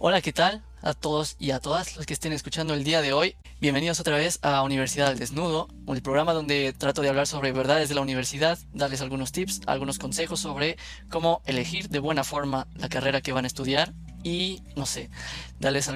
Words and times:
Hola, 0.00 0.20
¿qué 0.20 0.32
tal? 0.32 0.62
A 0.80 0.94
todos 0.94 1.34
y 1.40 1.50
a 1.50 1.58
todas 1.58 1.96
los 1.96 2.06
que 2.06 2.14
estén 2.14 2.32
escuchando 2.32 2.72
el 2.72 2.84
día 2.84 3.02
de 3.02 3.12
hoy. 3.12 3.34
Bienvenidos 3.60 3.98
otra 3.98 4.14
vez 4.14 4.38
a 4.42 4.62
Universidad 4.62 5.08
al 5.08 5.18
Desnudo, 5.18 5.66
el 5.88 6.02
programa 6.02 6.34
donde 6.34 6.72
trato 6.72 7.02
de 7.02 7.08
hablar 7.08 7.26
sobre 7.26 7.50
verdades 7.50 7.88
de 7.88 7.96
la 7.96 8.02
universidad, 8.02 8.60
darles 8.72 9.00
algunos 9.00 9.32
tips, 9.32 9.62
algunos 9.66 9.98
consejos 9.98 10.38
sobre 10.38 10.76
cómo 11.10 11.42
elegir 11.46 11.88
de 11.88 11.98
buena 11.98 12.22
forma 12.22 12.68
la 12.76 12.88
carrera 12.88 13.22
que 13.22 13.32
van 13.32 13.42
a 13.42 13.48
estudiar 13.48 13.92
y, 14.22 14.62
no 14.76 14.86
sé, 14.86 15.10
darles 15.58 15.90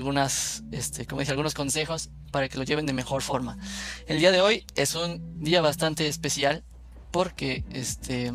este, 0.73 1.07
como 1.07 1.21
dije, 1.21 1.30
algunos 1.30 1.55
consejos 1.55 2.11
para 2.32 2.48
que 2.48 2.59
lo 2.59 2.64
lleven 2.64 2.87
de 2.87 2.95
mejor 2.95 3.23
forma. 3.23 3.57
El 4.09 4.19
día 4.19 4.32
de 4.32 4.41
hoy 4.41 4.66
es 4.75 4.96
un 4.96 5.45
día 5.45 5.61
bastante 5.61 6.09
especial 6.09 6.64
porque, 7.12 7.64
este, 7.71 8.32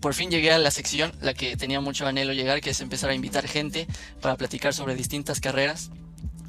por 0.00 0.14
fin 0.14 0.30
llegué 0.30 0.52
a 0.52 0.58
la 0.58 0.70
sección, 0.70 1.12
la 1.20 1.34
que 1.34 1.56
tenía 1.56 1.80
mucho 1.80 2.06
anhelo 2.06 2.32
llegar, 2.32 2.60
que 2.60 2.70
es 2.70 2.80
empezar 2.80 3.10
a 3.10 3.14
invitar 3.14 3.46
gente 3.48 3.86
para 4.20 4.36
platicar 4.36 4.74
sobre 4.74 4.94
distintas 4.94 5.40
carreras. 5.40 5.90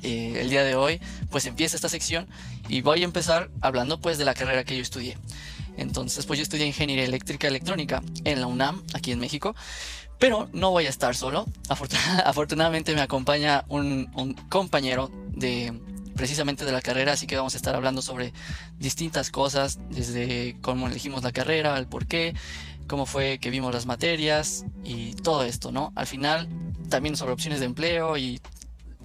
Eh, 0.03 0.37
el 0.41 0.49
día 0.49 0.63
de 0.63 0.75
hoy, 0.75 1.01
pues 1.31 1.45
empieza 1.47 1.75
esta 1.75 1.89
sección 1.89 2.27
y 2.69 2.81
voy 2.81 3.01
a 3.01 3.05
empezar 3.05 3.49
hablando 3.61 3.99
pues 3.99 4.17
de 4.19 4.25
la 4.25 4.33
carrera 4.33 4.63
que 4.63 4.75
yo 4.75 4.81
estudié. 4.81 5.17
Entonces, 5.77 6.25
pues 6.25 6.37
yo 6.39 6.43
estudié 6.43 6.65
Ingeniería 6.65 7.05
Eléctrica 7.05 7.47
Electrónica 7.47 8.01
en 8.23 8.41
la 8.41 8.47
UNAM, 8.47 8.83
aquí 8.93 9.11
en 9.11 9.19
México. 9.19 9.55
Pero 10.19 10.49
no 10.51 10.71
voy 10.71 10.87
a 10.87 10.89
estar 10.89 11.15
solo. 11.15 11.45
afortunadamente 12.25 12.95
me 12.95 13.01
acompaña 13.01 13.65
un, 13.69 14.35
compañero 14.49 15.11
de 15.29 15.73
precisamente 16.15 16.65
de 16.65 16.71
la 16.71 16.81
carrera, 16.81 17.13
así 17.13 17.27
que 17.27 17.37
vamos 17.37 17.53
a 17.53 17.57
estar 17.57 17.75
hablando 17.75 18.01
sobre 18.01 18.33
distintas 18.79 19.29
cosas, 19.29 19.77
desde 19.91 20.57
cómo 20.61 20.87
elegimos 20.87 21.23
la 21.23 21.31
carrera, 21.31 21.77
el 21.77 21.85
por 21.85 22.07
qué, 22.07 22.33
cómo 22.87 23.05
fue 23.05 23.39
que 23.39 23.49
vimos 23.49 23.73
las 23.73 23.85
materias 23.85 24.65
y 24.83 25.13
todo 25.13 25.43
esto, 25.43 25.71
¿no? 25.71 25.91
Al 25.95 26.07
final, 26.07 26.47
también 26.89 27.15
sobre 27.15 27.33
opciones 27.33 27.59
de 27.59 27.65
empleo 27.65 28.17
y 28.17 28.41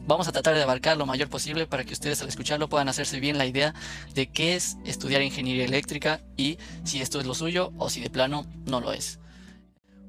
vamos 0.06 0.28
a 0.28 0.32
tratar 0.32 0.54
de 0.54 0.62
abarcar 0.62 0.96
lo 0.96 1.06
mayor 1.06 1.28
posible 1.28 1.66
para 1.66 1.84
que 1.84 1.92
ustedes 1.92 2.20
al 2.22 2.28
escucharlo 2.28 2.68
puedan 2.68 2.88
hacerse 2.88 3.20
bien 3.20 3.38
la 3.38 3.46
idea 3.46 3.74
de 4.14 4.28
qué 4.28 4.56
es 4.56 4.76
estudiar 4.84 5.22
ingeniería 5.22 5.64
eléctrica 5.64 6.20
y 6.36 6.58
si 6.84 7.00
esto 7.00 7.20
es 7.20 7.26
lo 7.26 7.34
suyo 7.34 7.72
o 7.78 7.90
si 7.90 8.00
de 8.00 8.10
plano 8.10 8.46
no 8.66 8.80
lo 8.80 8.92
es. 8.92 9.18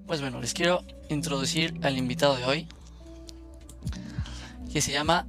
Pues 0.08 0.22
bueno, 0.22 0.40
les 0.42 0.54
quiero 0.54 0.84
introducir 1.10 1.80
al 1.84 1.98
invitado 1.98 2.36
de 2.36 2.46
hoy, 2.46 2.68
que 4.72 4.82
se 4.82 4.92
llama 4.92 5.28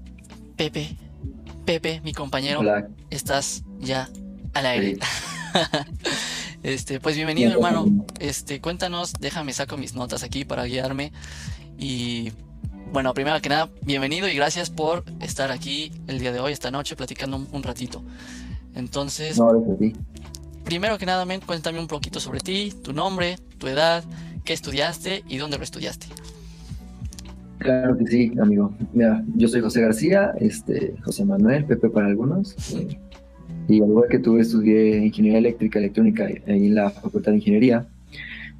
Pepe. 0.56 0.96
Pepe, 1.64 2.00
mi 2.02 2.12
compañero, 2.12 2.60
estás 3.10 3.62
ya 3.78 4.08
al 4.52 4.66
aire. 4.66 4.98
Este, 6.64 6.98
pues 6.98 7.14
bienvenido, 7.14 7.52
hermano. 7.52 8.06
Este, 8.18 8.58
cuéntanos, 8.58 9.12
déjame 9.20 9.52
saco 9.52 9.76
mis 9.76 9.94
notas 9.94 10.22
aquí 10.22 10.46
para 10.46 10.64
guiarme. 10.64 11.12
Y 11.78 12.32
bueno, 12.90 13.12
primero 13.12 13.38
que 13.42 13.50
nada, 13.50 13.68
bienvenido 13.82 14.28
y 14.28 14.34
gracias 14.34 14.70
por 14.70 15.04
estar 15.20 15.50
aquí 15.52 15.92
el 16.06 16.18
día 16.18 16.32
de 16.32 16.40
hoy, 16.40 16.54
esta 16.54 16.70
noche, 16.70 16.96
platicando 16.96 17.46
un, 17.52 17.62
ratito. 17.62 18.02
Entonces, 18.74 19.38
primero 20.64 20.96
que 20.96 21.04
nada, 21.04 21.26
cuéntame 21.44 21.78
un 21.78 21.86
poquito 21.86 22.18
sobre 22.18 22.40
ti, 22.40 22.72
tu 22.82 22.94
nombre, 22.94 23.36
tu 23.58 23.66
edad, 23.66 24.02
qué 24.42 24.54
estudiaste 24.54 25.22
y 25.28 25.36
dónde 25.36 25.58
lo 25.58 25.64
estudiaste. 25.64 26.06
Claro 27.58 27.98
que 27.98 28.06
sí, 28.06 28.32
amigo. 28.40 28.74
Mira, 28.94 29.22
yo 29.36 29.48
soy 29.48 29.60
José 29.60 29.82
García, 29.82 30.32
este, 30.40 30.94
José 31.04 31.26
Manuel, 31.26 31.66
Pepe 31.66 31.90
para 31.90 32.06
algunos. 32.06 32.56
Y 33.68 33.82
al 33.82 33.88
igual 33.88 34.08
que 34.10 34.18
tú, 34.18 34.38
estudié 34.38 34.98
ingeniería 34.98 35.38
eléctrica, 35.38 35.78
electrónica 35.78 36.28
en 36.28 36.74
la 36.74 36.90
Facultad 36.90 37.32
de 37.32 37.38
Ingeniería. 37.38 37.86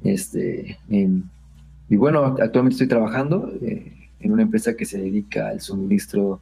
Este, 0.03 0.77
y 1.89 1.95
bueno, 1.95 2.35
actualmente 2.39 2.73
estoy 2.73 2.87
trabajando 2.87 3.51
eh, 3.61 3.91
en 4.19 4.31
una 4.31 4.41
empresa 4.41 4.75
que 4.75 4.85
se 4.85 4.99
dedica 4.99 5.49
al 5.49 5.61
suministro 5.61 6.39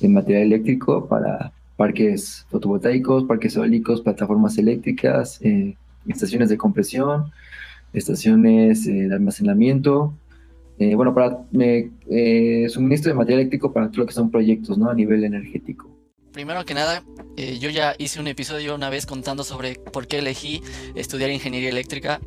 de 0.00 0.08
material 0.08 0.44
eléctrico 0.44 1.06
para 1.06 1.52
parques 1.76 2.46
fotovoltaicos, 2.50 3.24
parques 3.24 3.56
eólicos, 3.56 4.00
plataformas 4.00 4.56
eléctricas, 4.58 5.38
eh, 5.42 5.76
estaciones 6.06 6.48
de 6.48 6.56
compresión, 6.56 7.30
estaciones 7.92 8.86
eh, 8.86 9.08
de 9.08 9.14
almacenamiento. 9.14 10.14
bueno, 10.78 11.14
para 11.14 11.44
suministro 12.70 13.12
de 13.12 13.18
material 13.18 13.40
eléctrico 13.40 13.72
para 13.72 13.88
todo 13.88 14.00
lo 14.00 14.06
que 14.06 14.14
son 14.14 14.30
proyectos 14.30 14.78
¿no? 14.78 14.88
a 14.88 14.94
nivel 14.94 15.24
energético. 15.24 15.99
Primero 16.32 16.64
que 16.64 16.74
nada, 16.74 17.02
eh, 17.36 17.58
yo 17.58 17.70
ya 17.70 17.94
hice 17.98 18.20
un 18.20 18.28
episodio 18.28 18.74
una 18.76 18.88
vez 18.88 19.04
contando 19.04 19.42
sobre 19.42 19.74
por 19.74 20.06
qué 20.06 20.18
elegí 20.18 20.62
estudiar 20.94 21.30
ingeniería 21.30 21.70
eléctrica, 21.70 22.20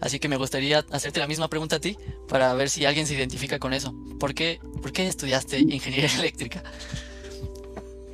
así 0.00 0.20
que 0.20 0.28
me 0.28 0.36
gustaría 0.36 0.84
hacerte 0.92 1.18
la 1.18 1.26
misma 1.26 1.48
pregunta 1.48 1.76
a 1.76 1.80
ti 1.80 1.96
para 2.28 2.54
ver 2.54 2.68
si 2.68 2.84
alguien 2.84 3.06
se 3.06 3.14
identifica 3.14 3.58
con 3.58 3.72
eso. 3.72 3.92
¿Por 4.20 4.34
qué, 4.34 4.60
por 4.80 4.92
qué 4.92 5.08
estudiaste 5.08 5.58
ingeniería 5.58 6.08
eléctrica? 6.18 6.62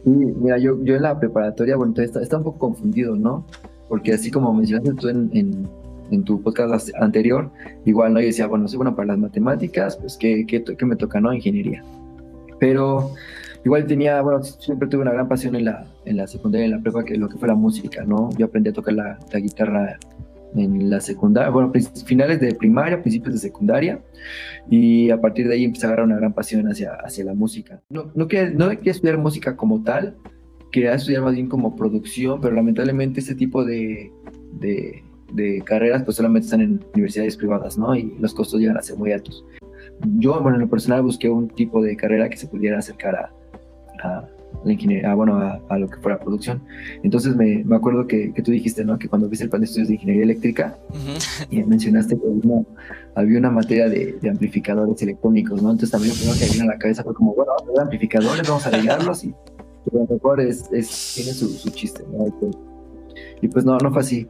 Sí, 0.05 0.11
mira, 0.11 0.57
yo, 0.57 0.83
yo 0.85 0.97
en 0.97 1.03
la 1.03 1.19
preparatoria, 1.19 1.77
bueno, 1.77 1.93
está, 1.99 2.23
está 2.23 2.39
un 2.39 2.45
poco 2.45 2.59
confundido, 2.59 3.15
¿no? 3.15 3.45
Porque 3.91 4.15
así 4.15 4.31
como 4.31 4.55
mencionaste 4.55 4.95
tú 4.95 5.09
en, 5.09 5.69
en, 6.11 6.25
tu 6.25 6.41
podcast 6.41 6.89
anterior, 6.99 7.51
igual 7.85 8.15
no 8.15 8.21
yo 8.21 8.27
decía, 8.27 8.47
bueno, 8.47 8.69
soy 8.69 8.77
bueno 8.77 8.97
para 8.97 9.09
las 9.09 9.19
matemáticas, 9.19 9.97
pues 9.97 10.17
¿qué, 10.17 10.47
qué, 10.47 10.65
qué 10.65 10.87
me 10.87 10.97
toca, 10.97 11.21
no? 11.21 11.33
Ingeniería. 11.33 11.85
Pero 12.59 13.11
igual 13.67 13.85
tenía, 13.85 14.23
bueno, 14.23 14.45
siempre 14.45 14.89
tuve 14.89 15.03
una 15.03 15.13
gran 15.13 15.27
pasión 15.27 15.57
en 15.57 15.65
la, 15.65 15.85
en 16.05 16.17
la 16.17 16.29
secundaria, 16.29 16.67
en 16.67 16.71
la 16.71 16.79
prepa, 16.81 17.05
que 17.05 17.17
lo 17.17 17.29
que 17.29 17.37
fue 17.37 17.49
la 17.49 17.57
música, 17.57 18.05
¿no? 18.05 18.31
Yo 18.39 18.47
aprendí 18.47 18.71
a 18.71 18.73
tocar 18.73 18.95
la, 18.95 19.19
guitarra 19.35 19.99
en 20.55 20.89
la 20.89 21.01
secundaria, 21.01 21.51
bueno, 21.51 21.73
finales 22.07 22.39
de 22.39 22.55
primaria, 22.55 23.03
principios 23.03 23.35
de 23.35 23.41
secundaria, 23.41 24.01
y 24.71 25.11
a 25.11 25.21
partir 25.21 25.49
de 25.49 25.55
ahí 25.55 25.65
empecé 25.65 25.87
a 25.87 25.89
agarrar 25.89 26.07
una 26.07 26.17
gran 26.17 26.33
pasión 26.33 26.69
hacia, 26.69 26.93
hacia 26.93 27.25
la 27.25 27.35
música. 27.35 27.83
No, 27.91 28.13
no, 28.15 28.29
quería, 28.29 28.51
no 28.51 28.69
quería 28.69 28.93
estudiar 28.93 29.19
música 29.19 29.57
como 29.57 29.83
tal, 29.83 30.17
quería 30.71 30.95
estudiar 30.95 31.23
más 31.23 31.35
bien 31.35 31.49
como 31.49 31.75
producción, 31.75 32.41
pero 32.41 32.55
lamentablemente 32.55 33.19
este 33.19 33.35
tipo 33.35 33.65
de, 33.65 34.13
de, 34.61 35.03
de 35.33 35.61
carreras 35.63 36.05
pues 36.05 36.17
solamente 36.19 36.45
están 36.45 36.61
en 36.61 36.85
universidades 36.95 37.37
privadas, 37.37 37.77
¿no? 37.77 37.97
Y 37.97 38.15
los 38.21 38.33
costos 38.33 38.61
llegan 38.61 38.77
a 38.77 38.83
ser 38.83 38.97
muy 38.97 39.11
altos. 39.11 39.45
Yo, 40.19 40.41
bueno, 40.41 40.57
en 40.57 40.63
lo 40.63 40.69
personal 40.69 41.03
busqué 41.03 41.29
un 41.29 41.49
tipo 41.49 41.83
de 41.83 41.97
carrera 41.97 42.29
que 42.29 42.37
se 42.37 42.47
pudiera 42.47 42.79
acercar 42.79 43.17
a, 43.17 43.33
a 44.03 44.29
la 44.65 44.73
ingeniería, 44.73 45.15
bueno, 45.15 45.39
a, 45.69 45.79
lo 45.79 45.89
que 45.89 45.97
fuera 45.99 46.19
producción. 46.19 46.63
Entonces 47.03 47.37
me, 47.37 47.63
me 47.65 47.77
acuerdo 47.77 48.07
que, 48.07 48.33
que, 48.33 48.43
tú 48.43 48.51
dijiste, 48.51 48.85
¿no? 48.85 48.99
Que 48.99 49.09
cuando 49.09 49.29
viste 49.29 49.45
el 49.45 49.51
plan 49.51 49.61
de 49.61 49.67
estudios 49.67 49.89
de 49.89 49.95
ingeniería 49.95 50.25
eléctrica, 50.25 50.77
y 51.51 51.63
mencionaste 51.63 52.17
que 52.17 52.23
había 53.15 53.39
una, 53.39 53.51
materia 53.51 53.89
de, 53.89 54.17
de, 54.21 54.31
amplificadores 54.31 55.01
electrónicos, 55.03 55.63
¿no? 55.63 55.71
Entonces 55.71 55.91
también 55.91 56.13
lo 56.13 56.17
primero 56.17 56.39
que 56.39 56.53
vino 56.53 56.65
a 56.65 56.75
la 56.75 56.79
cabeza 56.79 57.05
fue 57.05 57.15
como, 57.15 57.35
bueno, 57.35 57.53
vamos 57.59 57.79
a 57.79 57.83
amplificadores, 57.83 58.49
vamos 58.49 58.67
a 58.67 58.69
arreglarlos 58.69 59.25
y 59.25 59.29
a 59.31 59.97
lo 59.97 60.07
mejor 60.07 60.41
es, 60.41 60.71
es, 60.73 61.13
tiene 61.15 61.33
su, 61.33 61.49
su 61.49 61.71
chiste, 61.71 62.05
¿no? 62.11 62.27
Y 63.41 63.49
pues 63.49 63.65
no, 63.65 63.79
no 63.79 63.93
fue 63.93 64.01
así. 64.01 64.27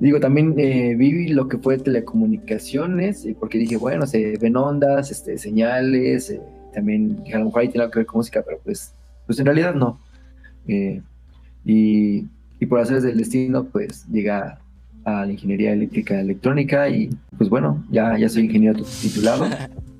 Digo, 0.00 0.18
también 0.18 0.54
eh, 0.58 0.94
vi 0.96 1.28
lo 1.28 1.48
que 1.48 1.58
fue 1.58 1.78
telecomunicaciones, 1.78 3.26
porque 3.38 3.58
dije, 3.58 3.76
bueno, 3.76 4.06
se 4.06 4.36
ven 4.38 4.56
ondas, 4.56 5.10
este, 5.10 5.38
señales, 5.38 6.30
eh, 6.30 6.40
también 6.74 7.22
a 7.32 7.38
lo 7.38 7.46
mejor 7.46 7.62
ahí 7.62 7.68
tiene 7.68 7.82
algo 7.82 7.92
que 7.92 8.00
ver 8.00 8.06
con 8.06 8.18
música, 8.18 8.42
pero 8.44 8.58
pues, 8.62 8.92
pues 9.26 9.38
en 9.38 9.46
realidad 9.46 9.74
no. 9.74 10.00
Eh, 10.66 11.00
y, 11.64 12.26
y, 12.60 12.66
por 12.66 12.80
hacer 12.80 13.00
del 13.00 13.16
destino, 13.16 13.64
pues 13.64 14.06
llega 14.08 14.58
a 15.04 15.26
la 15.26 15.32
ingeniería 15.32 15.72
eléctrica 15.72 16.20
electrónica 16.20 16.88
y 16.88 17.10
pues 17.36 17.50
bueno, 17.50 17.84
ya, 17.90 18.18
ya 18.18 18.28
soy 18.28 18.44
ingeniero 18.44 18.82
titulado. 19.02 19.46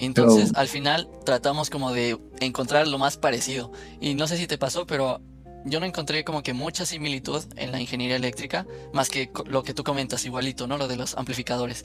Entonces, 0.00 0.52
al 0.54 0.68
final 0.68 1.08
tratamos 1.24 1.70
como 1.70 1.92
de 1.92 2.18
encontrar 2.40 2.86
lo 2.86 2.98
más 2.98 3.16
parecido. 3.16 3.72
Y 4.00 4.14
no 4.14 4.26
sé 4.26 4.36
si 4.36 4.46
te 4.46 4.58
pasó, 4.58 4.86
pero 4.86 5.20
yo 5.64 5.80
no 5.80 5.86
encontré 5.86 6.24
como 6.24 6.42
que 6.42 6.52
mucha 6.52 6.86
similitud 6.86 7.42
en 7.56 7.72
la 7.72 7.80
ingeniería 7.80 8.16
eléctrica, 8.16 8.66
más 8.92 9.08
que 9.08 9.30
lo 9.46 9.62
que 9.62 9.74
tú 9.74 9.84
comentas 9.84 10.24
igualito, 10.24 10.66
¿no? 10.66 10.78
Lo 10.78 10.88
de 10.88 10.96
los 10.96 11.16
amplificadores. 11.16 11.84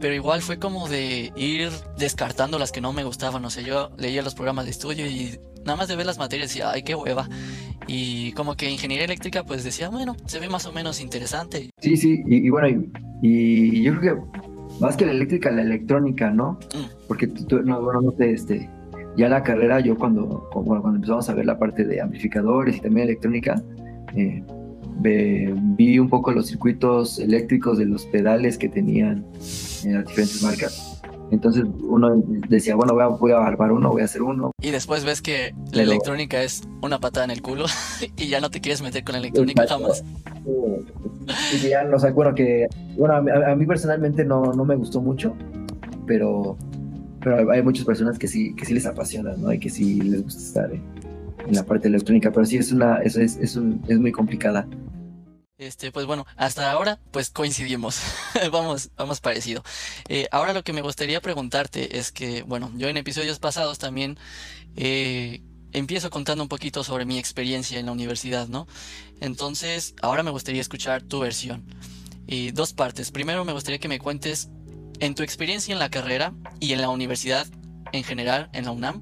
Pero 0.00 0.14
igual 0.14 0.42
fue 0.42 0.58
como 0.58 0.88
de 0.88 1.32
ir 1.36 1.70
descartando 1.98 2.58
las 2.58 2.72
que 2.72 2.80
no 2.80 2.92
me 2.92 3.04
gustaban, 3.04 3.44
o 3.44 3.50
sea, 3.50 3.62
yo 3.62 3.90
leía 3.96 4.22
los 4.22 4.34
programas 4.34 4.66
de 4.66 4.70
estudio 4.70 5.06
y 5.06 5.38
nada 5.64 5.76
más 5.76 5.88
de 5.88 5.96
ver 5.96 6.06
las 6.06 6.18
materias 6.18 6.48
decía, 6.48 6.70
ay, 6.70 6.82
qué 6.82 6.94
hueva. 6.94 7.28
Y 7.86 8.32
como 8.32 8.56
que 8.56 8.70
ingeniería 8.70 9.06
eléctrica, 9.06 9.44
pues 9.44 9.64
decía, 9.64 9.88
bueno, 9.88 10.16
se 10.26 10.38
ve 10.38 10.48
más 10.48 10.66
o 10.66 10.72
menos 10.72 11.00
interesante. 11.00 11.70
Sí, 11.80 11.96
sí, 11.96 12.22
y, 12.26 12.50
bueno, 12.50 12.84
y, 13.22 13.82
yo 13.82 13.98
creo 13.98 14.16
que 14.16 14.40
más 14.80 14.96
que 14.96 15.06
la 15.06 15.12
eléctrica, 15.12 15.50
la 15.50 15.62
electrónica, 15.62 16.30
¿no? 16.30 16.58
Mm. 16.74 17.06
Porque 17.08 17.26
tú, 17.26 17.60
no, 17.62 17.82
bueno, 17.82 18.02
no 18.02 18.12
sé, 18.12 18.32
este, 18.32 18.70
ya 19.18 19.28
la 19.28 19.42
carrera, 19.42 19.80
yo 19.80 19.98
cuando, 19.98 20.48
cuando 20.52 20.94
empezamos 20.94 21.28
a 21.28 21.34
ver 21.34 21.44
la 21.44 21.58
parte 21.58 21.84
de 21.84 22.00
amplificadores 22.00 22.76
y 22.76 22.80
también 22.80 23.08
electrónica, 23.08 23.60
eh, 24.14 24.44
vi 25.00 25.98
un 25.98 26.08
poco 26.08 26.30
los 26.30 26.46
circuitos 26.46 27.18
eléctricos 27.18 27.78
de 27.78 27.86
los 27.86 28.06
pedales 28.06 28.56
que 28.56 28.68
tenían 28.68 29.26
en 29.84 29.94
las 29.94 30.06
diferentes 30.06 30.40
marcas. 30.40 31.02
Entonces 31.32 31.64
uno 31.82 32.22
decía, 32.48 32.76
bueno, 32.76 32.94
voy 32.94 33.02
a, 33.02 33.06
voy 33.08 33.32
a 33.32 33.44
armar 33.44 33.72
uno, 33.72 33.90
voy 33.90 34.02
a 34.02 34.04
hacer 34.04 34.22
uno. 34.22 34.52
Y 34.62 34.70
después 34.70 35.04
ves 35.04 35.20
que 35.20 35.52
la 35.72 35.82
electrónica 35.82 36.40
es 36.42 36.62
una 36.80 37.00
patada 37.00 37.24
en 37.24 37.32
el 37.32 37.42
culo 37.42 37.66
y 38.16 38.28
ya 38.28 38.40
no 38.40 38.50
te 38.50 38.60
quieres 38.60 38.82
meter 38.82 39.02
con 39.02 39.14
la 39.14 39.18
electrónica 39.18 39.66
jamás. 39.66 40.04
Y 41.52 41.68
ya 41.68 41.82
no 41.82 41.98
sé, 41.98 42.12
bueno, 42.12 42.36
que, 42.36 42.68
bueno, 42.96 43.14
a, 43.14 43.56
mí 43.56 43.66
personalmente 43.66 44.24
no, 44.24 44.52
no 44.54 44.64
me 44.64 44.76
gustó 44.76 45.00
mucho, 45.00 45.34
pero 46.06 46.56
pero 47.28 47.50
hay 47.50 47.62
muchas 47.62 47.84
personas 47.84 48.18
que 48.18 48.26
sí, 48.26 48.54
que 48.54 48.64
sí 48.64 48.72
les 48.72 48.86
apasiona, 48.86 49.34
¿no? 49.36 49.52
Y 49.52 49.58
que 49.58 49.68
sí 49.68 50.00
les 50.00 50.22
gusta 50.22 50.40
estar 50.40 50.72
en, 50.72 50.82
la 51.54 51.62
parte 51.64 51.88
electrónica, 51.88 52.30
pero 52.30 52.44
sí 52.44 52.56
es 52.56 52.72
una, 52.72 52.98
eso 52.98 53.20
es, 53.20 53.36
es, 53.36 53.58
es 53.88 53.98
muy 53.98 54.12
complicada. 54.12 54.66
Este, 55.56 55.90
pues 55.90 56.06
bueno, 56.06 56.26
hasta 56.36 56.70
ahora 56.70 57.00
pues 57.10 57.30
coincidimos, 57.30 58.00
vamos, 58.52 58.90
vamos 58.96 59.20
parecido. 59.20 59.62
Eh, 60.08 60.28
ahora 60.30 60.52
lo 60.52 60.62
que 60.62 60.72
me 60.72 60.82
gustaría 60.82 61.20
preguntarte 61.20 61.98
es 61.98 62.12
que, 62.12 62.42
bueno, 62.42 62.70
yo 62.76 62.88
en 62.88 62.96
episodios 62.96 63.38
pasados 63.38 63.78
también 63.78 64.18
eh, 64.76 65.42
empiezo 65.72 66.10
contando 66.10 66.42
un 66.42 66.48
poquito 66.48 66.84
sobre 66.84 67.06
mi 67.06 67.18
experiencia 67.18 67.78
en 67.78 67.86
la 67.86 67.92
universidad, 67.92 68.48
¿no? 68.48 68.66
Entonces, 69.20 69.94
ahora 70.00 70.22
me 70.22 70.30
gustaría 70.30 70.60
escuchar 70.60 71.02
tu 71.02 71.20
versión. 71.20 71.64
Y 72.26 72.50
dos 72.50 72.74
partes. 72.74 73.10
Primero 73.10 73.44
me 73.46 73.54
gustaría 73.54 73.78
que 73.78 73.88
me 73.88 73.98
cuentes 73.98 74.50
en 75.00 75.14
tu 75.14 75.22
experiencia 75.22 75.72
en 75.72 75.78
la 75.78 75.90
carrera 75.90 76.32
y 76.60 76.72
en 76.72 76.80
la 76.80 76.88
universidad 76.90 77.46
en 77.92 78.04
general, 78.04 78.50
en 78.52 78.64
la 78.66 78.72
UNAM, 78.72 79.00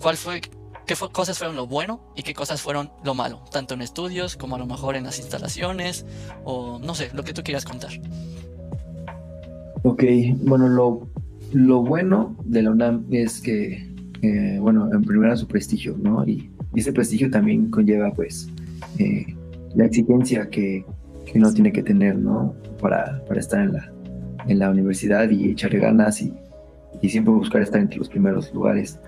¿cuál 0.00 0.16
fue 0.16 0.40
qué 0.86 0.94
cosas 1.12 1.38
fueron 1.38 1.56
lo 1.56 1.66
bueno 1.66 2.00
y 2.16 2.22
qué 2.22 2.32
cosas 2.32 2.62
fueron 2.62 2.90
lo 3.04 3.14
malo, 3.14 3.42
tanto 3.50 3.74
en 3.74 3.82
estudios 3.82 4.36
como 4.36 4.54
a 4.54 4.58
lo 4.58 4.66
mejor 4.66 4.96
en 4.96 5.04
las 5.04 5.18
instalaciones 5.18 6.06
o 6.44 6.78
no 6.78 6.94
sé, 6.94 7.10
lo 7.12 7.24
que 7.24 7.32
tú 7.32 7.42
quieras 7.42 7.64
contar. 7.64 7.90
Ok, 9.82 10.04
bueno, 10.42 10.68
lo, 10.68 11.08
lo 11.52 11.82
bueno 11.82 12.36
de 12.44 12.62
la 12.62 12.70
UNAM 12.70 13.04
es 13.10 13.40
que, 13.40 13.92
eh, 14.22 14.58
bueno, 14.60 14.92
en 14.92 15.02
primera 15.02 15.36
su 15.36 15.46
prestigio, 15.46 15.96
¿no? 16.00 16.26
Y, 16.26 16.50
ese 16.74 16.92
prestigio 16.92 17.30
también 17.30 17.70
conlleva, 17.70 18.12
pues, 18.12 18.50
eh, 18.98 19.34
la 19.74 19.86
exigencia 19.86 20.50
que, 20.50 20.84
que, 21.24 21.38
uno 21.38 21.50
tiene 21.50 21.72
que 21.72 21.82
tener, 21.82 22.18
¿no? 22.18 22.54
Para, 22.78 23.24
para 23.24 23.40
estar 23.40 23.62
en 23.62 23.72
la, 23.72 23.90
en 24.48 24.58
la 24.58 24.70
universidad 24.70 25.28
y 25.30 25.50
echarle 25.50 25.78
ganas 25.78 26.22
y, 26.22 26.32
y 27.00 27.08
siempre 27.08 27.32
buscar 27.32 27.62
estar 27.62 27.80
entre 27.80 27.98
los 27.98 28.08
primeros 28.08 28.52
lugares. 28.52 28.98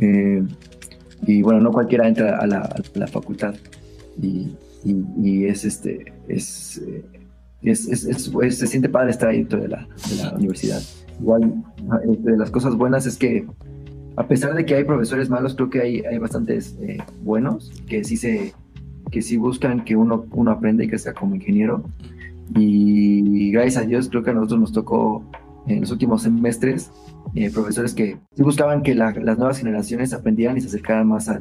Eh, 0.00 0.42
y 1.26 1.42
bueno, 1.42 1.60
no 1.60 1.72
cualquiera 1.72 2.08
entra 2.08 2.38
a 2.38 2.46
la, 2.46 3.06
facultad 3.06 3.54
y, 4.20 4.54
es 5.44 5.64
este, 5.64 6.12
es, 6.28 6.80
se 7.62 8.66
siente 8.66 8.88
padre 8.88 9.10
estar 9.10 9.28
ahí 9.28 9.38
dentro 9.38 9.60
de 9.60 9.68
la, 9.68 9.86
universidad. 10.34 10.80
Igual, 11.20 11.62
de 12.18 12.36
las 12.38 12.50
cosas 12.50 12.74
buenas 12.74 13.04
es 13.04 13.18
que 13.18 13.46
a 14.16 14.26
pesar 14.26 14.54
de 14.54 14.64
que 14.64 14.74
hay 14.74 14.84
profesores 14.84 15.28
malos, 15.28 15.54
creo 15.54 15.68
que 15.68 15.80
hay, 15.80 16.00
hay 16.00 16.18
bastantes 16.18 16.76
eh, 16.80 16.98
buenos 17.22 17.70
que 17.86 18.04
sí 18.04 18.16
se 18.16 18.54
que 19.10 19.22
sí 19.22 19.36
buscan 19.36 19.84
que 19.84 19.96
uno, 19.96 20.26
uno 20.30 20.50
aprenda 20.52 20.84
y 20.84 20.98
sea 20.98 21.12
como 21.12 21.34
ingeniero. 21.34 21.82
Y 22.54 23.50
gracias 23.52 23.82
a 23.82 23.86
Dios 23.86 24.08
creo 24.08 24.22
que 24.22 24.30
a 24.30 24.34
nosotros 24.34 24.60
nos 24.60 24.72
tocó 24.72 25.24
en 25.66 25.80
los 25.80 25.90
últimos 25.90 26.22
semestres 26.22 26.90
eh, 27.34 27.50
profesores 27.50 27.94
que 27.94 28.18
buscaban 28.36 28.82
que 28.82 28.94
las 28.94 29.38
nuevas 29.38 29.58
generaciones 29.58 30.12
aprendieran 30.12 30.56
y 30.56 30.60
se 30.60 30.68
acercaran 30.68 31.06
más 31.06 31.28
a, 31.28 31.40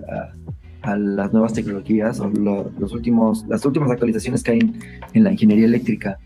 las 0.96 1.34
nuevas 1.34 1.54
tecnologías 1.54 2.20
o 2.20 2.30
los 2.30 2.94
últimos, 2.94 3.46
las 3.48 3.66
últimas 3.66 3.92
actualizaciones 3.92 4.44
que 4.44 4.52
hay 4.52 4.60
en, 5.14 5.24
la 5.24 5.32
ingeniería 5.32 5.66
eléctrica. 5.66 6.18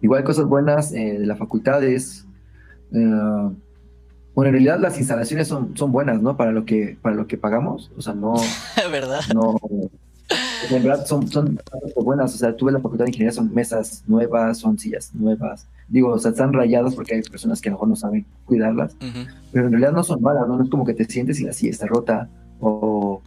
Igual 0.00 0.22
cosas 0.24 0.46
buenas 0.46 0.92
eh, 0.92 1.18
de 1.18 1.26
la 1.26 1.36
facultad 1.36 1.82
es, 1.82 2.26
eh, 2.92 2.96
bueno, 4.34 4.48
en 4.48 4.52
realidad 4.52 4.78
las 4.78 4.96
instalaciones 4.98 5.48
son, 5.48 5.76
son 5.76 5.92
buenas, 5.92 6.22
¿no? 6.22 6.36
Para 6.36 6.52
lo 6.52 6.64
que, 6.64 6.96
para 7.02 7.16
lo 7.16 7.26
que 7.26 7.36
pagamos, 7.36 7.90
o 7.96 8.00
sea, 8.00 8.14
no... 8.14 8.34
¿Verdad? 8.90 9.20
No, 9.34 9.56
en 10.70 10.82
verdad 10.82 11.06
son, 11.06 11.28
son 11.28 11.60
buenas. 11.96 12.34
O 12.34 12.38
sea, 12.38 12.56
tuve 12.56 12.72
la 12.72 12.80
facultad 12.80 13.04
de 13.04 13.10
ingeniería, 13.10 13.32
son 13.32 13.52
mesas 13.54 14.04
nuevas, 14.06 14.58
son 14.58 14.78
sillas 14.78 15.14
nuevas. 15.14 15.66
Digo, 15.88 16.10
o 16.10 16.18
sea, 16.18 16.30
están 16.30 16.52
rayadas 16.52 16.94
porque 16.94 17.14
hay 17.14 17.22
personas 17.22 17.60
que 17.60 17.68
a 17.68 17.72
lo 17.72 17.76
mejor 17.76 17.88
no 17.88 17.96
saben 17.96 18.26
cuidarlas, 18.44 18.94
pero 19.52 19.66
en 19.66 19.72
realidad 19.72 19.92
no 19.92 20.04
son 20.04 20.20
malas, 20.20 20.46
¿no? 20.46 20.62
es 20.62 20.68
como 20.68 20.84
que 20.84 20.92
te 20.92 21.04
sientes 21.04 21.40
y 21.40 21.44
la 21.44 21.52
silla 21.52 21.70
está 21.70 21.86
rota 21.86 22.28
o, 22.60 23.22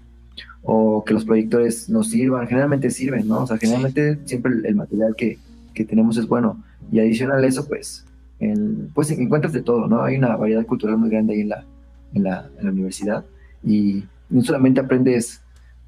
o 0.61 1.03
que 1.03 1.13
los 1.13 1.25
proyectores 1.25 1.89
no 1.89 2.03
sirvan. 2.03 2.47
Generalmente 2.47 2.91
sirven, 2.91 3.27
¿no? 3.27 3.43
O 3.43 3.47
sea, 3.47 3.57
generalmente 3.57 4.19
siempre 4.25 4.51
el, 4.63 4.75
material 4.75 5.15
que, 5.15 5.39
que, 5.73 5.85
tenemos 5.85 6.17
es 6.17 6.27
bueno. 6.27 6.63
Y 6.91 6.99
adicional 6.99 7.43
a 7.43 7.47
eso, 7.47 7.67
pues, 7.67 8.05
pues 8.93 9.09
encuentras 9.11 9.53
de 9.53 9.61
todo, 9.61 9.88
¿no? 9.88 10.03
Hay 10.03 10.17
una 10.17 10.35
variedad 10.35 10.65
cultural 10.65 10.97
muy 10.97 11.09
grande 11.09 11.33
ahí 11.33 11.41
en 11.41 11.49
la, 11.49 11.65
en 12.13 12.23
la, 12.23 12.49
en 12.59 12.65
la 12.65 12.71
universidad 12.71 13.25
y 13.63 14.03
no 14.29 14.43
solamente 14.43 14.79
aprendes. 14.79 15.41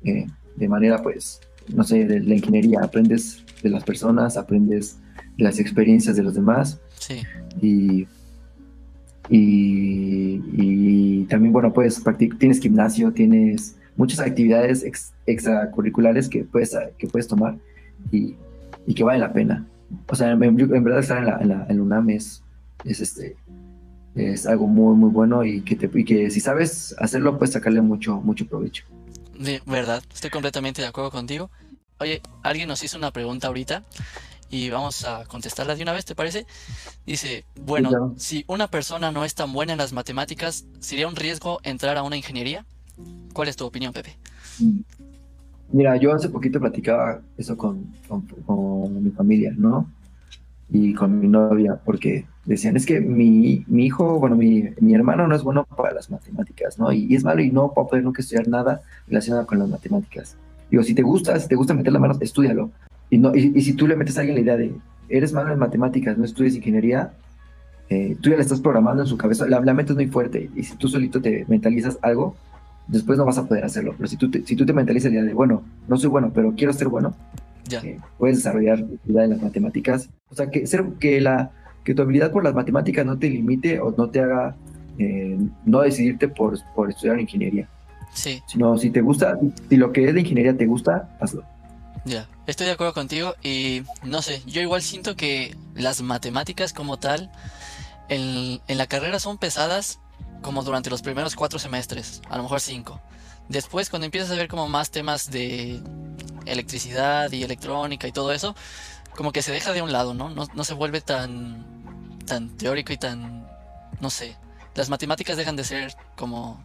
Eh, 0.04 0.28
de 0.56 0.68
manera, 0.68 1.02
pues, 1.02 1.42
no 1.74 1.84
sé, 1.84 2.06
de 2.06 2.20
la 2.20 2.36
ingeniería, 2.36 2.80
aprendes 2.82 3.44
de 3.62 3.70
las 3.70 3.84
personas, 3.84 4.38
aprendes 4.38 4.98
de 5.38 5.44
las 5.44 5.60
experiencias 5.60 6.16
de 6.16 6.24
los 6.24 6.36
demás. 6.36 6.80
Sí. 7.00 7.22
Y, 7.62 8.08
y, 9.30 11.26
también, 11.26 11.54
bueno, 11.54 11.74
pues, 11.74 12.02
tienes 12.40 12.60
gimnasio, 12.60 13.12
tienes 13.12 13.78
muchas 13.96 14.20
actividades 14.20 14.86
extracurriculares 15.26 16.28
que 16.28 16.44
puedes, 16.44 16.76
que 16.98 17.08
puedes 17.08 17.28
tomar 17.28 17.58
y, 18.12 18.36
y 18.86 18.94
que 18.94 19.04
vale 19.04 19.20
la 19.20 19.34
pena. 19.34 19.66
O 20.08 20.16
sea, 20.16 20.32
en, 20.32 20.40
verdad 20.40 21.00
estar 21.00 21.20
en 21.20 21.26
la, 21.26 21.38
en 21.40 21.50
la, 21.50 21.66
en 21.70 21.80
UNAM 21.80 22.10
es, 22.10 22.44
es, 22.84 23.00
este, 23.00 23.36
es 24.16 24.46
algo 24.46 24.68
muy, 24.68 24.96
muy 24.96 25.10
bueno 25.10 25.44
y 25.44 25.62
que, 25.62 25.76
te, 25.76 25.90
y 25.94 26.04
que 26.04 26.30
si 26.30 26.40
sabes 26.40 26.96
hacerlo, 27.00 27.38
puedes 27.38 27.54
sacarle 27.54 27.82
mucho, 27.82 28.20
mucho 28.22 28.48
provecho. 28.48 28.86
De 29.38 29.62
verdad, 29.66 30.04
estoy 30.14 30.30
completamente 30.30 30.82
de 30.82 30.88
acuerdo 30.88 31.12
contigo. 31.12 31.50
Oye, 32.00 32.22
alguien 32.44 32.68
nos 32.68 32.84
hizo 32.84 32.98
una 32.98 33.12
pregunta 33.12 33.48
ahorita 33.48 33.84
y 34.50 34.70
vamos 34.70 35.06
a 35.06 35.26
contestarla 35.26 35.76
de 35.76 35.84
una 35.84 35.94
vez, 35.94 36.06
¿te 36.06 36.16
parece? 36.16 36.46
Dice, 37.06 37.46
bueno, 37.66 38.14
si 38.18 38.46
una 38.48 38.68
persona 38.68 39.12
no 39.12 39.26
es 39.26 39.34
tan 39.36 39.52
buena 39.54 39.74
en 39.74 39.80
las 39.80 39.94
matemáticas, 39.94 40.66
¿sería 40.80 41.08
un 41.08 41.16
riesgo 41.16 41.60
entrar 41.64 41.98
a 41.98 42.04
una 42.04 42.18
ingeniería? 42.18 42.66
¿Cuál 43.34 43.48
es 43.48 43.56
tu 43.56 43.66
opinión, 43.66 43.94
Pepe? 43.94 44.16
Mira, 45.72 45.98
yo 45.98 46.14
hace 46.14 46.30
poquito 46.30 46.60
platicaba 46.60 47.22
eso 47.38 47.58
con, 47.58 47.96
con 48.08 49.04
mi 49.04 49.10
familia, 49.10 49.54
¿no? 49.58 49.90
Y 50.70 50.94
con 50.94 51.20
mi 51.20 51.28
novia, 51.28 51.80
porque 51.84 52.26
decían, 52.46 52.76
es 52.76 52.86
que 52.86 53.00
mi, 53.00 53.64
mi 53.68 53.86
hijo, 53.86 54.20
bueno, 54.20 54.36
mi, 54.36 54.70
mi, 54.80 54.94
hermano 54.96 55.28
no 55.28 55.36
es 55.36 55.44
bueno 55.44 55.66
para 55.66 55.94
las 55.94 56.10
matemáticas, 56.10 56.80
¿no? 56.80 56.92
Y, 56.92 57.14
es 57.16 57.24
malo 57.24 57.42
y 57.42 57.52
no 57.52 57.74
va 57.76 57.84
a 57.84 57.88
poder 57.88 58.04
nunca 58.04 58.22
estudiar 58.22 58.48
nada 58.48 58.82
relacionado 59.08 59.46
con 59.46 59.60
las 59.60 59.70
matemáticas. 59.70 60.36
Digo, 60.70 60.84
si 60.84 60.96
te 60.96 61.02
gusta, 61.02 61.40
si 61.40 61.48
te 61.48 61.56
gusta 61.56 61.74
meter 61.74 61.94
la 61.94 62.00
mano, 62.00 62.16
estudialo. 62.20 62.72
Y, 63.10 63.18
no, 63.18 63.36
y, 63.36 63.62
si 63.62 63.74
tú 63.74 63.88
le 63.88 63.96
metes 63.96 64.18
a 64.18 64.22
alguien 64.22 64.36
la 64.36 64.42
idea 64.42 64.58
de, 64.58 64.74
eres 65.10 65.34
malo 65.34 65.54
en 65.54 65.60
matemáticas, 65.60 66.18
no 66.18 66.26
estudias 66.26 66.56
ingeniería, 66.56 67.14
eh, 67.90 68.18
tú 68.22 68.30
ya 68.30 68.38
le 68.38 68.42
estás 68.42 68.60
programando 68.60 69.04
en 69.04 69.08
su 69.08 69.18
cabeza, 69.18 69.46
la, 69.48 69.62
mente 69.62 69.92
es 69.92 69.96
muy 69.96 70.08
fuerte, 70.08 70.50
y 70.56 70.64
si 70.64 70.76
tú 70.78 70.88
solito 70.88 71.22
te 71.22 71.46
mentalizas 71.48 72.00
algo, 72.02 72.36
después 72.88 73.18
no 73.18 73.26
vas 73.26 73.38
a 73.38 73.46
poder 73.46 73.66
hacerlo. 73.66 73.94
Pero 73.98 74.10
si 74.10 74.18
tú 74.18 74.32
te, 74.32 74.44
si 74.44 74.56
tú 74.56 74.66
te 74.66 74.74
mentalizas 74.74 75.12
la 75.12 75.20
idea 75.20 75.28
de, 75.28 75.34
bueno, 75.34 75.64
no 75.88 75.98
soy 75.98 76.10
bueno, 76.10 76.32
pero 76.34 76.54
quiero 76.56 76.74
ser 76.74 76.88
bueno, 76.88 77.16
ya. 77.66 77.80
Eh, 77.80 78.00
puedes 78.18 78.38
desarrollar 78.38 78.84
idea 79.06 79.24
en 79.24 79.32
las 79.32 79.42
matemáticas. 79.42 80.10
O 80.30 80.36
sea, 80.36 80.50
que, 80.50 80.66
ser, 80.68 80.86
que 81.00 81.22
la 81.22 81.52
que 81.84 81.94
tu 81.94 82.02
habilidad 82.02 82.32
por 82.32 82.44
las 82.44 82.54
matemáticas 82.54 83.06
no 83.06 83.18
te 83.18 83.30
limite 83.30 83.80
o 83.80 83.94
no 83.98 84.10
te 84.10 84.22
haga 84.22 84.56
eh, 84.98 85.38
no 85.66 85.82
decidirte 85.82 86.28
por, 86.28 86.58
por 86.76 86.90
estudiar 86.90 87.20
ingeniería. 87.20 87.68
Sí. 88.14 88.42
Sino 88.48 88.78
si 88.78 88.90
te 88.90 89.02
gusta, 89.02 89.38
si 89.70 89.78
lo 89.78 89.92
que 89.92 90.08
es 90.08 90.14
de 90.14 90.22
ingeniería 90.22 90.56
te 90.56 90.66
gusta, 90.66 91.16
hazlo. 91.20 91.44
Ya, 92.06 92.28
estoy 92.48 92.68
de 92.68 92.74
acuerdo 92.74 92.94
contigo 92.94 93.34
y 93.42 93.84
no 94.04 94.22
sé, 94.22 94.42
yo 94.46 94.62
igual 94.62 94.82
siento 94.82 95.16
que 95.16 95.56
las 95.74 96.02
matemáticas 96.02 96.74
como 96.74 96.98
tal 96.98 97.32
en, 98.10 98.60
en 98.68 98.78
la 98.78 98.88
carrera 98.88 99.20
son 99.20 99.38
pesadas 99.38 100.00
como 100.42 100.64
durante 100.64 100.90
los 100.90 101.02
primeros 101.02 101.36
cuatro 101.36 101.60
semestres, 101.60 102.22
a 102.30 102.38
lo 102.38 102.44
mejor 102.44 102.60
cinco. 102.60 103.00
Después 103.50 103.90
cuando 103.90 104.06
empiezas 104.06 104.32
a 104.32 104.36
ver 104.36 104.48
como 104.48 104.68
más 104.68 104.92
temas 104.92 105.30
de 105.30 105.82
electricidad 106.46 107.32
y 107.32 107.44
electrónica 107.44 108.08
y 108.08 108.12
todo 108.12 108.32
eso, 108.32 108.56
como 109.16 109.32
que 109.32 109.42
se 109.42 109.52
deja 109.52 109.74
de 109.74 109.82
un 109.82 109.92
lado, 109.92 110.14
¿no? 110.14 110.30
No, 110.30 110.64
se 110.64 110.74
vuelve 110.74 111.02
tan, 111.02 112.20
tan 112.26 112.50
teórico 112.58 112.94
y 112.94 112.98
tan, 112.98 113.48
no 114.00 114.10
sé, 114.10 114.38
las 114.76 114.90
matemáticas 114.90 115.38
dejan 115.38 115.56
de 115.56 115.64
ser 115.64 115.96
como 116.16 116.64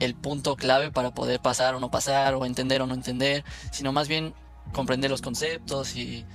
el 0.00 0.14
punto 0.14 0.56
clave 0.56 0.90
para 0.90 1.12
poder 1.12 1.40
pasar 1.40 1.74
o 1.74 1.80
no 1.80 1.90
pasar, 1.90 2.34
o 2.34 2.44
entender 2.44 2.82
o 2.82 2.86
no 2.86 2.94
entender, 2.94 3.44
sino 3.70 3.92
más 3.92 4.08
bien 4.08 4.34
comprender 4.72 5.10
los 5.10 5.22
conceptos 5.22 5.96
y, 5.96 6.26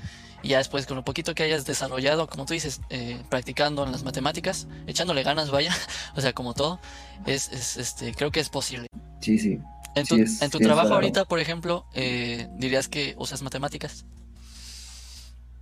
ya 0.44 0.58
después 0.58 0.86
con 0.86 0.98
lo 0.98 1.04
poquito 1.04 1.36
que 1.36 1.44
hayas 1.44 1.66
desarrollado, 1.66 2.28
como 2.28 2.46
tú 2.46 2.54
dices, 2.54 2.82
eh, 2.90 3.22
practicando 3.30 3.84
en 3.84 3.92
las 3.92 4.04
matemáticas, 4.04 4.68
echándole 4.88 5.24
ganas, 5.24 5.52
vaya, 5.52 5.74
o 6.16 6.22
sea, 6.22 6.34
como 6.34 6.54
todo, 6.54 6.80
es, 7.26 7.52
es, 7.52 7.78
este, 7.78 8.14
creo 8.14 8.32
que 8.32 8.40
es 8.40 8.50
posible. 8.50 8.88
Sí, 9.22 9.38
sí. 9.38 9.60
En 9.96 10.06
tu, 10.06 10.16
en 10.16 10.52
tu 10.52 10.60
trabajo 10.60 10.94
ahorita, 10.94 11.26
por 11.26 11.40
ejemplo, 11.40 11.86
eh, 11.94 12.48
dirías 12.58 12.88
que 12.88 13.16
usas 13.18 13.42
matemáticas. 13.42 14.06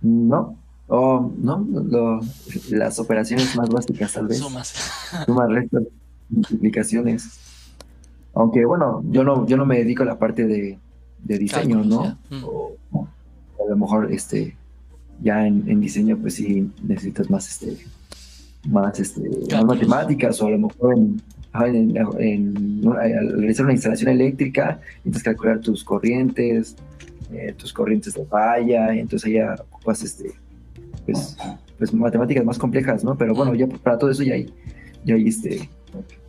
No, 0.00 0.56
o 0.86 1.32
no, 1.36 1.66
las 2.70 2.98
operaciones 2.98 3.54
más 3.56 3.68
básicas 3.68 4.12
tal 4.12 4.26
vez. 4.26 4.38
Sumas. 4.38 4.74
Sumas, 5.26 5.48
restas, 5.50 5.82
multiplicaciones. 6.30 7.38
Aunque 8.34 8.64
bueno, 8.64 9.02
yo 9.10 9.24
no, 9.24 9.46
yo 9.46 9.56
no 9.56 9.66
me 9.66 9.78
dedico 9.78 10.02
a 10.02 10.06
la 10.06 10.18
parte 10.18 10.46
de, 10.46 10.78
diseño, 11.24 11.82
¿no? 11.84 12.16
Mm. 12.30 12.44
O, 12.44 12.72
a 12.92 13.68
lo 13.68 13.76
mejor 13.76 14.12
este 14.12 14.56
ya 15.20 15.46
en, 15.46 15.80
diseño 15.80 16.16
pues 16.18 16.34
sí 16.34 16.70
necesitas 16.82 17.28
más 17.30 17.48
este 17.48 17.84
más, 18.66 18.98
este, 19.00 19.22
más 19.52 19.64
matemáticas 19.64 20.40
o 20.42 20.46
a 20.46 20.50
lo 20.50 20.58
mejor 20.58 20.94
en, 20.94 21.22
en, 22.18 22.82
al 22.86 23.32
realizar 23.38 23.64
una 23.64 23.72
instalación 23.72 24.10
eléctrica, 24.10 24.80
necesitas 25.04 25.22
calcular 25.22 25.60
tus 25.60 25.84
corrientes, 25.84 26.76
eh, 27.32 27.54
tus 27.56 27.72
corrientes 27.72 28.14
de 28.14 28.24
falla, 28.26 28.94
entonces 28.94 29.32
ya 29.32 29.54
ocupas 29.70 30.02
este, 30.02 30.32
pues, 31.06 31.36
pues 31.78 31.94
matemáticas 31.94 32.44
más 32.44 32.58
complejas, 32.58 33.04
¿no? 33.04 33.16
Pero 33.16 33.34
bueno, 33.34 33.54
ya 33.54 33.66
para 33.66 33.98
todo 33.98 34.10
eso 34.10 34.22
ya 34.22 34.34
hay, 34.34 34.52
ya 35.04 35.14
hay 35.14 35.28
este, 35.28 35.68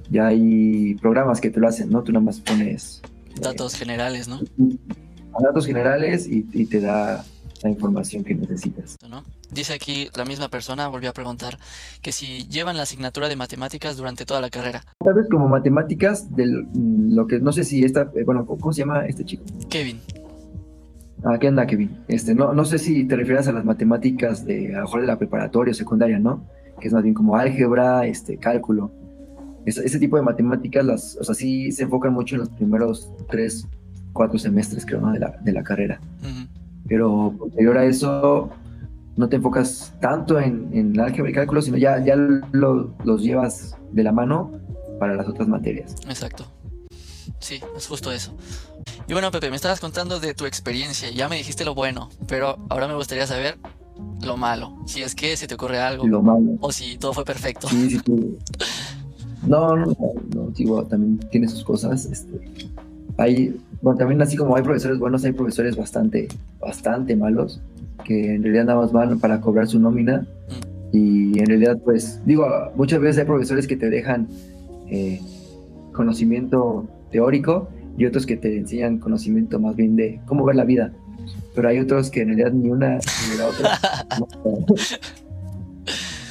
ya 0.09 0.27
hay 0.27 0.95
programas 0.95 1.41
que 1.41 1.49
te 1.49 1.59
lo 1.59 1.67
hacen, 1.67 1.89
¿no? 1.89 2.03
Tú 2.03 2.11
nada 2.11 2.23
más 2.23 2.39
pones 2.39 3.01
eh, 3.35 3.41
datos 3.41 3.75
generales, 3.75 4.27
¿no? 4.27 4.39
Datos 5.39 5.65
generales 5.65 6.27
y, 6.27 6.47
y 6.53 6.65
te 6.65 6.81
da 6.81 7.23
la 7.63 7.69
información 7.69 8.23
que 8.23 8.35
necesitas. 8.35 8.97
¿no? 9.09 9.23
Dice 9.51 9.73
aquí 9.73 10.09
la 10.15 10.25
misma 10.25 10.49
persona, 10.49 10.87
volvió 10.87 11.09
a 11.09 11.13
preguntar, 11.13 11.57
que 12.01 12.11
si 12.11 12.47
llevan 12.47 12.77
la 12.77 12.83
asignatura 12.83 13.29
de 13.29 13.35
matemáticas 13.35 13.97
durante 13.97 14.25
toda 14.25 14.41
la 14.41 14.49
carrera. 14.49 14.83
Tal 15.03 15.13
vez 15.13 15.27
como 15.29 15.47
matemáticas, 15.47 16.35
de 16.35 16.65
lo 16.73 17.27
que 17.27 17.39
no 17.39 17.51
sé 17.51 17.63
si 17.63 17.83
esta, 17.83 18.11
eh, 18.15 18.23
bueno, 18.25 18.45
¿cómo 18.45 18.73
se 18.73 18.79
llama 18.79 19.05
este 19.05 19.25
chico? 19.25 19.43
Kevin. 19.69 19.99
Ah, 21.23 21.37
¿qué 21.37 21.47
anda, 21.47 21.67
Kevin? 21.67 21.97
Este, 22.07 22.33
no, 22.33 22.53
no 22.53 22.63
sé 22.63 22.79
si 22.79 23.03
te 23.05 23.15
refieres 23.15 23.47
a 23.47 23.51
las 23.51 23.65
matemáticas 23.65 24.45
de, 24.45 24.73
a 24.73 24.79
lo 24.79 24.83
mejor 24.83 25.01
de 25.01 25.07
la 25.07 25.17
preparatoria 25.17 25.71
o 25.71 25.75
secundaria, 25.75 26.17
¿no? 26.17 26.45
Que 26.79 26.87
es 26.87 26.93
más 26.93 27.03
bien 27.03 27.13
como 27.13 27.35
álgebra, 27.35 28.05
este, 28.05 28.37
cálculo. 28.37 28.91
ese 29.65 29.99
tipo 29.99 30.15
de 30.15 30.23
matemáticas, 30.23 30.85
las, 30.85 31.17
o 31.19 31.23
sea, 31.25 31.35
sí 31.35 31.73
se 31.73 31.83
enfocan 31.83 32.13
mucho 32.13 32.35
en 32.35 32.39
los 32.41 32.49
primeros 32.49 33.11
tres, 33.29 33.67
cuatro 34.13 34.39
semestres, 34.39 34.85
creo, 34.85 35.01
¿no? 35.01 35.11
de, 35.11 35.19
la, 35.19 35.37
de 35.41 35.51
la 35.51 35.63
carrera. 35.63 35.99
Pero 36.89 37.33
posterior 37.37 37.77
a 37.77 37.85
eso, 37.85 38.49
no 39.15 39.29
te 39.29 39.37
enfocas 39.37 39.93
tanto 40.01 40.39
en, 40.39 40.69
en 40.73 40.99
álgebra 40.99 41.31
y 41.31 41.33
cálculo, 41.33 41.61
sino 41.61 41.77
ya, 41.77 42.03
ya 42.03 42.15
los 42.15 43.21
llevas 43.21 43.77
de 43.91 44.03
la 44.03 44.11
mano 44.11 44.51
para 44.99 45.15
las 45.15 45.27
otras 45.27 45.47
materias. 45.47 45.95
Exacto. 46.07 46.45
Sí, 47.39 47.61
es 47.77 47.87
justo 47.87 48.11
eso. 48.11 48.35
Y 49.07 49.13
bueno, 49.13 49.31
Pepe, 49.31 49.49
me 49.49 49.55
estabas 49.55 49.79
contando 49.79 50.19
de 50.19 50.33
tu 50.33 50.45
experiencia. 50.45 51.09
Ya 51.09 51.29
me 51.29 51.37
dijiste 51.37 51.65
lo 51.65 51.73
bueno, 51.73 52.09
pero 52.27 52.57
ahora 52.69 52.87
me 52.87 52.95
gustaría 52.95 53.25
saber 53.25 53.57
lo 54.21 54.37
malo. 54.37 54.77
Si 54.85 55.01
es 55.01 55.15
que 55.15 55.35
se 55.37 55.47
te 55.47 55.55
ocurre 55.55 55.79
algo. 55.79 56.05
Lo 56.05 56.21
malo. 56.21 56.57
O 56.61 56.71
si 56.71 56.97
todo 56.97 57.13
fue 57.13 57.25
perfecto. 57.25 57.67
Sí, 57.67 57.89
sí, 57.89 57.99
sí. 58.05 58.37
No, 59.47 59.73
no, 59.73 59.95
no, 60.35 60.49
digo, 60.49 60.83
también 60.83 61.17
tiene 61.31 61.47
sus 61.47 61.63
cosas. 61.63 62.05
Este, 62.05 62.41
hay, 63.17 63.57
bueno, 63.81 63.97
también 63.97 64.21
así 64.21 64.35
como 64.35 64.55
hay 64.55 64.63
profesores 64.63 64.99
buenos, 64.99 65.23
hay 65.23 65.31
profesores 65.31 65.75
bastante, 65.75 66.27
bastante 66.59 67.15
malos, 67.15 67.61
que 68.03 68.35
en 68.35 68.43
realidad 68.43 68.65
nada 68.65 68.81
más 68.81 68.91
van 68.91 69.19
para 69.19 69.39
cobrar 69.39 69.67
su 69.67 69.79
nómina. 69.79 70.21
Mm. 70.21 70.69
Y 70.91 71.39
en 71.39 71.45
realidad, 71.45 71.79
pues, 71.83 72.21
digo, 72.25 72.47
muchas 72.75 72.99
veces 72.99 73.19
hay 73.19 73.25
profesores 73.25 73.67
que 73.67 73.77
te 73.77 73.89
dejan 73.89 74.27
eh, 74.87 75.21
conocimiento 75.93 76.87
teórico 77.11 77.69
y 77.97 78.05
otros 78.05 78.25
que 78.25 78.37
te 78.37 78.57
enseñan 78.57 78.97
conocimiento 78.97 79.59
más 79.59 79.75
bien 79.75 79.95
de 79.95 80.19
cómo 80.25 80.45
ver 80.45 80.55
la 80.55 80.63
vida. 80.63 80.91
Pero 81.53 81.69
hay 81.69 81.79
otros 81.79 82.09
que 82.09 82.21
en 82.21 82.29
realidad 82.29 82.51
ni 82.51 82.69
una 82.69 82.97
ni 82.97 83.37
la 83.37 83.47
otra. 83.47 83.79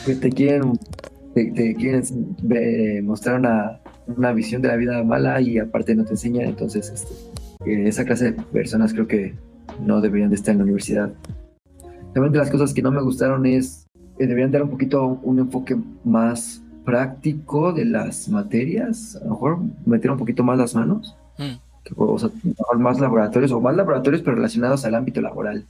que 0.06 0.14
te 0.14 0.30
quieren, 0.30 0.78
te, 1.34 1.74
quieren 1.74 2.02
mostrar 3.04 3.38
una, 3.38 3.80
una, 4.06 4.32
visión 4.32 4.62
de 4.62 4.68
la 4.68 4.76
vida 4.76 5.04
mala 5.04 5.40
y 5.40 5.58
aparte 5.58 5.94
no 5.94 6.04
te 6.04 6.12
enseñan. 6.12 6.48
Entonces, 6.48 6.90
este, 6.90 7.14
esa 7.64 8.04
clase 8.04 8.32
de 8.32 8.42
personas 8.42 8.92
creo 8.92 9.06
que 9.06 9.34
no 9.84 10.00
deberían 10.00 10.30
de 10.30 10.36
estar 10.36 10.52
en 10.52 10.58
la 10.58 10.64
universidad. 10.64 11.12
También 12.14 12.32
de 12.32 12.38
las 12.38 12.50
cosas 12.50 12.72
que 12.72 12.82
no 12.82 12.90
me 12.90 13.02
gustaron 13.02 13.46
es 13.46 13.86
que 14.18 14.26
deberían 14.26 14.50
dar 14.50 14.62
un 14.62 14.70
poquito 14.70 15.20
un 15.22 15.38
enfoque 15.38 15.76
más 16.04 16.62
práctico 16.84 17.72
de 17.72 17.84
las 17.84 18.28
materias, 18.28 19.16
a 19.16 19.24
lo 19.24 19.30
mejor 19.30 19.58
meter 19.84 20.10
un 20.10 20.16
poquito 20.16 20.42
más 20.42 20.58
las 20.58 20.74
manos 20.74 21.16
Mm. 21.38 21.58
O 21.96 22.18
sea, 22.18 22.28
más 22.76 23.00
laboratorios 23.00 23.50
o 23.52 23.60
más 23.60 23.74
laboratorios 23.74 24.22
pero 24.22 24.36
relacionados 24.36 24.84
al 24.84 24.94
ámbito 24.94 25.20
laboral. 25.20 25.66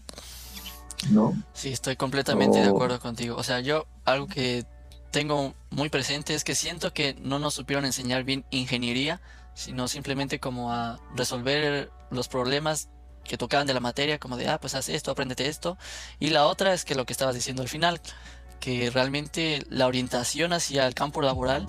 ¿No? 1.12 1.32
Sí, 1.52 1.68
estoy 1.68 1.94
completamente 1.94 2.58
de 2.58 2.66
acuerdo 2.66 2.98
contigo. 2.98 3.36
O 3.36 3.44
sea, 3.44 3.60
yo 3.60 3.86
algo 4.04 4.26
que 4.26 4.64
tengo 5.12 5.54
muy 5.70 5.90
presente 5.90 6.34
es 6.34 6.42
que 6.42 6.56
siento 6.56 6.92
que 6.92 7.14
no 7.22 7.38
nos 7.38 7.54
supieron 7.54 7.84
enseñar 7.84 8.24
bien 8.24 8.44
ingeniería, 8.50 9.20
sino 9.58 9.88
simplemente 9.88 10.38
como 10.38 10.72
a 10.72 11.00
resolver 11.16 11.90
los 12.10 12.28
problemas 12.28 12.88
que 13.24 13.36
tocaban 13.36 13.66
de 13.66 13.74
la 13.74 13.80
materia, 13.80 14.18
como 14.18 14.36
de, 14.36 14.48
ah, 14.48 14.58
pues 14.60 14.74
haz 14.74 14.88
esto, 14.88 15.10
apréndete 15.10 15.48
esto. 15.48 15.76
Y 16.18 16.30
la 16.30 16.46
otra 16.46 16.72
es 16.72 16.84
que 16.84 16.94
lo 16.94 17.04
que 17.04 17.12
estabas 17.12 17.34
diciendo 17.34 17.62
al 17.62 17.68
final, 17.68 18.00
que 18.60 18.88
realmente 18.90 19.64
la 19.68 19.86
orientación 19.86 20.52
hacia 20.52 20.86
el 20.86 20.94
campo 20.94 21.20
laboral, 21.22 21.66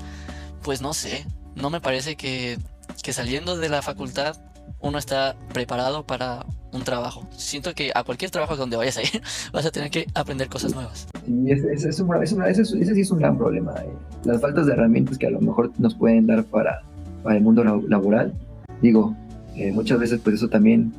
pues 0.63 0.81
no 0.81 0.93
sé, 0.93 1.25
no 1.55 1.69
me 1.69 1.81
parece 1.81 2.15
que 2.15 2.59
que 3.01 3.13
saliendo 3.13 3.57
de 3.57 3.69
la 3.69 3.81
facultad 3.81 4.35
uno 4.81 4.97
está 4.97 5.35
preparado 5.53 6.05
para 6.05 6.45
un 6.71 6.83
trabajo. 6.83 7.27
Siento 7.31 7.73
que 7.73 7.91
a 7.95 8.03
cualquier 8.03 8.31
trabajo 8.31 8.55
donde 8.55 8.77
vayas 8.77 8.97
a 8.97 9.01
ir 9.01 9.21
vas 9.53 9.65
a 9.65 9.71
tener 9.71 9.89
que 9.89 10.05
aprender 10.13 10.47
cosas 10.47 10.73
nuevas. 10.73 11.07
Sí, 11.25 11.51
ese, 11.51 11.73
ese, 11.73 11.91
sí 11.91 13.01
es 13.01 13.11
un 13.11 13.19
gran 13.19 13.37
problema. 13.37 13.73
Eh. 13.81 13.89
Las 14.23 14.39
faltas 14.41 14.67
de 14.67 14.73
herramientas 14.73 15.17
que 15.17 15.27
a 15.27 15.31
lo 15.31 15.41
mejor 15.41 15.71
nos 15.79 15.95
pueden 15.95 16.27
dar 16.27 16.43
para, 16.45 16.83
para 17.23 17.37
el 17.37 17.43
mundo 17.43 17.63
laboral. 17.63 18.33
Digo, 18.81 19.15
eh, 19.55 19.71
muchas 19.71 19.99
veces 19.99 20.19
pues 20.23 20.35
eso 20.35 20.47
también 20.47 20.93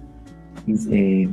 eh, 0.66 1.28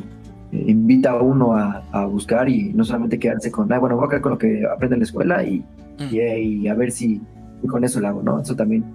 invita 0.52 1.12
a 1.12 1.22
uno 1.22 1.56
a, 1.56 2.06
buscar 2.06 2.48
y 2.50 2.72
no 2.74 2.86
solamente 2.86 3.20
quedarse 3.20 3.52
con, 3.52 3.72
ah, 3.74 3.80
bueno, 3.80 3.98
voy 3.98 4.06
a 4.06 4.10
quedar 4.10 4.22
con 4.22 4.32
lo 4.34 4.38
que 4.38 4.66
aprende 4.66 4.96
en 4.96 5.00
la 5.02 5.06
escuela 5.06 5.44
y, 5.44 5.60
mm. 6.00 6.14
y, 6.14 6.68
a 6.68 6.74
ver 6.74 6.92
si 6.92 7.22
con 7.68 7.84
eso 7.84 8.00
lo 8.00 8.08
hago, 8.08 8.24
¿no? 8.24 8.40
Eso 8.40 8.56
también 8.56 8.86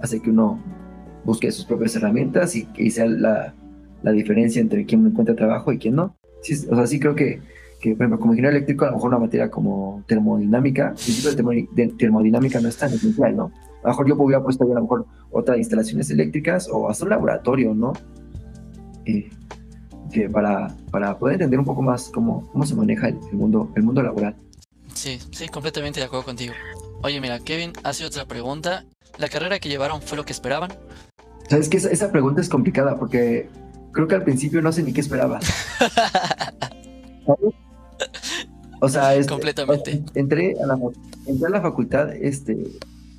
hace 0.00 0.20
que 0.20 0.30
uno 0.30 0.58
busque 1.24 1.50
sus 1.50 1.64
propias 1.64 1.94
herramientas 1.96 2.56
y 2.56 2.64
que 2.66 2.90
sea 2.90 3.06
la, 3.06 3.52
la 4.02 4.12
diferencia 4.12 4.62
entre 4.62 4.86
quien 4.86 5.06
encuentra 5.06 5.34
trabajo 5.34 5.72
y 5.72 5.78
quien 5.78 5.96
no. 5.96 6.16
o 6.70 6.76
sea, 6.76 6.86
sí 6.86 6.98
creo 7.00 7.14
que, 7.14 7.40
que, 7.80 7.90
por 7.90 8.02
ejemplo, 8.02 8.20
como 8.20 8.32
ingeniero 8.32 8.56
eléctrico, 8.56 8.84
a 8.84 8.88
lo 8.88 8.94
mejor 8.94 9.10
una 9.10 9.18
materia 9.18 9.50
como 9.50 10.02
termodinámica, 10.06 10.90
el 10.90 10.94
principio 10.94 11.66
de 11.74 11.88
termodinámica 11.88 12.60
no 12.60 12.68
es 12.68 12.76
tan 12.76 12.92
esencial, 12.92 13.36
¿no? 13.36 13.52
A 13.82 13.88
lo 13.88 13.88
mejor 13.90 14.08
yo 14.08 14.14
hubiera 14.16 14.42
puesto 14.42 14.64
a 14.64 14.66
lo 14.66 14.82
mejor 14.82 15.06
otras 15.30 15.58
instalaciones 15.58 16.10
eléctricas 16.10 16.68
o 16.70 16.88
hasta 16.88 17.04
un 17.04 17.10
laboratorio, 17.10 17.74
¿no? 17.74 17.92
Eh, 19.04 19.30
que 20.12 20.28
para, 20.28 20.74
para 20.90 21.18
poder 21.18 21.34
entender 21.34 21.58
un 21.58 21.66
poco 21.66 21.82
más 21.82 22.10
cómo, 22.10 22.48
cómo 22.50 22.64
se 22.64 22.74
maneja 22.74 23.08
el, 23.08 23.18
mundo, 23.32 23.70
el 23.74 23.82
mundo 23.82 24.02
laboral. 24.02 24.34
Sí, 24.94 25.18
sí, 25.30 25.48
completamente 25.48 26.00
de 26.00 26.06
acuerdo 26.06 26.24
contigo. 26.24 26.54
Oye, 27.02 27.20
mira, 27.20 27.38
Kevin 27.38 27.72
hace 27.84 28.04
otra 28.04 28.24
pregunta 28.24 28.84
¿La 29.18 29.28
carrera 29.28 29.58
que 29.58 29.68
llevaron 29.68 30.00
fue 30.00 30.16
lo 30.16 30.24
que 30.24 30.32
esperaban? 30.32 30.72
Sabes 31.50 31.68
que 31.68 31.78
esa, 31.78 32.12
pregunta 32.12 32.40
es 32.40 32.48
complicada 32.48 32.96
porque 32.96 33.48
creo 33.92 34.06
que 34.06 34.14
al 34.14 34.22
principio 34.22 34.62
no 34.62 34.70
sé 34.70 34.84
ni 34.84 34.92
qué 34.92 35.00
esperaba. 35.00 35.40
o 38.80 38.88
sea, 38.88 39.16
es, 39.16 39.26
completamente. 39.26 40.04
entré 40.14 40.54
a 40.62 40.66
la 40.66 40.78
entré 41.26 41.46
a 41.48 41.50
la 41.50 41.60
facultad 41.60 42.14
este 42.14 42.56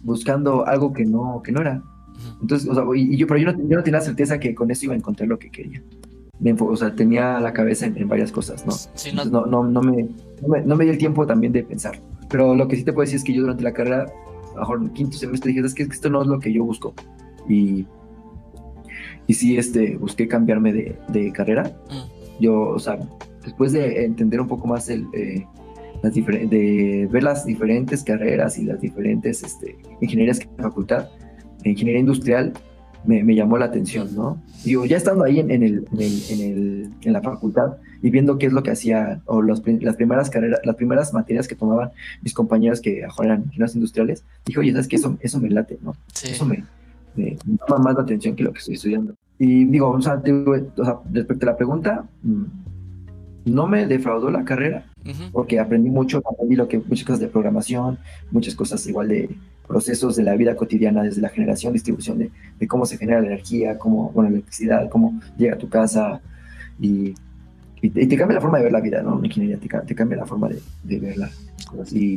buscando 0.04 0.66
algo 0.66 0.94
que 0.94 1.06
no 1.06 1.42
que 1.44 1.52
no 1.52 1.62
era. 1.62 1.82
Entonces, 2.42 2.70
o 2.70 2.76
sea, 2.76 2.84
y, 2.96 3.16
yo 3.18 3.28
pero 3.28 3.40
yo 3.40 3.52
no, 3.52 3.58
yo 3.58 3.78
no, 3.78 3.84
tenía 3.84 4.02
certeza 4.02 4.40
que 4.40 4.54
con 4.54 4.72
eso 4.72 4.86
iba 4.86 4.94
a 4.94 4.98
encontrar 4.98 5.30
lo 5.30 5.40
que 5.40 5.50
quería. 5.50 5.82
o 6.60 6.76
sea, 6.76 6.94
tenía 6.96 7.40
la 7.40 7.54
cabeza 7.54 7.86
en, 7.86 8.08
varias 8.08 8.32
cosas, 8.32 8.66
¿no? 8.66 9.26
no... 9.26 9.46
no, 9.46 9.64
no, 9.64 9.82
me, 9.82 10.10
no, 10.66 10.76
me, 10.76 10.84
dio 10.84 10.94
el 10.94 11.00
tiempo 11.00 11.26
también 11.26 11.54
de 11.54 11.64
pensar. 11.64 12.00
Pero 12.30 12.56
lo 12.56 12.68
que 12.68 12.76
sí 12.76 12.84
te 12.84 12.94
puedo 12.94 13.06
decir 13.06 13.18
es 13.18 13.24
que 13.24 13.34
yo 13.34 13.42
durante 13.42 13.64
la 13.64 13.74
carrera 13.74 14.06
mejor 14.60 14.82
en 14.82 14.90
quinto 14.90 15.18
semestre 15.18 15.52
dije, 15.52 15.66
es 15.66 15.74
que 15.74 15.84
esto 15.84 16.10
no 16.10 16.22
es 16.22 16.28
lo 16.28 16.40
que 16.40 16.52
yo 16.54 16.64
busco. 16.64 16.94
Y, 17.48 17.86
y 19.28 19.34
sí, 19.34 19.58
este, 19.58 19.98
busqué 19.98 20.28
cambiarme 20.28 20.74
de, 20.74 21.32
carrera. 21.32 21.64
Mm. 21.90 22.42
Yo, 22.42 22.70
o 22.70 22.80
sea, 22.80 23.00
después 23.44 23.72
de 23.72 24.06
entender 24.06 24.40
un 24.40 24.48
poco 24.48 24.68
más 24.68 24.90
el, 24.90 25.08
eh, 25.14 25.46
las 26.02 26.14
de 26.14 27.08
ver 27.12 27.24
las 27.24 27.46
diferentes 27.46 28.04
carreras 28.04 28.58
y 28.58 28.64
las 28.64 28.80
diferentes 28.82 29.44
este, 29.44 29.78
ingenierías 30.02 30.40
que 30.40 30.46
hay 30.46 30.52
en 30.52 30.58
la 30.58 30.64
facultad, 30.70 31.08
ingeniería 31.64 32.00
industrial, 32.00 32.54
me, 33.06 33.24
me, 33.24 33.36
llamó 33.36 33.58
la 33.58 33.66
atención, 33.66 34.14
¿no? 34.14 34.42
Digo, 34.64 34.86
ya 34.86 34.98
estando 34.98 35.24
ahí 35.24 35.40
en, 35.40 35.52
el, 35.52 35.62
en, 35.62 36.02
el, 36.02 36.22
en, 36.30 36.42
el, 36.42 36.92
en, 37.02 37.14
la 37.14 37.22
facultad 37.22 37.78
y 38.02 38.10
viendo 38.10 38.38
qué 38.38 38.48
es 38.48 38.54
lo 38.54 38.62
que 38.62 38.72
hacía, 38.72 39.22
o 39.26 39.42
los, 39.42 39.64
las 39.66 39.96
primeras 39.96 40.30
carreras, 40.30 40.60
las 40.64 40.76
primeras 40.76 41.14
materias 41.14 41.48
que 41.48 41.56
tomaban 41.56 41.92
mis 42.22 42.34
compañeros 42.34 42.82
que 42.82 43.06
eran 43.24 43.44
ingenieros 43.44 43.76
industriales, 43.76 44.24
dije, 44.46 44.60
oye, 44.60 44.72
¿sabes 44.72 44.88
qué? 44.88 44.98
Eso, 44.98 45.18
eso 45.22 45.40
me 45.40 45.50
late, 45.50 45.78
¿no? 45.82 45.96
Eso 46.24 46.46
me, 46.46 46.66
me, 47.16 47.38
llama 47.46 47.84
más 47.84 47.96
la 47.96 48.02
atención 48.02 48.36
que 48.36 48.44
lo 48.44 48.52
que 48.52 48.60
estoy 48.60 48.76
estudiando. 48.76 49.16
Y 49.38 49.66
digo, 49.66 49.90
o 49.90 50.02
sea, 50.02 50.22
respecto 51.12 51.46
a 51.46 51.52
la 51.52 51.58
pregunta, 51.58 52.06
mm, 52.24 52.44
no 53.46 53.68
me 53.68 53.86
defraudó 53.86 54.30
la 54.32 54.44
carrera, 54.44 54.86
porque 55.32 55.60
aprendí 55.60 55.90
mucho, 55.90 56.22
aprendí 56.30 56.56
lo 56.56 56.68
que, 56.68 56.78
muchas 56.80 57.06
cosas 57.06 57.20
de 57.20 57.28
programación, 57.28 57.98
muchas 58.32 58.56
cosas 58.56 58.86
igual 58.88 59.08
de 59.08 59.30
procesos 59.68 60.16
de 60.16 60.24
la 60.24 60.36
vida 60.36 60.56
cotidiana, 60.56 61.04
desde 61.04 61.22
la 61.22 61.30
generación, 61.30 61.74
distribución 61.74 62.18
de, 62.18 62.68
cómo 62.68 62.86
se 62.86 62.98
genera 62.98 63.22
la 63.22 63.28
energía, 63.28 63.78
cómo, 63.78 64.12
bueno, 64.12 64.30
la 64.30 64.36
electricidad, 64.38 64.90
cómo 64.90 65.20
llega 65.38 65.56
a 65.56 65.58
tu 65.58 65.70
casa 65.70 66.22
y 66.80 67.14
y 67.82 67.90
te, 67.90 68.18
cambia 68.18 68.36
la 68.36 68.42
forma 68.42 68.58
de 68.58 68.64
ver 68.66 68.74
la 68.74 68.82
vida, 68.82 69.02
¿no? 69.02 69.24
ingeniería 69.24 69.58
te, 69.58 69.96
cambia 69.96 70.18
la 70.18 70.26
forma 70.26 70.50
de, 70.50 71.00
verla. 71.00 71.32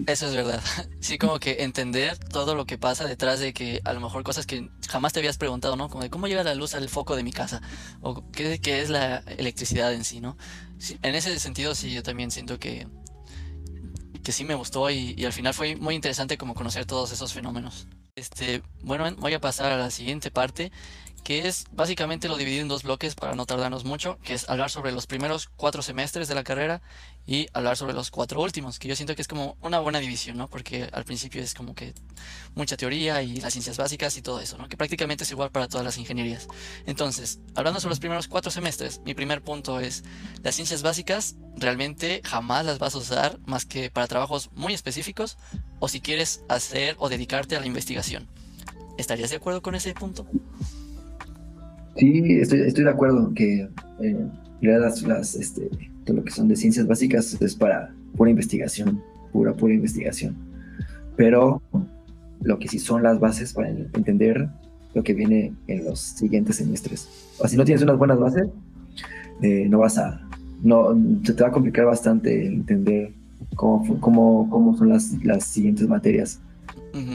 Eso 0.06 0.26
es 0.26 0.34
verdad. 0.34 0.60
Sí, 1.00 1.18
como 1.18 1.38
que 1.38 1.62
entender 1.62 2.16
todo 2.16 2.54
lo 2.54 2.64
que 2.64 2.78
pasa 2.78 3.06
detrás 3.06 3.40
de 3.40 3.52
que 3.52 3.80
a 3.84 3.92
lo 3.92 4.00
mejor 4.00 4.22
cosas 4.22 4.46
que 4.46 4.70
jamás 4.88 5.12
te 5.12 5.20
habías 5.20 5.36
preguntado, 5.36 5.76
¿no? 5.76 5.88
Como 5.88 6.02
de 6.02 6.10
cómo 6.10 6.26
llega 6.26 6.42
la 6.44 6.54
luz 6.54 6.74
al 6.74 6.88
foco 6.88 7.16
de 7.16 7.22
mi 7.22 7.32
casa 7.32 7.60
o 8.00 8.30
qué, 8.30 8.60
qué 8.60 8.80
es 8.80 8.90
la 8.90 9.18
electricidad 9.36 9.92
en 9.92 10.04
sí, 10.04 10.20
¿no? 10.20 10.36
en 11.02 11.14
ese 11.14 11.38
sentido 11.38 11.76
sí, 11.76 11.92
yo 11.92 12.02
también 12.02 12.32
siento 12.32 12.58
que, 12.58 12.88
que 14.24 14.32
sí 14.32 14.44
me 14.44 14.54
gustó 14.54 14.90
y, 14.90 15.14
y 15.16 15.24
al 15.24 15.32
final 15.32 15.54
fue 15.54 15.76
muy 15.76 15.94
interesante 15.94 16.36
como 16.36 16.54
conocer 16.54 16.86
todos 16.86 17.12
esos 17.12 17.32
fenómenos. 17.32 17.86
Este, 18.14 18.62
bueno, 18.82 19.06
voy 19.18 19.32
a 19.32 19.40
pasar 19.40 19.72
a 19.72 19.78
la 19.78 19.90
siguiente 19.90 20.30
parte 20.30 20.70
que 21.24 21.46
es 21.46 21.64
básicamente 21.72 22.28
lo 22.28 22.36
dividido 22.36 22.62
en 22.62 22.68
dos 22.68 22.82
bloques 22.82 23.14
para 23.14 23.34
no 23.34 23.46
tardarnos 23.46 23.84
mucho, 23.84 24.18
que 24.22 24.34
es 24.34 24.48
hablar 24.48 24.70
sobre 24.70 24.92
los 24.92 25.06
primeros 25.06 25.48
cuatro 25.56 25.82
semestres 25.82 26.28
de 26.28 26.34
la 26.34 26.44
carrera 26.44 26.82
y 27.26 27.46
hablar 27.52 27.76
sobre 27.76 27.94
los 27.94 28.10
cuatro 28.10 28.40
últimos, 28.40 28.78
que 28.78 28.88
yo 28.88 28.96
siento 28.96 29.14
que 29.14 29.22
es 29.22 29.28
como 29.28 29.56
una 29.60 29.78
buena 29.78 30.00
división, 30.00 30.36
¿no? 30.36 30.48
Porque 30.48 30.88
al 30.92 31.04
principio 31.04 31.40
es 31.42 31.54
como 31.54 31.74
que 31.74 31.94
mucha 32.54 32.76
teoría 32.76 33.22
y 33.22 33.40
las 33.40 33.52
ciencias 33.52 33.76
básicas 33.76 34.16
y 34.16 34.22
todo 34.22 34.40
eso, 34.40 34.58
¿no? 34.58 34.68
Que 34.68 34.76
prácticamente 34.76 35.24
es 35.24 35.30
igual 35.30 35.50
para 35.50 35.68
todas 35.68 35.84
las 35.84 35.98
ingenierías. 35.98 36.48
Entonces, 36.86 37.38
hablando 37.54 37.80
sobre 37.80 37.92
los 37.92 38.00
primeros 38.00 38.26
cuatro 38.26 38.50
semestres, 38.50 39.00
mi 39.04 39.14
primer 39.14 39.42
punto 39.42 39.78
es, 39.78 40.02
las 40.42 40.56
ciencias 40.56 40.82
básicas 40.82 41.36
realmente 41.56 42.20
jamás 42.24 42.66
las 42.66 42.78
vas 42.78 42.94
a 42.94 42.98
usar 42.98 43.38
más 43.46 43.64
que 43.64 43.90
para 43.90 44.08
trabajos 44.08 44.50
muy 44.54 44.74
específicos 44.74 45.38
o 45.78 45.88
si 45.88 46.00
quieres 46.00 46.42
hacer 46.48 46.96
o 46.98 47.08
dedicarte 47.08 47.56
a 47.56 47.60
la 47.60 47.66
investigación. 47.66 48.28
¿Estarías 48.98 49.30
de 49.30 49.36
acuerdo 49.36 49.62
con 49.62 49.74
ese 49.74 49.94
punto? 49.94 50.26
Sí, 51.96 52.40
estoy, 52.40 52.60
estoy 52.60 52.84
de 52.84 52.90
acuerdo 52.90 53.32
que 53.34 53.68
eh, 54.00 54.26
las, 54.60 55.02
las, 55.02 55.34
este, 55.34 55.68
todo 56.04 56.16
lo 56.16 56.24
que 56.24 56.30
son 56.30 56.48
de 56.48 56.56
ciencias 56.56 56.86
básicas 56.86 57.40
es 57.40 57.54
para 57.54 57.92
pura 58.16 58.30
investigación, 58.30 59.02
pura, 59.32 59.52
pura 59.52 59.74
investigación. 59.74 60.36
Pero 61.16 61.62
lo 62.42 62.58
que 62.58 62.68
sí 62.68 62.78
son 62.78 63.02
las 63.02 63.20
bases 63.20 63.52
para 63.52 63.68
entender 63.68 64.48
lo 64.94 65.02
que 65.02 65.14
viene 65.14 65.54
en 65.68 65.84
los 65.84 66.00
siguientes 66.00 66.56
semestres. 66.56 67.08
O 67.38 67.48
si 67.48 67.56
no 67.56 67.64
tienes 67.64 67.82
unas 67.82 67.98
buenas 67.98 68.18
bases, 68.18 68.48
eh, 69.42 69.66
no 69.68 69.78
vas 69.78 69.98
a, 69.98 70.26
no, 70.62 70.96
se 71.24 71.34
te 71.34 71.42
va 71.42 71.48
a 71.48 71.52
complicar 71.52 71.86
bastante 71.86 72.46
entender 72.46 73.12
cómo, 73.54 74.00
cómo, 74.00 74.48
cómo 74.50 74.76
son 74.76 74.88
las, 74.88 75.12
las 75.24 75.44
siguientes 75.44 75.88
materias 75.88 76.40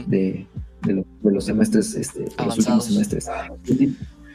de, 0.06 0.46
de, 0.82 1.04
los 1.22 1.44
semestres, 1.44 1.94
este, 1.94 2.26
los 2.44 2.58
últimos 2.58 2.84
semestres 2.84 3.28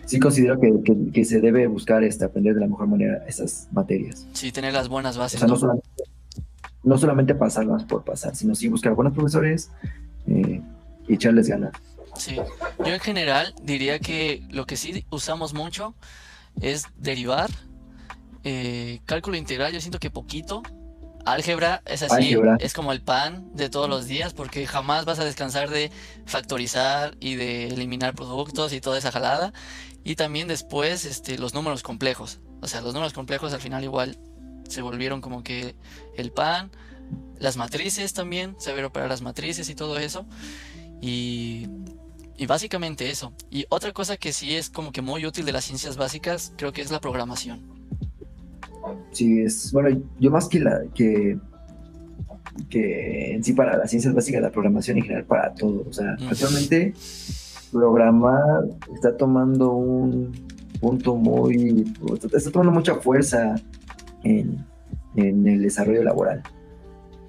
sí 0.05 0.19
considero 0.19 0.60
que, 0.60 0.74
que, 1.12 1.25
se 1.25 1.39
debe 1.39 1.67
buscar 1.67 2.03
este, 2.03 2.25
aprender 2.25 2.55
de 2.55 2.62
la 2.62 2.67
mejor 2.67 2.88
manera 2.88 3.24
esas 3.27 3.67
materias. 3.72 4.27
Sí, 4.33 4.51
tener 4.51 4.74
las 4.74 4.89
buenas 4.89 5.17
bases. 5.17 5.41
no, 6.83 6.98
solamente, 6.98 7.36
pasarlas 7.36 7.83
por 7.83 8.03
pasar, 8.03 8.36
sino 8.36 8.55
sí 8.55 8.67
buscar 8.67 8.93
buenos 8.93 9.13
profesores 9.13 9.72
eh, 10.27 10.62
y 11.07 11.13
echarles 11.13 11.48
ganas. 11.48 11.74
Sí, 12.15 12.36
yo 12.79 12.93
en 12.93 13.00
general 13.00 13.55
diría 13.63 14.00
que 14.00 14.43
lo 14.51 14.65
que 14.65 14.77
sí 14.77 15.05
usamos 15.10 15.53
mucho 15.53 15.95
es 16.62 16.86
derivar, 16.98 17.50
eh, 18.43 19.00
cálculo 19.05 19.38
integral, 19.38 19.74
yo 19.74 19.79
siento 19.81 20.00
que 20.00 20.12
poquito, 20.12 20.62
Álgebra 21.25 21.81
es 21.86 22.03
así, 22.03 22.36
es 22.60 22.74
como 22.74 22.91
el 22.91 23.01
pan 23.01 23.48
de 23.55 23.69
todos 23.69 23.89
los 23.89 24.07
días 24.07 24.33
porque 24.33 24.67
jamás 24.67 25.05
vas 25.05 25.19
a 25.19 25.25
descansar 25.25 25.69
de 25.69 25.89
factorizar 26.25 27.15
y 27.19 27.36
de 27.36 27.67
eliminar 27.67 28.13
productos 28.13 28.74
y 28.74 28.81
toda 28.81 28.98
esa 28.98 29.12
jalada. 29.12 29.53
Y 30.03 30.15
también 30.15 30.48
después 30.48 31.05
este, 31.05 31.38
los 31.38 31.53
números 31.53 31.83
complejos. 31.83 32.39
O 32.62 32.67
sea, 32.67 32.81
los 32.81 32.93
números 32.93 33.13
complejos 33.13 33.53
al 33.53 33.62
final 33.62 33.83
igual 33.83 34.17
se 34.67 34.81
volvieron 34.81 35.22
como 35.22 35.43
que 35.43 35.75
el 36.15 36.31
pan, 36.31 36.72
las 37.39 37.57
matrices 37.57 38.13
también, 38.13 38.55
saber 38.60 38.86
operar 38.86 39.10
las 39.10 39.22
matrices 39.22 39.69
y 39.69 39.75
todo 39.75 39.98
eso. 39.98 40.25
Y, 41.01 41.67
y 42.38 42.45
básicamente 42.45 43.10
eso. 43.10 43.33
Y 43.50 43.65
otra 43.69 43.91
cosa 43.91 44.17
que 44.17 44.33
sí 44.33 44.55
es 44.55 44.69
como 44.69 44.91
que 44.91 45.01
muy 45.01 45.25
útil 45.25 45.45
de 45.45 45.51
las 45.51 45.65
ciencias 45.65 45.98
básicas, 45.98 46.53
creo 46.57 46.74
que 46.74 46.81
es 46.81 46.92
la 46.92 47.00
programación. 47.00 47.61
Sí, 49.11 49.42
es, 49.42 49.72
bueno, 49.72 50.01
yo 50.20 50.31
más 50.31 50.48
que 50.50 50.59
la, 50.59 50.81
que, 50.94 51.37
que 52.70 53.33
en 53.33 53.44
sí 53.44 53.53
para 53.53 53.77
las 53.77 53.89
ciencias 53.89 54.13
básicas, 54.13 54.42
la 54.42 54.51
programación 54.51 54.98
en 54.98 55.03
general 55.03 55.25
para 55.25 55.53
todo. 55.53 55.85
O 55.87 55.94
sea, 55.94 56.18
actualmente 56.29 56.94
programar 57.74 58.66
está 58.94 59.18
tomando 59.18 59.72
un 59.74 60.31
punto 60.79 61.16
muy, 61.16 61.92
está 62.33 62.51
tomando 62.51 62.72
mucha 62.72 62.96
fuerza 62.96 63.55
en, 64.24 64.64
el 65.16 65.62
desarrollo 65.62 66.03
laboral. 66.03 66.42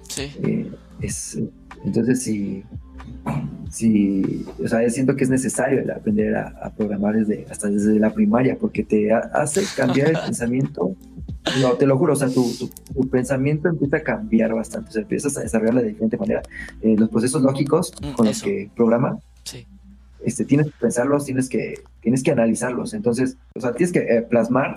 Sí. 0.07 0.31
Eh, 0.43 0.71
es, 1.01 1.39
entonces, 1.83 2.23
sí, 2.23 2.63
sí, 3.69 4.45
o 4.63 4.67
sea, 4.67 4.87
siento 4.89 5.15
que 5.15 5.23
es 5.23 5.29
necesario 5.29 5.83
aprender 5.93 6.35
a, 6.35 6.71
programar 6.75 7.15
desde, 7.15 7.45
hasta 7.49 7.69
desde 7.69 7.99
la 7.99 8.11
primaria, 8.11 8.57
porque 8.59 8.83
te 8.83 9.13
hace 9.13 9.63
cambiar 9.75 10.09
el 10.09 10.17
pensamiento. 10.25 10.95
No, 11.61 11.73
te 11.73 11.85
lo 11.85 11.97
juro, 11.97 12.13
o 12.13 12.15
sea, 12.15 12.27
tu, 12.27 12.43
tu, 12.93 13.09
pensamiento 13.09 13.69
empieza 13.69 13.97
a 13.97 14.01
cambiar 14.01 14.53
bastante, 14.53 14.89
o 14.89 14.91
sea, 14.91 15.01
empiezas 15.03 15.37
a 15.37 15.41
desarrollarlo 15.41 15.81
de 15.81 15.89
diferente 15.89 16.17
manera. 16.17 16.41
Eh, 16.81 16.95
los 16.97 17.09
procesos 17.09 17.41
lógicos 17.41 17.93
con 18.15 18.25
los 18.25 18.41
que 18.41 18.71
programa 18.75 19.19
sí 19.43 19.65
este, 20.25 20.43
tienes 20.43 20.67
que 20.67 20.73
pensarlos, 20.79 21.25
tienes 21.25 21.49
que, 21.49 21.75
tienes 22.01 22.23
que 22.23 22.31
analizarlos. 22.31 22.93
Entonces, 22.93 23.37
o 23.55 23.61
sea, 23.61 23.73
tienes 23.73 23.93
que 23.93 23.99
eh, 23.99 24.21
plasmar 24.23 24.75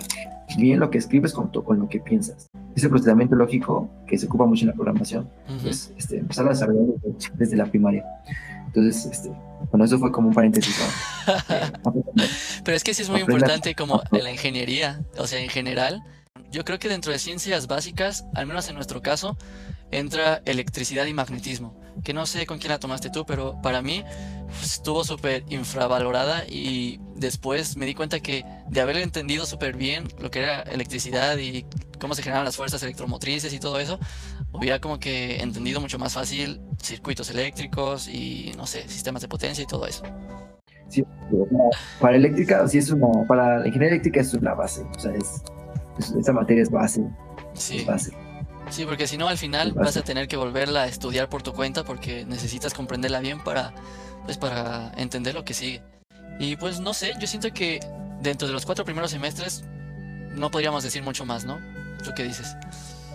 bien 0.57 0.79
lo 0.79 0.89
que 0.89 0.99
escribes 0.99 1.33
con, 1.33 1.49
con 1.49 1.79
lo 1.79 1.89
que 1.89 1.99
piensas. 1.99 2.47
Ese 2.75 2.87
procesamiento 2.87 3.35
lógico 3.35 3.89
que 4.07 4.17
se 4.17 4.27
ocupa 4.27 4.45
mucho 4.45 4.63
en 4.63 4.69
la 4.69 4.73
programación, 4.73 5.29
pues 5.61 5.91
este, 5.97 6.19
empezar 6.19 6.45
a 6.45 6.49
desarrollar 6.49 6.85
desde, 7.35 7.57
la 7.57 7.65
primaria. 7.65 8.05
Entonces, 8.67 9.07
este, 9.11 9.31
bueno, 9.71 9.85
eso 9.85 9.97
fue 9.97 10.11
como 10.11 10.29
un 10.29 10.33
paréntesis. 10.33 10.75
Pero 12.63 12.77
es 12.77 12.83
que 12.83 12.93
sí 12.93 13.01
es 13.01 13.09
muy 13.09 13.21
importante 13.21 13.73
como 13.73 14.03
en 14.11 14.23
la 14.23 14.31
ingeniería, 14.31 15.01
o 15.17 15.27
sea, 15.27 15.39
en 15.39 15.49
general. 15.49 16.03
Yo 16.51 16.63
creo 16.63 16.79
que 16.79 16.89
dentro 16.89 17.11
de 17.11 17.19
ciencias 17.19 17.67
básicas, 17.67 18.25
al 18.33 18.47
menos 18.47 18.69
en 18.69 18.75
nuestro 18.75 19.01
caso, 19.01 19.37
entra 19.91 20.41
electricidad 20.45 21.05
y 21.05 21.13
magnetismo, 21.13 21.79
que 22.03 22.13
no 22.13 22.25
sé 22.25 22.45
con 22.45 22.59
quién 22.59 22.71
la 22.71 22.79
tomaste 22.79 23.09
tú, 23.09 23.25
pero 23.25 23.59
para 23.61 23.81
mí 23.81 24.03
pues, 24.47 24.73
estuvo 24.73 25.03
súper 25.03 25.43
infravalorada 25.49 26.43
y 26.47 26.99
después 27.15 27.77
me 27.77 27.85
di 27.85 27.93
cuenta 27.93 28.19
que 28.19 28.45
de 28.67 28.81
haber 28.81 28.97
entendido 28.97 29.45
súper 29.45 29.75
bien 29.75 30.07
lo 30.19 30.31
que 30.31 30.39
era 30.39 30.61
electricidad 30.61 31.37
y 31.37 31.65
cómo 31.99 32.15
se 32.15 32.23
generan 32.23 32.45
las 32.45 32.55
fuerzas 32.55 32.81
electromotrices 32.83 33.53
y 33.53 33.59
todo 33.59 33.79
eso, 33.79 33.99
hubiera 34.51 34.79
como 34.79 34.99
que 34.99 35.41
entendido 35.41 35.81
mucho 35.81 35.99
más 35.99 36.13
fácil 36.13 36.61
circuitos 36.81 37.29
eléctricos 37.29 38.07
y 38.07 38.53
no 38.57 38.65
sé, 38.65 38.87
sistemas 38.87 39.21
de 39.21 39.27
potencia 39.27 39.63
y 39.63 39.67
todo 39.67 39.85
eso. 39.85 40.03
Sí, 40.87 41.03
para 41.99 42.15
eléctrica, 42.15 42.67
sí 42.67 42.79
es 42.79 42.89
una, 42.89 43.27
para 43.27 43.59
la 43.59 43.67
ingeniería 43.67 43.95
eléctrica 43.95 44.21
es 44.21 44.33
una 44.33 44.55
base, 44.55 44.81
o 44.81 44.99
sea, 44.99 45.13
es, 45.13 45.43
esa 46.17 46.33
materia 46.33 46.63
es 46.63 46.71
base. 46.71 47.03
Sí. 47.53 47.77
Es 47.77 47.85
base. 47.85 48.28
Sí, 48.69 48.85
porque 48.85 49.07
si 49.07 49.17
no 49.17 49.27
al 49.27 49.37
final 49.37 49.73
vas 49.73 49.97
a 49.97 50.01
tener 50.03 50.27
que 50.27 50.37
volverla 50.37 50.83
a 50.83 50.87
estudiar 50.87 51.29
por 51.29 51.41
tu 51.41 51.53
cuenta 51.53 51.83
porque 51.83 52.25
necesitas 52.25 52.73
comprenderla 52.73 53.19
bien 53.19 53.43
para, 53.43 53.73
pues, 54.25 54.37
para 54.37 54.91
entender 54.97 55.35
lo 55.35 55.43
que 55.43 55.53
sigue. 55.53 55.81
Y 56.39 56.55
pues 56.55 56.79
no 56.79 56.93
sé, 56.93 57.13
yo 57.19 57.27
siento 57.27 57.49
que 57.53 57.79
dentro 58.21 58.47
de 58.47 58.53
los 58.53 58.65
cuatro 58.65 58.85
primeros 58.85 59.11
semestres 59.11 59.63
no 60.35 60.51
podríamos 60.51 60.83
decir 60.83 61.03
mucho 61.03 61.25
más, 61.25 61.45
¿no? 61.45 61.57
¿Tú 62.03 62.11
qué 62.15 62.23
dices? 62.23 62.55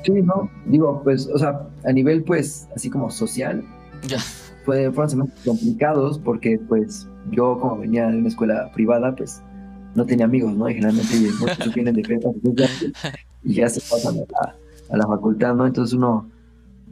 Sí, 0.04 0.12
no, 0.12 0.50
digo, 0.66 1.00
pues, 1.02 1.26
o 1.32 1.38
sea, 1.38 1.66
a 1.84 1.92
nivel, 1.92 2.22
pues, 2.24 2.68
así 2.76 2.90
como 2.90 3.10
social, 3.10 3.64
ya. 4.06 4.18
Fue, 4.64 4.90
fueron 4.92 5.10
semestres 5.10 5.44
complicados 5.44 6.18
porque, 6.18 6.60
pues, 6.68 7.08
yo 7.30 7.58
como 7.58 7.78
venía 7.78 8.08
de 8.08 8.18
una 8.18 8.28
escuela 8.28 8.70
privada, 8.72 9.14
pues, 9.16 9.40
no 9.94 10.04
tenía 10.04 10.26
amigos, 10.26 10.54
¿no? 10.54 10.68
Y 10.68 10.74
generalmente 10.74 11.16
muchos 11.38 11.74
vienen 11.74 11.94
de 11.94 12.02
prepa 12.02 12.28
y 13.44 13.54
ya 13.54 13.68
se 13.68 13.80
pasan 13.80 14.16
a 14.18 14.54
a 14.94 14.96
la 14.96 15.06
facultad, 15.06 15.54
¿no? 15.54 15.66
Entonces 15.66 15.94
uno, 15.94 16.30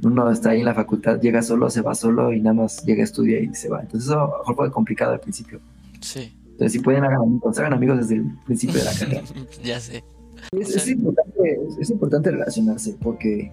uno 0.02 0.30
está 0.30 0.50
ahí 0.50 0.60
en 0.60 0.66
la 0.66 0.74
facultad, 0.74 1.20
llega 1.20 1.42
solo, 1.42 1.70
se 1.70 1.80
va 1.80 1.94
solo 1.94 2.32
y 2.32 2.40
nada 2.40 2.54
más 2.54 2.84
llega, 2.84 3.02
a 3.02 3.04
estudiar 3.04 3.42
y 3.42 3.54
se 3.54 3.68
va. 3.68 3.80
Entonces 3.80 4.10
eso 4.10 4.18
a 4.18 4.26
lo 4.26 4.38
mejor 4.38 4.56
fue 4.56 4.72
complicado 4.72 5.12
al 5.12 5.20
principio. 5.20 5.60
Sí. 6.00 6.36
Entonces 6.44 6.72
si 6.72 6.80
pueden 6.80 7.04
hagan 7.04 7.22
amigos, 7.22 7.58
hagan 7.58 7.72
amigos 7.72 7.98
desde 7.98 8.16
el 8.16 8.38
principio 8.44 8.78
de 8.78 8.84
la 8.84 8.92
carrera. 8.92 9.22
ya 9.64 9.80
sé. 9.80 10.04
Es, 10.50 10.88
importante, 10.88 11.60
es, 11.78 11.90
importante 11.90 12.30
relacionarse 12.32 12.96
porque 13.00 13.52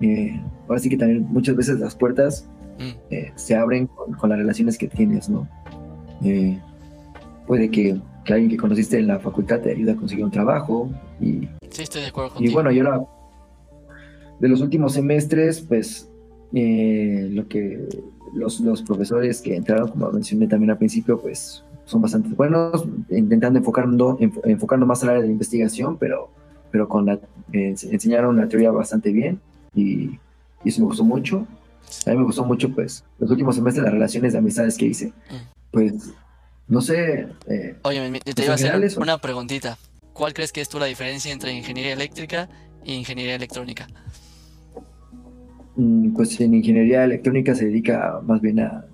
eh, 0.00 0.40
ahora 0.68 0.78
sí 0.78 0.88
que 0.88 0.96
también 0.96 1.26
muchas 1.28 1.56
veces 1.56 1.80
las 1.80 1.96
puertas 1.96 2.48
mm. 2.78 3.12
eh, 3.12 3.32
se 3.34 3.56
abren 3.56 3.88
con, 3.88 4.30
las 4.30 4.38
relaciones 4.38 4.78
que 4.78 4.86
tienes, 4.86 5.28
¿no? 5.28 5.48
Eh, 6.22 6.56
puede 7.46 7.70
que, 7.70 8.00
que, 8.24 8.32
alguien 8.32 8.50
que 8.50 8.56
conociste 8.56 8.98
en 8.98 9.08
la 9.08 9.18
facultad 9.18 9.60
te 9.60 9.72
ayude 9.72 9.92
a 9.92 9.96
conseguir 9.96 10.24
un 10.24 10.30
trabajo 10.30 10.88
y... 11.20 11.48
Sí, 11.70 11.82
estoy 11.82 12.02
de 12.02 12.08
acuerdo 12.08 12.30
contigo. 12.30 12.50
Y 12.50 12.54
bueno, 12.54 12.70
yo 12.70 12.84
la 12.84 13.04
de 14.40 14.48
los 14.48 14.60
últimos 14.60 14.92
semestres, 14.92 15.60
pues 15.60 16.08
eh, 16.52 17.28
lo 17.32 17.48
que 17.48 17.88
los, 18.34 18.60
los, 18.60 18.82
profesores 18.82 19.40
que 19.40 19.56
entraron, 19.56 19.88
como 19.88 20.10
mencioné 20.12 20.46
también 20.46 20.70
al 20.70 20.78
principio, 20.78 21.20
pues 21.20 21.64
son 21.84 22.02
bastante 22.02 22.28
buenos, 22.30 22.84
intentando 23.10 23.58
enfocando, 23.58 24.18
enfocando 24.44 24.86
más 24.86 25.02
al 25.02 25.10
área 25.10 25.22
de 25.22 25.28
investigación, 25.28 25.96
pero, 25.96 26.30
pero 26.70 26.88
con 26.88 27.06
la 27.06 27.18
enseñaron 27.52 28.36
la 28.36 28.48
teoría 28.48 28.70
bastante 28.70 29.10
bien 29.10 29.40
y, 29.74 30.18
y, 30.64 30.68
eso 30.68 30.80
me 30.80 30.86
gustó 30.86 31.04
mucho. 31.04 31.46
A 32.06 32.10
mí 32.10 32.16
me 32.18 32.24
gustó 32.24 32.44
mucho, 32.44 32.68
pues, 32.74 33.04
los 33.18 33.30
últimos 33.30 33.56
semestres 33.56 33.84
las 33.84 33.92
relaciones 33.92 34.32
de 34.32 34.38
amistades 34.38 34.76
que 34.76 34.84
hice. 34.84 35.06
Mm. 35.06 35.58
Pues, 35.70 36.12
no 36.66 36.82
sé. 36.82 37.28
Eh, 37.48 37.76
Oye, 37.82 38.20
te 38.20 38.44
iba 38.44 38.52
a 38.52 38.54
hacer 38.56 38.98
una 38.98 39.18
preguntita. 39.18 39.78
¿Cuál 40.12 40.34
crees 40.34 40.52
que 40.52 40.60
es 40.60 40.68
tú 40.68 40.78
la 40.78 40.86
diferencia 40.86 41.32
entre 41.32 41.52
ingeniería 41.52 41.94
eléctrica 41.94 42.48
e 42.84 42.92
ingeniería 42.92 43.36
electrónica? 43.36 43.86
Mm, 45.78 46.12
pues 46.12 46.40
en 46.40 46.54
ingeniería 46.54 47.04
electrónica 47.04 47.54
se 47.54 47.66
dedica 47.66 48.20
más 48.26 48.40
bien 48.40 48.58
a 48.58 48.84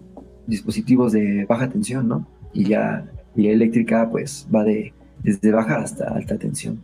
dispositivos 0.46 1.12
de 1.12 1.46
baja 1.46 1.70
tensión, 1.70 2.06
¿no? 2.06 2.28
Y 2.52 2.68
ya 2.68 3.10
y 3.34 3.48
eléctrica 3.48 4.08
pues 4.10 4.46
va 4.54 4.64
de 4.64 4.92
desde 5.22 5.50
baja 5.50 5.76
hasta 5.78 6.08
alta 6.08 6.36
tensión. 6.36 6.82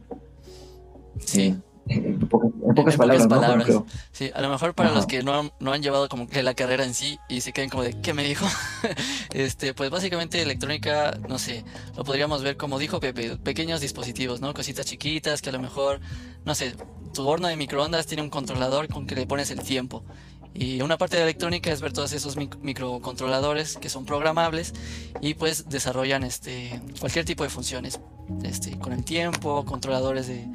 Sí. 1.18 1.54
Eh, 1.88 2.16
en, 2.18 2.18
pocas, 2.28 2.96
palabras, 2.96 3.26
¿no? 3.68 3.84
Sí, 4.12 4.30
a 4.32 4.40
lo 4.40 4.48
mejor 4.48 4.74
para 4.74 4.92
los 4.92 5.06
que 5.06 5.22
no 5.22 5.34
han, 5.34 5.50
no 5.60 5.72
han 5.72 5.82
llevado 5.82 6.08
como 6.08 6.28
que 6.28 6.42
la 6.42 6.54
carrera 6.54 6.84
en 6.84 6.94
sí 6.94 7.18
y 7.28 7.40
se 7.40 7.52
queden 7.52 7.68
como 7.68 7.82
de 7.82 8.00
¿qué 8.00 8.14
me 8.14 8.22
dijo? 8.22 8.46
este, 9.34 9.74
pues 9.74 9.90
básicamente 9.90 10.40
electrónica, 10.40 11.18
no 11.28 11.38
sé, 11.38 11.64
lo 11.96 12.04
podríamos 12.04 12.42
ver 12.42 12.56
como 12.56 12.78
dijo 12.78 13.00
Pepe, 13.00 13.36
pequeños 13.38 13.80
dispositivos, 13.80 14.40
¿no? 14.40 14.54
Cositas 14.54 14.86
chiquitas 14.86 15.42
que 15.42 15.50
a 15.50 15.52
lo 15.52 15.58
mejor, 15.58 16.00
no 16.44 16.54
sé, 16.54 16.74
tu 17.14 17.26
horno 17.28 17.48
de 17.48 17.56
microondas 17.56 18.06
tiene 18.06 18.22
un 18.22 18.30
controlador 18.30 18.88
con 18.88 19.06
que 19.06 19.14
le 19.14 19.26
pones 19.26 19.50
el 19.50 19.60
tiempo 19.60 20.04
y 20.52 20.82
una 20.82 20.98
parte 20.98 21.16
de 21.16 21.22
electrónica 21.22 21.70
es 21.70 21.80
ver 21.80 21.92
todos 21.92 22.12
esos 22.12 22.36
microcontroladores 22.36 23.76
que 23.76 23.88
son 23.88 24.04
programables 24.04 24.74
y 25.20 25.34
pues 25.34 25.68
desarrollan 25.68 26.24
este, 26.24 26.80
cualquier 26.98 27.24
tipo 27.24 27.44
de 27.44 27.50
funciones 27.50 28.00
este, 28.42 28.76
con 28.78 28.92
el 28.92 29.04
tiempo, 29.04 29.64
controladores 29.64 30.26
de, 30.26 30.48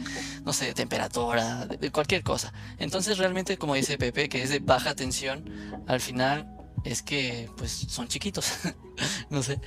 no 0.45 0.54
sé, 0.54 0.65
de 0.65 0.74
temperatura, 0.74 1.65
de, 1.65 1.91
cualquier 1.91 2.24
cosa. 2.24 2.52
Entonces 2.78 3.17
realmente, 3.17 3.58
como 3.58 3.76
dice 3.76 3.98
Pepe, 3.98 4.28
que 4.28 4.43
es 4.43 4.50
de 4.50 4.60
baja 4.60 4.95
tensión, 4.95 5.45
al 5.88 6.02
final 6.02 6.52
es 6.84 7.02
que 7.02 7.50
pues 7.58 7.71
son 7.71 8.08
chiquitos, 8.08 8.52
no 9.30 9.41
sé. 9.43 9.62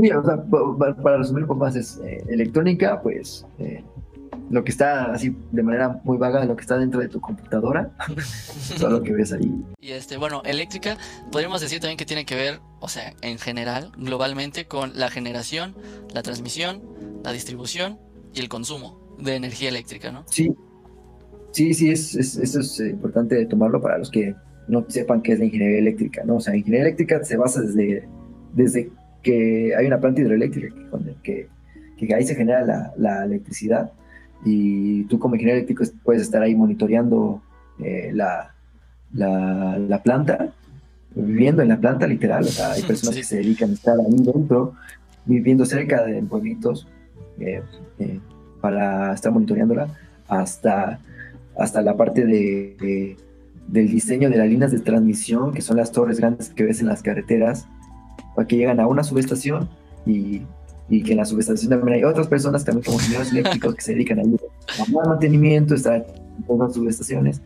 Sí, 0.00 0.10
o 0.10 0.24
sea, 0.24 0.42
para 1.02 1.18
resumir 1.18 1.44
un 1.44 1.58
más, 1.58 1.76
eh, 1.76 2.24
electrónica, 2.28 3.02
pues 3.02 3.44
eh, 3.58 3.84
lo 4.50 4.64
que 4.64 4.72
está 4.72 5.12
así 5.12 5.34
de 5.52 5.62
manera 5.62 6.00
muy 6.02 6.18
vaga, 6.18 6.44
lo 6.44 6.56
que 6.56 6.62
está 6.62 6.76
dentro 6.76 7.00
de 7.00 7.08
tu 7.08 7.20
computadora, 7.20 7.92
todo 8.78 8.90
lo 8.90 9.02
que 9.02 9.12
ves 9.12 9.32
ahí. 9.32 9.54
Y 9.80 9.92
este, 9.92 10.16
bueno, 10.16 10.42
eléctrica, 10.44 10.98
podríamos 11.30 11.60
decir 11.60 11.80
también 11.80 11.96
que 11.96 12.04
tiene 12.04 12.26
que 12.26 12.34
ver, 12.34 12.58
o 12.80 12.88
sea, 12.88 13.14
en 13.22 13.38
general, 13.38 13.92
globalmente, 13.96 14.66
con 14.66 14.98
la 14.98 15.08
generación, 15.08 15.76
la 16.12 16.22
transmisión, 16.22 16.82
la 17.22 17.32
distribución 17.32 17.98
y 18.34 18.40
el 18.40 18.48
consumo 18.48 19.16
de 19.20 19.36
energía 19.36 19.68
eléctrica, 19.68 20.10
¿no? 20.10 20.24
Sí, 20.26 20.52
sí, 21.52 21.72
sí, 21.72 21.90
es, 21.90 22.16
eso 22.16 22.60
es 22.60 22.80
eh, 22.80 22.88
importante 22.88 23.46
tomarlo 23.46 23.80
para 23.80 23.98
los 23.98 24.10
que 24.10 24.34
no 24.66 24.84
sepan 24.88 25.22
qué 25.22 25.32
es 25.32 25.38
la 25.38 25.44
ingeniería 25.44 25.78
eléctrica, 25.78 26.24
¿no? 26.24 26.36
O 26.36 26.40
sea, 26.40 26.52
la 26.52 26.58
ingeniería 26.58 26.88
eléctrica 26.88 27.22
se 27.24 27.36
basa 27.36 27.60
desde, 27.60 28.08
desde 28.52 28.90
que 29.22 29.76
hay 29.76 29.86
una 29.86 30.00
planta 30.00 30.22
hidroeléctrica, 30.22 30.74
que, 31.22 31.48
que, 31.96 32.14
ahí 32.14 32.24
se 32.24 32.34
genera 32.34 32.64
la, 32.64 32.92
la 32.96 33.24
electricidad 33.24 33.92
y 34.44 35.04
tú 35.04 35.18
como 35.18 35.34
ingeniero 35.34 35.58
eléctrico 35.58 35.84
puedes 36.02 36.22
estar 36.22 36.42
ahí 36.42 36.54
monitoreando 36.54 37.42
eh, 37.78 38.10
la, 38.12 38.54
la, 39.12 40.02
planta, 40.02 40.52
viviendo 41.14 41.62
en 41.62 41.68
la 41.68 41.78
planta 41.78 42.06
literal, 42.06 42.44
o 42.44 42.48
sea, 42.48 42.72
hay 42.72 42.82
personas 42.82 43.16
que 43.16 43.24
se 43.24 43.36
dedican 43.36 43.70
a 43.70 43.74
estar 43.74 43.98
ahí 43.98 44.16
dentro, 44.22 44.74
viviendo 45.24 45.64
cerca 45.64 46.04
de 46.04 46.22
pueblitos 46.22 46.86
eh, 47.38 47.62
eh, 47.98 48.20
para 48.60 49.12
estar 49.12 49.32
monitoreándola, 49.32 49.88
hasta, 50.28 51.00
hasta 51.58 51.82
la 51.82 51.96
parte 51.96 52.24
de, 52.24 53.16
del 53.66 53.88
diseño 53.88 54.30
de 54.30 54.36
las 54.36 54.48
líneas 54.48 54.72
de 54.72 54.80
transmisión, 54.80 55.52
que 55.52 55.60
son 55.60 55.76
las 55.76 55.92
torres 55.92 56.18
grandes 56.18 56.50
que 56.50 56.64
ves 56.64 56.80
en 56.80 56.86
las 56.86 57.02
carreteras, 57.02 57.66
para 58.34 58.46
que 58.46 58.56
llegan 58.56 58.80
a 58.80 58.86
una 58.86 59.02
subestación 59.02 59.68
y 60.06 60.42
y 60.90 61.02
que 61.02 61.12
en 61.12 61.18
la 61.18 61.24
subestación 61.24 61.70
también 61.70 61.98
hay 61.98 62.04
otras 62.04 62.26
personas, 62.26 62.64
también 62.64 62.84
como 62.84 62.98
ingenieros 62.98 63.30
eléctricos, 63.30 63.74
que 63.76 63.80
se 63.80 63.94
dedican 63.94 64.18
a 64.18 64.22
al 64.22 65.08
mantenimiento, 65.08 65.74
estar 65.74 66.04
en 66.48 66.58
las 66.58 66.74
subestaciones, 66.74 67.40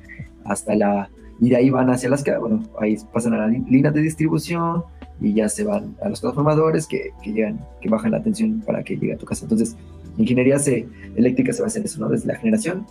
hasta 0.44 0.74
la, 0.74 1.10
y 1.40 1.50
de 1.50 1.56
ahí 1.56 1.68
van 1.68 1.90
hacia 1.90 2.08
las 2.08 2.24
que, 2.24 2.36
bueno, 2.38 2.62
ahí 2.80 2.96
pasan 3.12 3.34
a 3.34 3.46
la 3.46 3.48
línea 3.48 3.90
de 3.90 4.00
distribución 4.00 4.84
y 5.20 5.34
ya 5.34 5.48
se 5.50 5.62
van 5.62 5.94
a 6.02 6.08
los 6.08 6.22
transformadores 6.22 6.86
que, 6.86 7.10
que 7.22 7.32
llegan, 7.32 7.60
que 7.82 7.88
bajan 7.90 8.12
la 8.12 8.22
tensión 8.22 8.62
para 8.64 8.82
que 8.82 8.96
llegue 8.96 9.12
a 9.12 9.18
tu 9.18 9.26
casa. 9.26 9.44
Entonces, 9.44 9.76
ingeniería 10.16 10.58
se, 10.58 10.88
eléctrica 11.14 11.52
se 11.52 11.60
va 11.60 11.66
a 11.66 11.68
hacer 11.68 11.84
eso, 11.84 12.00
¿no? 12.00 12.08
Desde 12.08 12.26
la 12.26 12.36
generación, 12.36 12.86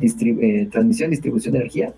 eh, 0.00 0.68
transmisión, 0.72 1.10
distribución 1.10 1.52
de 1.52 1.58
energía 1.60 1.94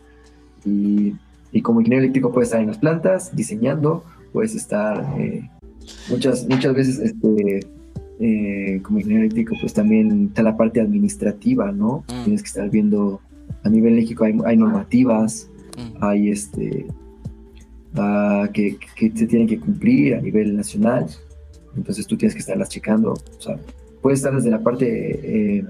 y, 0.64 1.14
y, 1.52 1.62
como 1.62 1.80
ingeniero 1.80 2.02
eléctrico 2.02 2.32
puedes 2.32 2.48
estar 2.48 2.61
en 2.61 2.68
las 2.68 2.78
plantas 2.78 3.35
diseñando, 3.35 4.04
puedes 4.32 4.54
estar 4.54 5.04
eh, 5.18 5.48
muchas, 6.11 6.46
muchas 6.48 6.74
veces 6.74 6.98
este, 6.98 7.66
eh, 8.18 8.81
como 8.83 8.98
ingeniero 8.98 9.24
eléctrico, 9.24 9.55
pues 9.61 9.74
también 9.74 10.29
está 10.29 10.42
la 10.42 10.57
parte 10.57 10.81
administrativa, 10.81 11.70
¿no? 11.72 12.05
Mm. 12.09 12.24
Tienes 12.24 12.42
que 12.42 12.48
estar 12.48 12.70
viendo, 12.70 13.20
a 13.62 13.68
nivel 13.68 13.94
México 13.94 14.24
hay, 14.24 14.57
normativas, 14.57 15.50
mm. 15.76 16.02
hay 16.02 16.31
este, 16.31 16.87
ah, 17.96 18.48
que, 18.52 18.79
se 18.96 19.26
tienen 19.26 19.46
que 19.46 19.59
cumplir 19.59 20.14
a 20.14 20.20
nivel 20.20 20.57
nacional, 20.57 21.07
entonces 21.76 22.07
tú 22.07 22.16
tienes 22.16 22.35
que 22.35 22.40
estarlas 22.40 22.70
checando, 22.70 23.12
o 23.12 23.40
sea, 23.40 23.59
puedes 24.00 24.20
estar 24.20 24.35
desde 24.35 24.50
la 24.50 24.61
parte 24.61 25.59
eh, 25.59 25.64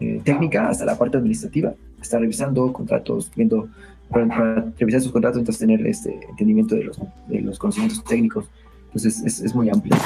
eh, 0.00 0.20
técnica 0.24 0.68
hasta 0.68 0.86
la 0.86 0.96
parte 0.96 1.18
administrativa, 1.18 1.74
estar 2.00 2.20
revisando 2.20 2.72
contratos, 2.72 3.30
viendo, 3.36 3.68
para, 4.08 4.72
revisar 4.78 5.00
esos 5.00 5.12
contratos, 5.12 5.40
entonces 5.40 5.60
tener 5.60 5.86
este 5.86 6.18
entendimiento 6.30 6.74
de 6.74 6.84
los, 6.84 6.98
de 7.28 7.40
los 7.42 7.58
conocimientos 7.58 8.02
técnicos 8.04 8.46
pues 8.94 9.04
es, 9.04 9.54
muy 9.56 9.68
amplio 9.70 9.96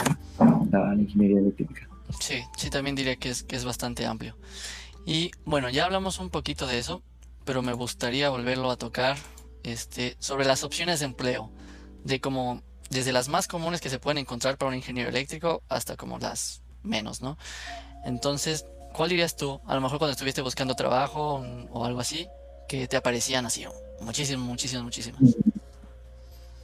la, 0.70 0.94
ingeniería 0.94 1.40
eléctrica. 1.40 1.87
Sí, 2.20 2.42
sí, 2.57 2.70
también 2.70 2.96
diría 2.96 3.16
que 3.16 3.29
es, 3.29 3.42
que 3.42 3.55
es 3.55 3.66
bastante 3.66 4.07
amplio. 4.07 4.35
Y 5.05 5.31
bueno, 5.44 5.68
ya 5.68 5.85
hablamos 5.85 6.18
un 6.18 6.31
poquito 6.31 6.66
de 6.66 6.79
eso, 6.79 7.03
pero 7.44 7.61
me 7.61 7.74
gustaría 7.74 8.31
volverlo 8.31 8.70
a 8.70 8.77
tocar 8.77 9.18
este, 9.62 10.16
sobre 10.20 10.46
las 10.46 10.64
opciones 10.64 11.01
de 11.01 11.07
empleo, 11.07 11.51
de 12.03 12.18
como 12.18 12.62
desde 12.88 13.12
las 13.12 13.29
más 13.29 13.46
comunes 13.46 13.83
que 13.83 13.90
se 13.90 13.98
pueden 13.98 14.16
encontrar 14.16 14.57
para 14.57 14.70
un 14.70 14.74
ingeniero 14.74 15.11
eléctrico 15.11 15.62
hasta 15.68 15.96
como 15.96 16.18
las 16.18 16.62
menos, 16.83 17.20
¿no? 17.20 17.37
Entonces, 18.07 18.64
¿cuál 18.94 19.11
dirías 19.11 19.37
tú, 19.37 19.61
a 19.66 19.74
lo 19.74 19.83
mejor 19.83 19.98
cuando 19.98 20.12
estuviste 20.12 20.40
buscando 20.40 20.74
trabajo 20.74 21.44
o 21.70 21.85
algo 21.85 22.01
así, 22.01 22.27
que 22.66 22.88
te 22.88 22.96
aparecían 22.96 23.44
así? 23.44 23.66
Muchísimo, 24.01 24.42
muchísimo, 24.46 24.85
muchísimo. 24.85 25.18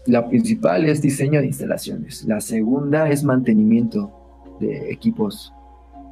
La 0.07 0.29
principal 0.29 0.85
es 0.85 1.01
diseño 1.01 1.41
de 1.41 1.47
instalaciones. 1.47 2.25
La 2.25 2.41
segunda 2.41 3.09
es 3.09 3.25
mantenimiento 3.25 4.13
de 4.61 4.91
equipos. 4.91 5.53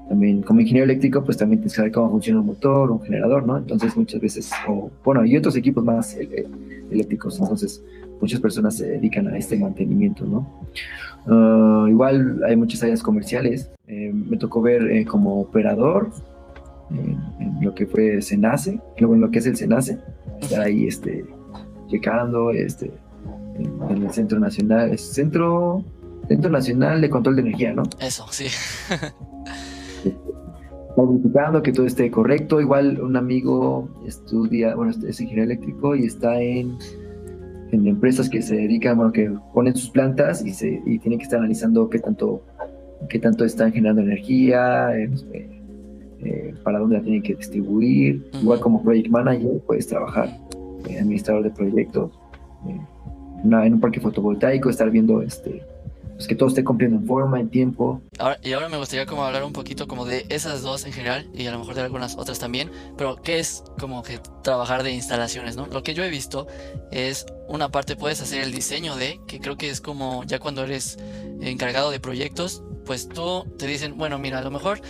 También 0.08 0.42
como 0.42 0.60
ingeniero 0.60 0.84
eléctrico, 0.84 1.22
pues 1.22 1.36
también 1.36 1.60
tienes 1.60 1.74
que 1.74 1.76
saber 1.76 1.92
cómo 1.92 2.10
funciona 2.10 2.40
un 2.40 2.46
motor, 2.46 2.90
un 2.90 3.00
generador, 3.02 3.46
¿no? 3.46 3.58
Entonces 3.58 3.96
muchas 3.96 4.20
veces, 4.20 4.50
o, 4.66 4.90
bueno, 5.04 5.24
y 5.24 5.36
otros 5.36 5.56
equipos 5.56 5.84
más 5.84 6.14
eh, 6.16 6.28
eh, 6.32 6.48
eléctricos. 6.90 7.38
Entonces 7.38 7.82
muchas 8.20 8.40
personas 8.40 8.76
se 8.76 8.86
dedican 8.86 9.28
a 9.28 9.36
este 9.36 9.58
mantenimiento, 9.58 10.24
¿no? 10.24 10.48
Ah, 11.26 11.86
igual 11.88 12.42
hay 12.44 12.56
muchas 12.56 12.82
áreas 12.82 13.02
comerciales. 13.02 13.70
Eh, 13.88 14.10
me 14.12 14.38
tocó 14.38 14.62
ver 14.62 15.06
como 15.06 15.40
operador 15.40 16.10
en, 16.90 17.62
lo 17.62 17.74
que 17.74 17.86
fue 17.86 18.22
Senace, 18.22 18.80
luego 18.98 19.14
en 19.14 19.20
lo 19.20 19.30
que 19.30 19.38
es 19.38 19.46
el 19.46 19.56
Senace, 19.56 19.98
estar 20.40 20.62
ahí 20.62 20.86
este, 20.86 21.24
checando, 21.88 22.50
este, 22.50 22.90
en 23.58 24.02
el 24.02 24.10
Centro 24.12 24.38
Nacional, 24.38 24.92
es 24.92 25.00
Centro, 25.00 25.84
Centro 26.28 26.50
Nacional 26.50 27.00
de 27.00 27.10
Control 27.10 27.36
de 27.36 27.42
Energía, 27.42 27.72
¿no? 27.72 27.82
Eso, 28.00 28.26
sí. 28.30 28.46
verificando 30.96 31.62
que 31.62 31.72
todo 31.72 31.86
esté 31.86 32.10
correcto. 32.10 32.60
Igual 32.60 33.00
un 33.00 33.16
amigo 33.16 33.88
estudia, 34.06 34.74
bueno, 34.74 34.92
es 34.92 35.20
ingeniero 35.20 35.44
eléctrico 35.44 35.94
y 35.96 36.04
está 36.04 36.40
en, 36.40 36.76
en 37.70 37.86
empresas 37.86 38.28
que 38.28 38.42
se 38.42 38.56
dedican, 38.56 38.96
bueno, 38.96 39.12
que 39.12 39.32
ponen 39.54 39.74
sus 39.74 39.90
plantas 39.90 40.44
y, 40.44 40.52
se, 40.52 40.82
y 40.86 40.98
tienen 40.98 41.18
que 41.18 41.24
estar 41.24 41.38
analizando 41.38 41.88
qué 41.88 41.98
tanto, 41.98 42.42
qué 43.08 43.18
tanto 43.18 43.44
están 43.44 43.72
generando 43.72 44.02
energía, 44.02 44.96
eh, 44.96 45.10
eh, 46.20 46.54
para 46.62 46.78
dónde 46.78 46.96
la 46.98 47.02
tienen 47.02 47.22
que 47.22 47.34
distribuir. 47.34 48.30
Igual 48.40 48.60
como 48.60 48.82
project 48.82 49.08
manager 49.08 49.60
puedes 49.66 49.86
trabajar, 49.86 50.28
eh, 50.88 50.98
administrador 50.98 51.44
de 51.44 51.50
proyectos 51.50 52.12
en 53.44 53.74
un 53.74 53.80
parque 53.80 54.00
fotovoltaico, 54.00 54.70
estar 54.70 54.90
viendo 54.90 55.22
este, 55.22 55.62
pues 56.14 56.26
que 56.26 56.34
todo 56.34 56.48
esté 56.48 56.62
cumpliendo 56.62 56.98
en 56.98 57.06
forma, 57.06 57.40
en 57.40 57.48
tiempo. 57.48 58.00
Ahora, 58.18 58.38
y 58.42 58.52
ahora 58.52 58.68
me 58.68 58.76
gustaría 58.76 59.06
como 59.06 59.24
hablar 59.24 59.44
un 59.44 59.52
poquito 59.52 59.88
como 59.88 60.04
de 60.04 60.24
esas 60.28 60.62
dos 60.62 60.84
en 60.84 60.92
general 60.92 61.28
y 61.34 61.46
a 61.46 61.52
lo 61.52 61.58
mejor 61.58 61.74
de 61.74 61.80
algunas 61.80 62.16
otras 62.16 62.38
también, 62.38 62.70
pero 62.96 63.16
¿qué 63.16 63.38
es 63.38 63.64
como 63.78 64.02
que 64.02 64.20
trabajar 64.42 64.82
de 64.82 64.92
instalaciones, 64.92 65.56
no? 65.56 65.66
Lo 65.66 65.82
que 65.82 65.94
yo 65.94 66.04
he 66.04 66.10
visto 66.10 66.46
es 66.90 67.26
una 67.48 67.70
parte 67.70 67.96
puedes 67.96 68.20
hacer 68.20 68.42
el 68.42 68.52
diseño 68.52 68.96
de, 68.96 69.20
que 69.26 69.40
creo 69.40 69.56
que 69.56 69.68
es 69.68 69.80
como 69.80 70.24
ya 70.24 70.38
cuando 70.38 70.62
eres 70.62 70.98
encargado 71.40 71.90
de 71.90 71.98
proyectos, 71.98 72.62
pues 72.84 73.08
tú 73.08 73.44
te 73.58 73.66
dicen, 73.66 73.96
bueno, 73.96 74.18
mira, 74.18 74.38
a 74.38 74.42
lo 74.42 74.50
mejor 74.50 74.80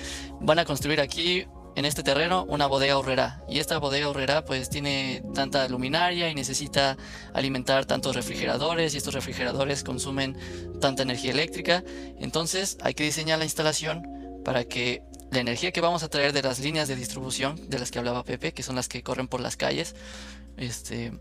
van 0.41 0.59
a 0.59 0.65
construir 0.65 1.01
aquí 1.01 1.47
en 1.75 1.85
este 1.85 2.03
terreno 2.03 2.45
una 2.49 2.67
bodega 2.67 2.99
horrera 2.99 3.43
y 3.49 3.59
esta 3.59 3.79
bodega 3.79 4.09
horrera 4.09 4.45
pues 4.45 4.69
tiene 4.69 5.23
tanta 5.35 5.69
luminaria 5.69 6.29
y 6.29 6.35
necesita 6.35 6.97
alimentar 7.33 7.87
tantos 7.87 8.15
refrigeradores 8.15 8.95
y 8.95 8.99
estos 8.99 9.15
refrigeradores 9.15 9.83
consumen 9.83 10.37
tanta 10.81 11.03
energía 11.03 11.33
eléctrica. 11.33 11.83
Entonces 12.19 12.79
hay 12.83 12.95
que 12.95 13.05
diseñar 13.05 13.39
la 13.39 13.45
instalación 13.45 14.07
para 14.45 14.65
que 14.65 15.03
la 15.31 15.41
energía 15.41 15.73
que 15.73 15.81
vamos 15.81 16.03
a 16.03 16.09
traer 16.09 16.33
de 16.33 16.43
las 16.43 16.59
líneas 16.59 16.89
de 16.89 16.97
distribución 16.97 17.59
de 17.69 17.79
las 17.79 17.91
que 17.91 17.99
hablaba 17.99 18.25
Pepe 18.25 18.53
que 18.53 18.63
son 18.63 18.77
las 18.77 18.89
que 18.89 19.03
corren 19.03 19.29
por 19.29 19.41
las 19.41 19.57
calles 19.57 19.95
este 20.59 21.13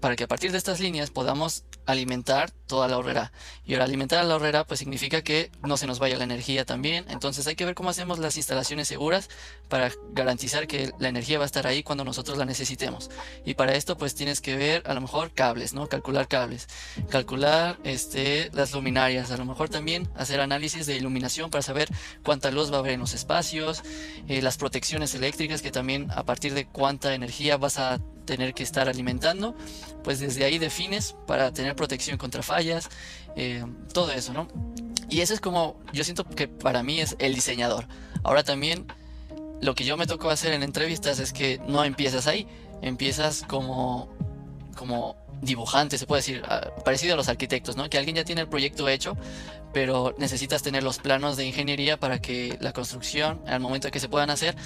para 0.00 0.16
que 0.16 0.24
a 0.24 0.28
partir 0.28 0.52
de 0.52 0.58
estas 0.58 0.80
líneas 0.80 1.10
podamos 1.10 1.64
alimentar 1.86 2.50
toda 2.50 2.88
la 2.88 2.98
horrera. 2.98 3.32
Y 3.64 3.74
ahora 3.74 3.84
alimentar 3.84 4.20
a 4.20 4.24
la 4.24 4.36
horrera 4.36 4.64
pues 4.64 4.80
significa 4.80 5.22
que 5.22 5.50
no 5.62 5.76
se 5.76 5.86
nos 5.86 5.98
vaya 5.98 6.16
la 6.16 6.24
energía 6.24 6.64
también. 6.64 7.04
Entonces 7.08 7.46
hay 7.46 7.54
que 7.54 7.64
ver 7.64 7.74
cómo 7.74 7.90
hacemos 7.90 8.18
las 8.18 8.36
instalaciones 8.36 8.88
seguras 8.88 9.28
para 9.68 9.90
garantizar 10.12 10.66
que 10.66 10.92
la 10.98 11.08
energía 11.08 11.38
va 11.38 11.44
a 11.44 11.46
estar 11.46 11.66
ahí 11.66 11.82
cuando 11.82 12.04
nosotros 12.04 12.38
la 12.38 12.44
necesitemos. 12.44 13.10
Y 13.44 13.54
para 13.54 13.74
esto 13.74 13.96
pues 13.96 14.14
tienes 14.14 14.40
que 14.40 14.56
ver 14.56 14.82
a 14.86 14.94
lo 14.94 15.00
mejor 15.00 15.32
cables, 15.32 15.74
¿no? 15.74 15.88
Calcular 15.88 16.28
cables. 16.28 16.68
Calcular 17.10 17.78
este, 17.84 18.50
las 18.52 18.72
luminarias. 18.72 19.30
A 19.30 19.36
lo 19.36 19.44
mejor 19.44 19.68
también 19.68 20.08
hacer 20.16 20.40
análisis 20.40 20.86
de 20.86 20.96
iluminación 20.96 21.50
para 21.50 21.62
saber 21.62 21.88
cuánta 22.22 22.50
luz 22.50 22.72
va 22.72 22.76
a 22.76 22.80
haber 22.80 22.92
en 22.92 23.00
los 23.00 23.14
espacios. 23.14 23.82
Eh, 24.28 24.42
las 24.42 24.56
protecciones 24.56 25.14
eléctricas 25.14 25.62
que 25.62 25.70
también 25.70 26.10
a 26.12 26.24
partir 26.24 26.54
de 26.54 26.66
cuánta 26.66 27.14
energía 27.14 27.56
vas 27.56 27.78
a 27.78 28.00
tener 28.24 28.54
que 28.54 28.62
estar 28.62 28.88
alimentando, 28.88 29.54
pues 30.02 30.20
desde 30.20 30.44
ahí 30.44 30.58
defines 30.58 31.14
para 31.26 31.52
tener 31.52 31.76
protección 31.76 32.18
contra 32.18 32.42
fallas, 32.42 32.88
eh, 33.36 33.64
todo 33.92 34.12
eso, 34.12 34.32
¿no? 34.32 34.48
Y 35.08 35.20
eso 35.20 35.34
es 35.34 35.40
como, 35.40 35.78
yo 35.92 36.04
siento 36.04 36.24
que 36.24 36.48
para 36.48 36.82
mí 36.82 37.00
es 37.00 37.16
el 37.18 37.34
diseñador. 37.34 37.86
Ahora 38.22 38.42
también, 38.42 38.86
lo 39.60 39.74
que 39.74 39.84
yo 39.84 39.96
me 39.96 40.06
tocó 40.06 40.30
hacer 40.30 40.52
en 40.52 40.62
entrevistas 40.62 41.18
es 41.18 41.32
que 41.32 41.60
no 41.66 41.84
empiezas 41.84 42.26
ahí, 42.26 42.46
empiezas 42.80 43.44
como, 43.46 44.08
como 44.76 45.16
dibujante, 45.42 45.98
se 45.98 46.06
puede 46.06 46.20
decir, 46.20 46.42
ah, 46.48 46.70
parecido 46.84 47.14
a 47.14 47.16
los 47.16 47.28
arquitectos, 47.28 47.76
¿no? 47.76 47.90
Que 47.90 47.98
alguien 47.98 48.16
ya 48.16 48.24
tiene 48.24 48.40
el 48.40 48.48
proyecto 48.48 48.88
hecho, 48.88 49.16
pero 49.72 50.14
necesitas 50.16 50.62
tener 50.62 50.82
los 50.82 50.98
planos 50.98 51.36
de 51.36 51.44
ingeniería 51.44 51.98
para 51.98 52.20
que 52.20 52.56
la 52.60 52.72
construcción, 52.72 53.42
al 53.46 53.60
momento 53.60 53.88
de 53.88 53.92
que 53.92 54.00
se 54.00 54.08
puedan 54.08 54.30
hacer, 54.30 54.56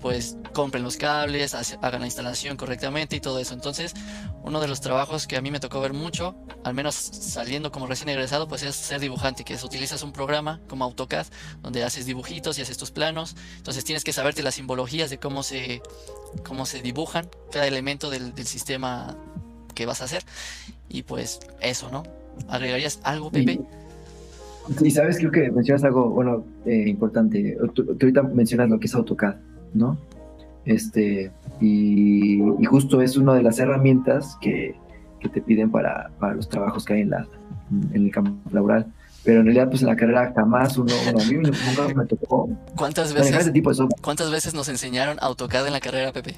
pues 0.00 0.36
compren 0.52 0.82
los 0.82 0.96
cables, 0.96 1.54
hagan 1.54 2.00
la 2.00 2.06
instalación 2.06 2.56
correctamente 2.56 3.16
y 3.16 3.20
todo 3.20 3.38
eso. 3.38 3.54
Entonces, 3.54 3.94
uno 4.42 4.60
de 4.60 4.66
los 4.66 4.80
trabajos 4.80 5.26
que 5.26 5.36
a 5.36 5.40
mí 5.40 5.50
me 5.50 5.60
tocó 5.60 5.80
ver 5.80 5.92
mucho, 5.92 6.34
al 6.64 6.74
menos 6.74 6.94
saliendo 6.94 7.70
como 7.70 7.86
recién 7.86 8.08
egresado, 8.08 8.48
pues 8.48 8.62
es 8.64 8.74
ser 8.74 9.00
dibujante, 9.00 9.44
que 9.44 9.54
es 9.54 9.62
utilizas 9.62 10.02
un 10.02 10.12
programa 10.12 10.60
como 10.68 10.84
AutoCAD, 10.84 11.26
donde 11.62 11.84
haces 11.84 12.06
dibujitos 12.06 12.58
y 12.58 12.62
haces 12.62 12.76
tus 12.76 12.90
planos. 12.90 13.36
Entonces 13.56 13.84
tienes 13.84 14.02
que 14.02 14.12
saberte 14.12 14.42
las 14.42 14.56
simbologías 14.56 15.10
de 15.10 15.18
cómo 15.18 15.42
se, 15.42 15.80
cómo 16.44 16.66
se 16.66 16.82
dibujan 16.82 17.30
cada 17.52 17.66
elemento 17.66 18.10
del, 18.10 18.34
del 18.34 18.46
sistema 18.46 19.16
que 19.74 19.86
vas 19.86 20.00
a 20.00 20.04
hacer. 20.04 20.22
Y 20.88 21.02
pues 21.02 21.40
eso, 21.60 21.90
¿no? 21.90 22.04
¿Agregarías 22.48 23.00
algo, 23.02 23.30
Pepe? 23.30 23.60
Sí, 24.78 24.90
sabes, 24.90 25.18
creo 25.18 25.30
que 25.30 25.50
mencionas 25.50 25.84
algo, 25.84 26.08
bueno, 26.10 26.44
eh, 26.64 26.84
importante. 26.88 27.56
Tú, 27.74 27.84
ahorita 28.00 28.22
mencionas 28.22 28.70
lo 28.70 28.80
que 28.80 28.86
es 28.86 28.94
AutoCAD, 28.94 29.36
¿no? 29.74 29.98
Este, 30.64 31.30
y, 31.60 32.40
justo 32.66 33.02
es 33.02 33.16
una 33.16 33.34
de 33.34 33.42
las 33.42 33.58
herramientas 33.58 34.38
que, 34.40 34.74
que 35.20 35.28
te 35.28 35.42
piden 35.42 35.70
para, 35.70 36.10
para, 36.18 36.34
los 36.34 36.48
trabajos 36.48 36.84
que 36.84 36.94
hay 36.94 37.00
en, 37.02 37.10
la, 37.10 37.26
en 37.92 38.04
el 38.04 38.10
campo 38.10 38.50
laboral. 38.50 38.86
Pero 39.22 39.40
en 39.40 39.46
realidad, 39.46 39.68
pues 39.68 39.80
en 39.80 39.88
la 39.88 39.96
carrera 39.96 40.32
jamás 40.34 40.76
uno, 40.76 40.92
a 41.08 41.24
mí 41.24 41.34
nunca 41.34 41.94
me 41.94 42.04
tocó. 42.06 42.48
¿Cuántas 42.76 43.14
veces, 43.14 43.50
¿Cuántas 44.02 44.30
veces 44.30 44.54
nos 44.54 44.68
enseñaron 44.68 45.16
AutoCAD 45.20 45.66
en 45.66 45.72
la 45.72 45.80
carrera, 45.80 46.12
Pepe? 46.12 46.36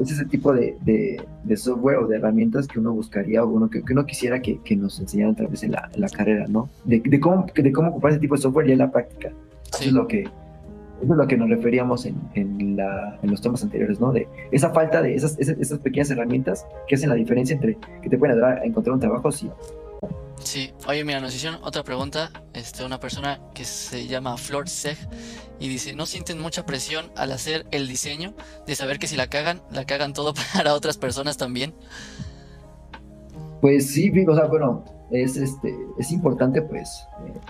Es 0.00 0.12
ese 0.12 0.24
tipo 0.26 0.52
de, 0.52 0.76
de, 0.84 1.56
software 1.56 1.98
o 1.98 2.06
de 2.06 2.16
herramientas 2.16 2.66
que 2.68 2.78
uno 2.78 2.92
buscaría 2.92 3.42
o 3.44 3.48
uno, 3.48 3.68
que, 3.68 3.82
uno 3.90 4.06
quisiera 4.06 4.40
que, 4.40 4.60
que, 4.62 4.76
nos 4.76 5.00
enseñaran 5.00 5.32
otra 5.32 5.46
vez 5.46 5.62
en 5.62 5.72
la, 5.72 5.90
la 5.96 6.08
carrera, 6.08 6.46
¿no? 6.48 6.68
De, 6.84 7.00
de, 7.00 7.20
cómo, 7.20 7.46
de 7.54 7.72
cómo 7.72 7.90
ocupar 7.90 8.12
ese 8.12 8.20
tipo 8.20 8.34
de 8.34 8.42
software 8.42 8.66
ya 8.66 8.72
en 8.74 8.78
la 8.78 8.90
práctica. 8.90 9.32
Eso 9.72 9.88
es 9.88 9.92
lo 9.92 10.06
que 10.06 10.20
eso 11.00 11.12
es 11.12 11.16
lo 11.16 11.26
que 11.28 11.36
nos 11.36 11.48
referíamos 11.48 12.06
en, 12.06 12.16
en, 12.34 12.76
la, 12.76 13.18
en, 13.22 13.30
los 13.30 13.40
temas 13.40 13.62
anteriores, 13.62 14.00
¿no? 14.00 14.12
De 14.12 14.26
esa 14.50 14.70
falta 14.70 15.00
de 15.00 15.14
esas, 15.14 15.38
esas, 15.38 15.56
esas, 15.58 15.78
pequeñas 15.78 16.10
herramientas 16.10 16.66
que 16.88 16.96
hacen 16.96 17.08
la 17.08 17.14
diferencia 17.14 17.54
entre 17.54 17.78
que 18.02 18.08
te 18.08 18.18
pueden 18.18 18.34
ayudar 18.34 18.58
a 18.58 18.64
encontrar 18.64 18.94
un 18.94 19.00
trabajo, 19.00 19.30
sí, 19.30 19.48
Sí, 20.42 20.72
oye, 20.86 21.04
mira, 21.04 21.20
nos 21.20 21.34
hicieron 21.34 21.60
otra 21.62 21.84
pregunta, 21.84 22.30
este, 22.54 22.84
una 22.84 22.98
persona 22.98 23.40
que 23.54 23.64
se 23.64 24.06
llama 24.06 24.36
Flor 24.36 24.68
Seg 24.68 24.96
y 25.60 25.68
dice, 25.68 25.94
¿no 25.94 26.06
sienten 26.06 26.40
mucha 26.40 26.64
presión 26.64 27.06
al 27.16 27.32
hacer 27.32 27.66
el 27.70 27.88
diseño 27.88 28.34
de 28.66 28.74
saber 28.74 28.98
que 28.98 29.06
si 29.06 29.16
la 29.16 29.28
cagan, 29.28 29.60
la 29.70 29.84
cagan 29.84 30.12
todo 30.12 30.34
para 30.54 30.74
otras 30.74 30.96
personas 30.96 31.36
también? 31.36 31.74
Pues 33.60 33.90
sí, 33.90 34.12
o 34.26 34.34
sea, 34.34 34.46
bueno, 34.46 34.84
es, 35.10 35.36
este, 35.36 35.74
es 35.98 36.12
importante 36.12 36.62
pues 36.62 37.06
eh, 37.26 37.40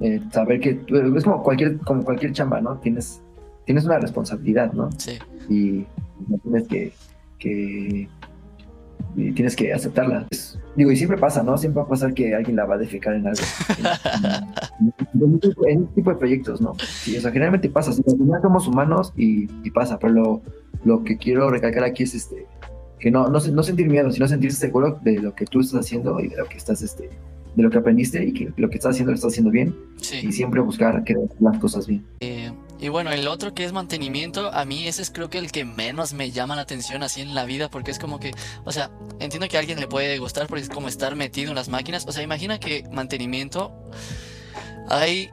eh, 0.00 0.20
saber 0.32 0.60
que 0.60 0.80
es 1.16 1.24
como 1.24 1.42
cualquier, 1.42 1.78
como 1.78 2.04
cualquier 2.04 2.32
chamba, 2.32 2.60
¿no? 2.60 2.78
Tienes, 2.78 3.20
tienes 3.64 3.84
una 3.84 3.98
responsabilidad, 3.98 4.72
¿no? 4.72 4.90
Sí. 4.98 5.18
Y 5.48 5.86
tienes 6.42 6.68
que, 6.68 6.92
que 7.38 8.08
y 9.16 9.32
tienes 9.32 9.56
que 9.56 9.72
aceptarla. 9.72 10.26
digo, 10.76 10.92
y 10.92 10.96
siempre 10.96 11.18
pasa, 11.18 11.42
¿no? 11.42 11.56
Siempre 11.56 11.80
va 11.80 11.86
a 11.86 11.88
pasar 11.88 12.12
que 12.14 12.34
alguien 12.34 12.56
la 12.56 12.66
va 12.66 12.74
a 12.74 12.78
defecar 12.78 13.14
en 13.14 13.26
algo. 13.26 13.42
en, 15.14 15.82
este 15.82 15.94
tipo 15.94 16.10
de 16.10 16.16
proyectos, 16.16 16.60
¿no? 16.60 16.74
Sí, 16.78 17.16
o 17.16 17.20
sea, 17.20 17.30
generalmente 17.32 17.70
pasa. 17.70 17.90
al 17.90 17.96
final 17.96 18.42
somos 18.42 18.68
humanos 18.68 19.12
y, 19.16 19.46
pasa, 19.70 19.98
pero 19.98 20.12
lo, 20.12 20.42
lo, 20.84 21.02
que 21.02 21.16
quiero 21.16 21.50
recalcar 21.50 21.84
aquí 21.84 22.02
es 22.02 22.14
este 22.14 22.46
que 22.98 23.10
no, 23.10 23.28
no, 23.28 23.38
no 23.40 23.62
sentir 23.62 23.88
miedo, 23.88 24.10
sino 24.10 24.26
sentirse 24.26 24.58
seguro 24.58 24.98
de 25.02 25.18
lo 25.18 25.34
que 25.34 25.44
tú 25.44 25.60
estás 25.60 25.80
haciendo 25.80 26.18
y 26.20 26.28
de 26.28 26.36
lo 26.36 26.46
que 26.46 26.56
estás, 26.56 26.82
este, 26.82 27.10
de 27.54 27.62
lo 27.62 27.70
que 27.70 27.78
aprendiste 27.78 28.24
y 28.24 28.32
que 28.32 28.52
lo 28.56 28.68
que 28.68 28.76
estás 28.76 28.92
haciendo 28.92 29.12
lo 29.12 29.16
estás 29.16 29.32
haciendo 29.32 29.50
bien. 29.50 29.74
Y 30.22 30.32
siempre 30.32 30.60
buscar 30.60 31.04
que 31.04 31.14
las 31.40 31.58
cosas 31.58 31.86
bien. 31.86 32.04
Eh, 32.20 32.35
y 32.78 32.88
bueno, 32.88 33.10
el 33.10 33.26
otro 33.28 33.54
que 33.54 33.64
es 33.64 33.72
mantenimiento, 33.72 34.52
a 34.52 34.64
mí 34.64 34.86
ese 34.86 35.02
es 35.02 35.10
creo 35.10 35.30
que 35.30 35.38
el 35.38 35.50
que 35.50 35.64
menos 35.64 36.12
me 36.12 36.30
llama 36.30 36.56
la 36.56 36.62
atención 36.62 37.02
así 37.02 37.22
en 37.22 37.34
la 37.34 37.44
vida, 37.44 37.70
porque 37.70 37.90
es 37.90 37.98
como 37.98 38.20
que, 38.20 38.32
o 38.64 38.72
sea, 38.72 38.90
entiendo 39.18 39.48
que 39.48 39.56
a 39.56 39.60
alguien 39.60 39.80
le 39.80 39.88
puede 39.88 40.18
gustar 40.18 40.46
porque 40.46 40.62
es 40.62 40.68
como 40.68 40.88
estar 40.88 41.16
metido 41.16 41.50
en 41.50 41.56
las 41.56 41.68
máquinas. 41.68 42.06
O 42.06 42.12
sea, 42.12 42.22
imagina 42.22 42.60
que 42.60 42.84
mantenimiento, 42.92 43.72
hay 44.88 45.30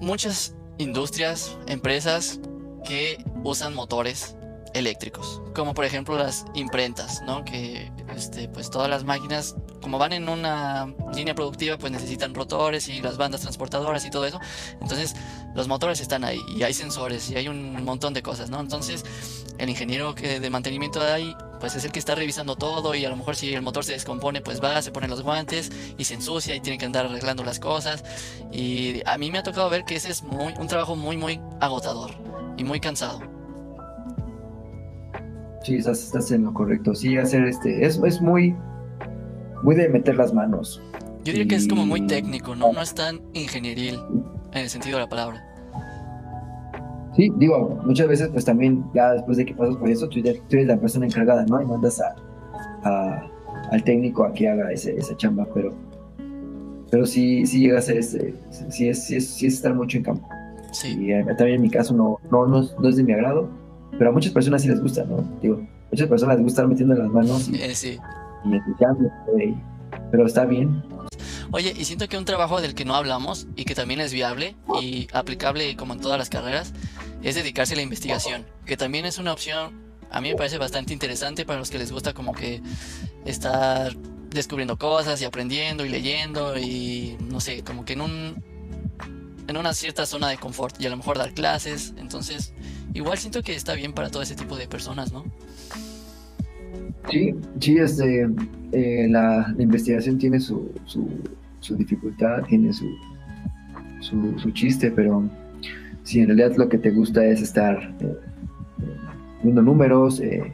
muchas 0.00 0.54
industrias, 0.78 1.56
empresas 1.66 2.40
que 2.84 3.24
usan 3.42 3.74
motores 3.74 4.36
eléctricos, 4.74 5.40
como 5.54 5.74
por 5.74 5.84
ejemplo 5.84 6.16
las 6.16 6.44
imprentas, 6.54 7.22
¿no? 7.22 7.44
Que 7.44 7.90
este, 8.14 8.48
pues 8.48 8.70
todas 8.70 8.88
las 8.88 9.04
máquinas, 9.04 9.56
como 9.80 9.98
van 9.98 10.12
en 10.12 10.28
una 10.28 10.92
línea 11.14 11.34
productiva, 11.34 11.78
pues 11.78 11.92
necesitan 11.92 12.34
rotores 12.34 12.88
y 12.88 13.00
las 13.00 13.16
bandas 13.16 13.42
transportadoras 13.42 14.04
y 14.04 14.10
todo 14.10 14.26
eso. 14.26 14.40
Entonces, 14.80 15.14
los 15.54 15.68
motores 15.68 16.00
están 16.00 16.24
ahí 16.24 16.40
y 16.56 16.62
hay 16.62 16.74
sensores 16.74 17.30
y 17.30 17.36
hay 17.36 17.48
un 17.48 17.84
montón 17.84 18.14
de 18.14 18.22
cosas, 18.22 18.50
¿no? 18.50 18.60
Entonces, 18.60 19.04
el 19.58 19.68
ingeniero 19.68 20.14
que 20.14 20.40
de 20.40 20.50
mantenimiento 20.50 21.00
de 21.00 21.12
ahí, 21.12 21.36
pues 21.60 21.76
es 21.76 21.84
el 21.84 21.92
que 21.92 21.98
está 21.98 22.14
revisando 22.14 22.56
todo 22.56 22.94
y 22.94 23.04
a 23.04 23.10
lo 23.10 23.16
mejor 23.16 23.36
si 23.36 23.54
el 23.54 23.62
motor 23.62 23.84
se 23.84 23.92
descompone, 23.92 24.40
pues 24.40 24.62
va, 24.62 24.80
se 24.82 24.90
pone 24.90 25.08
los 25.08 25.22
guantes 25.22 25.70
y 25.98 26.04
se 26.04 26.14
ensucia 26.14 26.54
y 26.54 26.60
tiene 26.60 26.78
que 26.78 26.86
andar 26.86 27.06
arreglando 27.06 27.44
las 27.44 27.60
cosas. 27.60 28.02
Y 28.50 29.02
a 29.06 29.18
mí 29.18 29.30
me 29.30 29.38
ha 29.38 29.42
tocado 29.42 29.68
ver 29.70 29.84
que 29.84 29.96
ese 29.96 30.10
es 30.10 30.22
muy, 30.22 30.52
un 30.58 30.66
trabajo 30.66 30.96
muy, 30.96 31.16
muy 31.16 31.40
agotador 31.60 32.12
y 32.56 32.64
muy 32.64 32.80
cansado. 32.80 33.41
Sí, 35.62 35.76
estás, 35.76 36.02
estás 36.02 36.30
en 36.32 36.44
lo 36.44 36.52
correcto. 36.52 36.94
Sí, 36.94 37.16
hacer 37.16 37.44
este. 37.44 37.84
Es, 37.84 38.00
es 38.04 38.20
muy. 38.20 38.54
Muy 39.62 39.76
de 39.76 39.88
meter 39.88 40.16
las 40.16 40.34
manos. 40.34 40.82
Yo 41.24 41.32
diría 41.32 41.46
que 41.46 41.54
es 41.54 41.68
como 41.68 41.86
muy 41.86 42.04
técnico, 42.08 42.56
¿no? 42.56 42.72
No 42.72 42.82
es 42.82 42.94
tan 42.94 43.20
ingenieril 43.32 44.00
en 44.52 44.62
el 44.62 44.68
sentido 44.68 44.98
de 44.98 45.04
la 45.04 45.08
palabra. 45.08 45.40
Sí, 47.14 47.30
digo, 47.36 47.80
muchas 47.84 48.08
veces, 48.08 48.28
pues 48.32 48.44
también, 48.44 48.84
ya 48.92 49.12
después 49.12 49.36
de 49.36 49.44
que 49.44 49.54
pasas 49.54 49.76
por 49.76 49.88
eso, 49.88 50.08
tú, 50.08 50.18
eres 50.18 50.66
la 50.66 50.76
persona 50.78 51.06
encargada, 51.06 51.44
¿no? 51.46 51.62
Y 51.62 51.64
mandas 51.64 52.00
a, 52.82 53.30
al 53.70 53.84
técnico 53.84 54.24
a 54.24 54.32
que 54.32 54.48
haga 54.48 54.72
ese, 54.72 54.96
esa 54.96 55.16
chamba, 55.16 55.46
pero. 55.54 55.72
Pero 56.90 57.06
sí, 57.06 57.46
sí 57.46 57.60
llega 57.60 57.78
a 57.78 57.82
ser 57.82 57.98
este. 57.98 58.34
Sí 58.50 58.88
es, 58.88 59.04
sí 59.04 59.14
es, 59.14 59.28
sí 59.28 59.46
es 59.46 59.54
estar 59.54 59.74
mucho 59.74 59.96
en 59.98 60.02
campo. 60.02 60.28
Sí. 60.72 60.96
Y 60.98 61.12
eh, 61.12 61.24
también 61.38 61.56
en 61.56 61.62
mi 61.62 61.70
caso 61.70 61.94
no, 61.94 62.18
no, 62.32 62.48
no, 62.48 62.62
no 62.80 62.88
es 62.88 62.96
de 62.96 63.04
mi 63.04 63.12
agrado 63.12 63.61
pero 63.98 64.10
a 64.10 64.12
muchas 64.12 64.32
personas 64.32 64.62
sí 64.62 64.68
les 64.68 64.80
gusta, 64.80 65.04
¿no? 65.04 65.24
Digo, 65.40 65.66
muchas 65.90 66.08
personas 66.08 66.36
les 66.36 66.44
gusta 66.44 66.62
estar 66.62 66.68
metiendo 66.68 66.94
las 66.94 67.08
manos 67.08 67.48
y, 67.48 67.56
eh, 67.62 67.74
sí. 67.74 67.98
y 68.44 69.54
pero 70.10 70.26
está 70.26 70.44
bien. 70.44 70.82
Oye, 71.50 71.74
y 71.76 71.84
siento 71.84 72.08
que 72.08 72.16
un 72.16 72.24
trabajo 72.24 72.60
del 72.60 72.74
que 72.74 72.84
no 72.84 72.94
hablamos 72.94 73.46
y 73.56 73.64
que 73.64 73.74
también 73.74 74.00
es 74.00 74.12
viable 74.12 74.56
y 74.80 75.06
aplicable 75.12 75.76
como 75.76 75.92
en 75.92 76.00
todas 76.00 76.18
las 76.18 76.30
carreras 76.30 76.72
es 77.22 77.34
dedicarse 77.34 77.74
a 77.74 77.76
la 77.76 77.82
investigación, 77.82 78.46
que 78.64 78.76
también 78.76 79.04
es 79.04 79.18
una 79.18 79.32
opción, 79.32 79.82
a 80.10 80.20
mí 80.20 80.30
me 80.30 80.34
parece 80.34 80.58
bastante 80.58 80.92
interesante 80.92 81.44
para 81.44 81.58
los 81.58 81.70
que 81.70 81.78
les 81.78 81.92
gusta 81.92 82.14
como 82.14 82.32
que 82.32 82.62
estar 83.26 83.94
descubriendo 84.30 84.78
cosas 84.78 85.20
y 85.20 85.24
aprendiendo 85.24 85.84
y 85.84 85.90
leyendo 85.90 86.58
y 86.58 87.16
no 87.30 87.40
sé, 87.40 87.62
como 87.62 87.84
que 87.84 87.92
en 87.92 88.00
un 88.00 88.44
en 89.46 89.56
una 89.56 89.72
cierta 89.72 90.06
zona 90.06 90.28
de 90.28 90.36
confort 90.36 90.80
y 90.80 90.86
a 90.86 90.90
lo 90.90 90.96
mejor 90.96 91.18
dar 91.18 91.32
clases. 91.32 91.94
Entonces, 91.98 92.54
igual 92.94 93.18
siento 93.18 93.42
que 93.42 93.54
está 93.54 93.74
bien 93.74 93.92
para 93.92 94.10
todo 94.10 94.22
ese 94.22 94.34
tipo 94.34 94.56
de 94.56 94.66
personas, 94.66 95.12
¿no? 95.12 95.24
Sí, 97.10 97.34
sí, 97.60 97.78
este, 97.78 98.28
eh, 98.72 99.06
la, 99.08 99.54
investigación 99.58 100.18
tiene 100.18 100.40
su, 100.40 100.70
su, 100.86 101.76
dificultad, 101.76 102.42
tiene 102.44 102.72
su, 102.72 102.88
su, 104.00 104.50
chiste, 104.52 104.90
pero 104.90 105.28
si 106.04 106.20
en 106.20 106.28
realidad 106.28 106.56
lo 106.56 106.68
que 106.68 106.78
te 106.78 106.90
gusta 106.90 107.24
es 107.24 107.42
estar 107.42 107.94
eh, 108.00 108.16
viendo 109.42 109.62
números, 109.62 110.20
eh, 110.20 110.52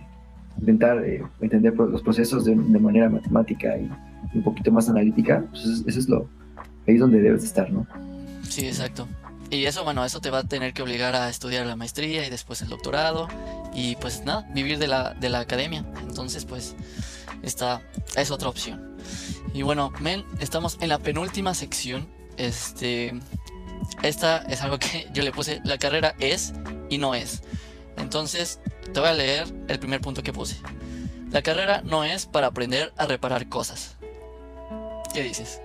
intentar 0.59 1.05
entender 1.41 1.75
los 1.77 2.03
procesos 2.03 2.45
de, 2.45 2.57
manera 2.57 3.09
matemática 3.09 3.77
y, 3.79 3.89
un 4.35 4.43
poquito 4.43 4.73
más 4.73 4.89
analítica, 4.89 5.45
pues 5.51 5.85
eso 5.87 5.99
es 5.99 6.09
lo, 6.09 6.29
ahí 6.87 6.95
es 6.95 7.01
donde 7.01 7.21
debes 7.21 7.45
estar, 7.45 7.71
¿no? 7.71 7.87
Sí, 8.59 8.67
exacto. 8.67 9.07
Y 9.51 9.67
eso, 9.67 9.85
bueno, 9.85 10.05
eso 10.05 10.21
te 10.21 10.31
va 10.31 10.39
a 10.39 10.43
tener 10.43 10.75
que 10.75 10.83
obligar 10.83 11.15
a 11.15 11.29
estudiar 11.29 11.65
la 11.65 11.77
maestría 11.77 12.27
y 12.27 12.31
después 12.31 12.61
el 12.61 12.69
doctorado 12.69 13.29
y 13.73 13.95
pues 13.97 14.25
nada, 14.25 14.49
vivir 14.53 14.81
de 14.81 14.89
la, 14.89 15.15
de 15.15 15.29
la 15.29 15.39
academia. 15.39 15.85
Entonces, 16.01 16.45
pues, 16.45 16.75
esta 17.43 17.83
es 18.17 18.33
otra 18.33 18.49
opción. 18.49 18.97
Y 19.55 19.63
bueno, 19.63 19.93
men, 20.01 20.25
estamos 20.41 20.77
en 20.81 20.89
la 20.89 20.99
penúltima 20.99 21.55
sección. 21.55 22.09
Este, 22.37 23.15
esta 24.03 24.39
es 24.39 24.61
algo 24.63 24.81
que 24.81 25.07
yo 25.13 25.23
le 25.23 25.31
puse, 25.31 25.61
la 25.63 25.79
carrera 25.79 26.17
es 26.19 26.53
y 26.91 26.99
no 26.99 27.15
es. 27.15 27.43
Entonces, 27.97 28.59
te 28.93 28.99
voy 28.99 29.09
a 29.09 29.15
leer 29.15 29.47
el 29.69 29.79
primer 29.79 30.01
punto 30.01 30.25
que 30.25 30.33
puse. 30.33 30.57
La 31.31 31.43
carrera 31.43 31.81
no 31.85 32.03
es 32.03 32.27
para 32.27 32.49
aprender 32.49 32.93
a 32.97 33.07
reparar 33.07 33.49
cosas. 33.49 33.95
¿Qué 35.15 35.23
dices? 35.23 35.61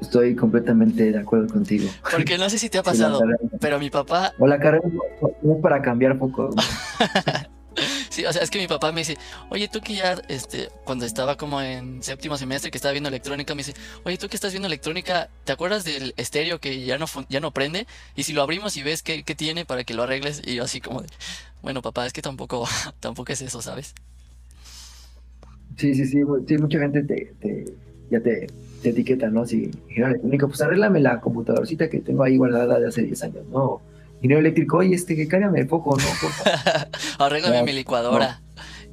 Estoy 0.00 0.36
completamente 0.36 1.10
de 1.10 1.18
acuerdo 1.18 1.48
contigo. 1.48 1.88
Porque 2.10 2.38
no 2.38 2.48
sé 2.48 2.58
si 2.58 2.68
te 2.68 2.78
ha 2.78 2.82
pasado, 2.84 3.20
pero 3.60 3.78
mi 3.78 3.90
papá... 3.90 4.32
O 4.38 4.46
la 4.46 4.58
carrera 4.58 4.88
es 4.88 5.56
para 5.60 5.82
cambiar 5.82 6.18
poco. 6.18 6.50
sí, 8.10 8.24
o 8.24 8.32
sea, 8.32 8.42
es 8.42 8.50
que 8.50 8.58
mi 8.58 8.68
papá 8.68 8.92
me 8.92 9.00
dice, 9.00 9.16
oye, 9.50 9.68
tú 9.68 9.80
que 9.80 9.94
ya, 9.94 10.14
este, 10.28 10.68
cuando 10.84 11.04
estaba 11.04 11.36
como 11.36 11.60
en 11.60 12.02
séptimo 12.02 12.36
semestre 12.36 12.70
que 12.70 12.78
estaba 12.78 12.92
viendo 12.92 13.08
electrónica, 13.08 13.54
me 13.54 13.60
dice, 13.60 13.74
oye, 14.04 14.16
tú 14.18 14.28
que 14.28 14.36
estás 14.36 14.52
viendo 14.52 14.66
electrónica, 14.66 15.28
¿te 15.44 15.52
acuerdas 15.52 15.84
del 15.84 16.14
estéreo 16.16 16.60
que 16.60 16.84
ya 16.84 16.98
no, 16.98 17.06
ya 17.28 17.40
no 17.40 17.52
prende? 17.52 17.86
Y 18.14 18.22
si 18.22 18.32
lo 18.32 18.42
abrimos 18.42 18.76
y 18.76 18.82
ves 18.82 19.02
qué, 19.02 19.22
tiene 19.22 19.64
para 19.64 19.84
que 19.84 19.94
lo 19.94 20.04
arregles, 20.04 20.42
y 20.44 20.54
yo 20.54 20.64
así 20.64 20.80
como 20.80 21.02
de, 21.02 21.08
bueno, 21.62 21.82
papá, 21.82 22.06
es 22.06 22.12
que 22.12 22.22
tampoco, 22.22 22.66
tampoco 23.00 23.32
es 23.32 23.42
eso, 23.42 23.62
¿sabes? 23.62 23.94
Sí, 25.76 25.94
sí, 25.94 26.06
sí, 26.06 26.22
sí, 26.46 26.58
mucha 26.58 26.78
gente 26.78 27.02
te 27.04 27.64
ya 28.10 28.20
te 28.20 28.48
te 28.82 28.90
etiqueta, 28.90 29.28
¿no? 29.28 29.46
Si 29.46 29.64
ingeniero 29.64 30.08
electrónico, 30.08 30.48
pues 30.48 30.60
arréglame 30.60 31.00
la 31.00 31.20
computadorcita 31.20 31.88
que 31.88 32.00
tengo 32.00 32.22
ahí 32.22 32.36
guardada 32.36 32.78
de 32.78 32.88
hace 32.88 33.02
10 33.02 33.22
años, 33.24 33.46
¿no? 33.50 33.80
Ingeniero 34.16 34.40
eléctrico, 34.40 34.78
oye, 34.78 34.94
este, 34.94 35.14
que 35.16 35.28
cállame 35.28 35.60
el 35.60 35.68
foco, 35.68 35.96
¿no? 35.96 36.04
Arréglame 37.24 37.62
mi 37.62 37.72
licuadora. 37.72 38.42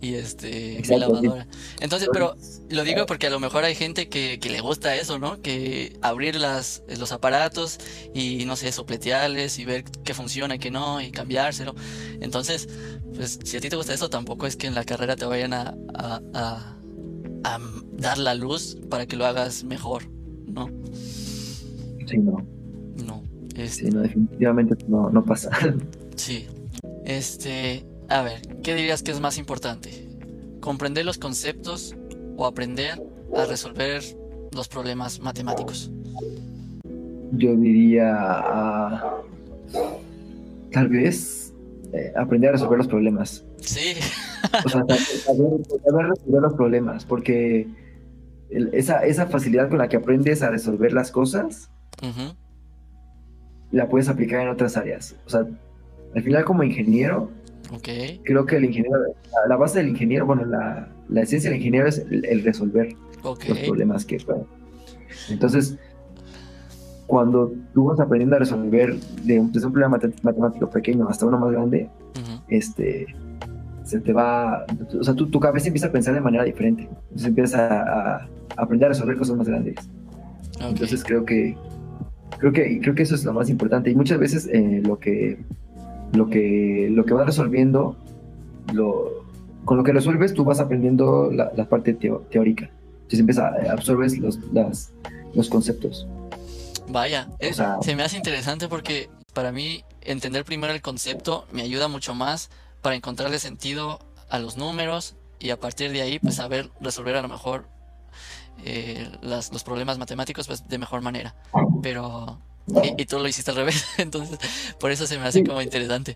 Y 0.01 0.15
este, 0.15 0.83
mi 0.87 0.97
lavadora. 0.97 1.47
Entonces, 1.79 2.09
pero 2.11 2.35
lo 2.69 2.83
digo 2.83 3.05
porque 3.05 3.27
a 3.27 3.29
lo 3.29 3.39
mejor 3.39 3.63
hay 3.63 3.73
gente 3.73 4.07
que, 4.07 4.39
que 4.39 4.49
le 4.49 4.59
gusta 4.61 4.95
eso, 4.95 5.17
¿no? 5.17 5.41
Que 5.41 5.97
abrir 6.01 6.35
las, 6.35 6.83
los 6.99 7.11
aparatos 7.11 7.79
y, 8.13 8.45
no 8.45 8.55
sé, 8.55 8.71
sopletearles 8.71 9.57
y 9.57 9.65
ver 9.65 9.83
qué 10.03 10.13
funciona 10.13 10.55
y 10.55 10.59
qué 10.59 10.69
no 10.69 11.01
y 11.01 11.11
cambiárselo. 11.11 11.73
Entonces, 12.19 12.67
pues 13.15 13.39
si 13.43 13.57
a 13.57 13.61
ti 13.61 13.69
te 13.69 13.77
gusta 13.77 13.93
eso, 13.93 14.09
tampoco 14.09 14.45
es 14.45 14.57
que 14.57 14.67
en 14.67 14.75
la 14.75 14.83
carrera 14.83 15.15
te 15.15 15.25
vayan 15.25 15.53
a, 15.53 15.75
a 15.95 16.21
a 16.33 16.74
dar 17.97 18.17
la 18.17 18.35
luz 18.35 18.77
para 18.89 19.05
que 19.05 19.15
lo 19.15 19.25
hagas 19.25 19.63
mejor, 19.63 20.03
¿no? 20.47 20.69
Sí, 22.05 22.17
no. 22.17 22.45
No. 23.05 23.23
Este... 23.55 23.85
Sí, 23.85 23.89
no, 23.89 24.01
definitivamente 24.01 24.75
no, 24.87 25.09
no 25.09 25.23
pasa. 25.23 25.49
Sí. 26.15 26.47
Este, 27.03 27.85
a 28.07 28.21
ver, 28.21 28.41
¿qué 28.63 28.73
dirías 28.73 29.03
que 29.03 29.11
es 29.11 29.19
más 29.19 29.37
importante? 29.37 30.07
¿Comprender 30.61 31.05
los 31.05 31.17
conceptos 31.17 31.95
o 32.37 32.45
aprender 32.45 33.01
a 33.35 33.45
resolver 33.45 34.01
los 34.53 34.67
problemas 34.69 35.19
matemáticos? 35.19 35.91
Yo 37.33 37.55
diría 37.57 38.13
ah, 38.15 39.21
tal 40.71 40.87
vez 40.87 41.53
eh, 41.93 42.13
aprender 42.15 42.49
a 42.49 42.53
resolver 42.53 42.77
los 42.77 42.87
problemas. 42.87 43.45
Sí. 43.59 43.95
O 44.65 44.69
sea, 44.69 44.83
saber, 44.87 46.07
resolver 46.09 46.41
los 46.41 46.53
problemas, 46.53 47.05
porque 47.05 47.67
esa, 48.49 49.05
esa 49.05 49.27
facilidad 49.27 49.69
con 49.69 49.77
la 49.77 49.89
que 49.89 49.97
aprendes 49.97 50.41
a 50.41 50.49
resolver 50.49 50.93
las 50.93 51.11
cosas, 51.11 51.69
la 53.71 53.89
puedes 53.89 54.09
aplicar 54.09 54.41
en 54.41 54.49
otras 54.49 54.77
áreas. 54.77 55.15
O 55.25 55.29
sea, 55.29 55.45
al 56.15 56.23
final 56.23 56.45
como 56.45 56.63
ingeniero, 56.63 57.29
creo 58.23 58.45
que 58.45 58.57
el 58.57 58.65
ingeniero, 58.65 58.97
la, 59.47 59.55
base 59.57 59.79
del 59.79 59.89
ingeniero, 59.89 60.25
bueno, 60.25 60.45
la, 60.45 60.87
la 61.09 61.21
esencia 61.21 61.49
del 61.49 61.57
ingeniero 61.57 61.87
es 61.87 61.99
el, 61.99 62.43
resolver 62.43 62.95
los 63.23 63.59
problemas 63.65 64.05
que 64.05 64.17
Entonces, 65.29 65.77
cuando 67.07 67.51
tú 67.73 67.85
vas 67.85 67.99
aprendiendo 67.99 68.35
a 68.35 68.39
resolver 68.39 68.95
de 68.95 69.39
un, 69.39 69.51
desde 69.51 69.67
un 69.67 69.73
problema 69.73 69.99
matemático 70.21 70.69
pequeño 70.69 71.07
hasta 71.09 71.25
uno 71.25 71.37
más 71.37 71.51
grande, 71.51 71.89
este 72.47 73.07
se 73.85 73.99
te 73.99 74.13
va, 74.13 74.65
o 74.99 75.03
sea, 75.03 75.13
tu, 75.13 75.27
tu 75.29 75.39
cabeza 75.39 75.67
empieza 75.67 75.87
a 75.87 75.91
pensar 75.91 76.15
de 76.15 76.21
manera 76.21 76.43
diferente, 76.43 76.83
entonces 76.83 77.27
empiezas 77.27 77.61
a, 77.61 78.27
aprender 78.57 78.87
a 78.87 78.89
resolver 78.89 79.15
cosas 79.15 79.37
más 79.37 79.47
grandes. 79.47 79.75
Entonces 80.59 81.03
creo 81.03 81.23
que, 81.23 81.55
creo 82.39 82.51
que, 82.51 82.79
creo 82.81 82.95
que 82.95 83.03
eso 83.03 83.15
es 83.15 83.23
lo 83.23 83.33
más 83.33 83.49
importante 83.49 83.91
y 83.91 83.95
muchas 83.95 84.17
veces 84.17 84.49
eh, 84.51 84.81
lo 84.83 84.97
que, 84.99 85.37
lo 86.13 86.29
que, 86.29 86.89
lo 86.91 87.05
que 87.05 87.13
vas 87.13 87.27
resolviendo, 87.27 87.95
lo, 88.73 89.25
con 89.65 89.77
lo 89.77 89.83
que 89.83 89.93
resuelves 89.93 90.33
tú 90.33 90.43
vas 90.43 90.59
aprendiendo 90.59 91.31
la, 91.31 91.69
parte 91.69 91.93
teórica, 91.93 92.71
entonces 92.95 93.19
empiezas 93.19 93.53
a 93.53 93.71
absorbes 93.71 94.17
los, 94.17 94.39
las, 94.51 94.93
los 95.35 95.47
conceptos. 95.49 96.07
Vaya, 96.89 97.29
se 97.81 97.95
me 97.95 98.03
hace 98.03 98.17
interesante 98.17 98.67
porque 98.67 99.09
para 99.33 99.51
mí 99.51 99.83
entender 100.01 100.43
primero 100.43 100.73
el 100.73 100.81
concepto 100.81 101.45
me 101.51 101.61
ayuda 101.61 101.87
mucho 101.87 102.15
más 102.15 102.49
para 102.85 102.95
encontrarle 102.95 103.39
sentido 103.39 103.97
a 104.29 104.37
los 104.37 104.57
números 104.57 105.15
y 105.39 105.49
a 105.49 105.59
partir 105.59 105.91
de 105.91 106.03
ahí 106.03 106.19
pues 106.19 106.35
saber 106.35 106.69
resolver 106.79 107.15
a 107.15 107.23
lo 107.23 107.27
mejor 107.27 107.67
eh, 108.63 109.09
los 109.23 109.63
problemas 109.63 109.97
matemáticos 109.97 110.45
pues 110.45 110.67
de 110.67 110.77
mejor 110.77 111.01
manera. 111.01 111.33
Pero... 111.81 112.39
Y, 112.95 113.07
tú 113.07 113.17
lo 113.17 113.27
hiciste 113.27 113.49
al 113.49 113.57
revés, 113.57 113.83
entonces 113.97 114.37
por 114.79 114.91
eso 114.91 115.07
se 115.07 115.17
me 115.17 115.25
hace 115.25 115.43
como 115.43 115.63
interesante. 115.63 116.15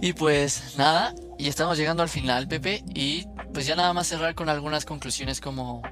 Y 0.00 0.12
pues 0.12 0.74
nada, 0.76 1.14
y 1.38 1.46
estamos 1.46 1.78
llegando 1.78 2.02
al 2.02 2.08
final, 2.08 2.48
Pepe, 2.48 2.82
y 2.96 3.28
pues 3.54 3.64
ya 3.64 3.76
nada 3.76 3.92
más 3.92 4.08
cerrar 4.08 4.34
con 4.34 4.48
algunas 4.48 4.84
conclusiones 4.84 5.40
como 5.40 5.82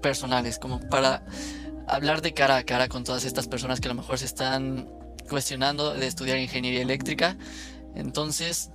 personales, 0.00 0.60
como 0.60 0.78
para 0.78 1.24
hablar 1.88 2.22
de 2.22 2.34
cara 2.34 2.56
a 2.56 2.62
cara 2.62 2.86
con 2.86 3.02
todas 3.02 3.24
estas 3.24 3.48
personas 3.48 3.80
que 3.80 3.88
a 3.88 3.94
lo 3.94 4.00
mejor 4.00 4.16
se 4.16 4.26
están 4.26 4.88
cuestionando 5.28 5.94
de 5.94 6.06
estudiar 6.06 6.38
ingeniería 6.38 6.82
eléctrica 6.82 7.36
entonces, 7.96 8.70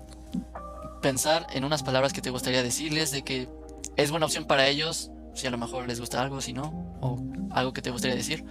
pensar 1.02 1.48
en 1.54 1.64
unas 1.64 1.84
palabras 1.84 2.14
que 2.14 2.22
te 2.22 2.30
gustaría 2.30 2.64
decirles 2.64 3.12
de 3.12 3.24
que 3.24 3.48
es 3.96 4.12
buena 4.12 4.26
opción 4.26 4.46
para 4.46 4.68
ellos, 4.68 5.12
si 5.34 5.48
a 5.48 5.52
lo 5.52 5.58
mejor 5.58 5.88
les 5.88 6.00
gusta 6.00 6.22
algo, 6.22 6.42
si 6.42 6.54
no, 6.54 6.98
o 7.02 7.20
algo 7.52 7.74
que 7.74 7.82
te 7.82 7.92
gustaría 7.92 8.16
decir. 8.16 8.44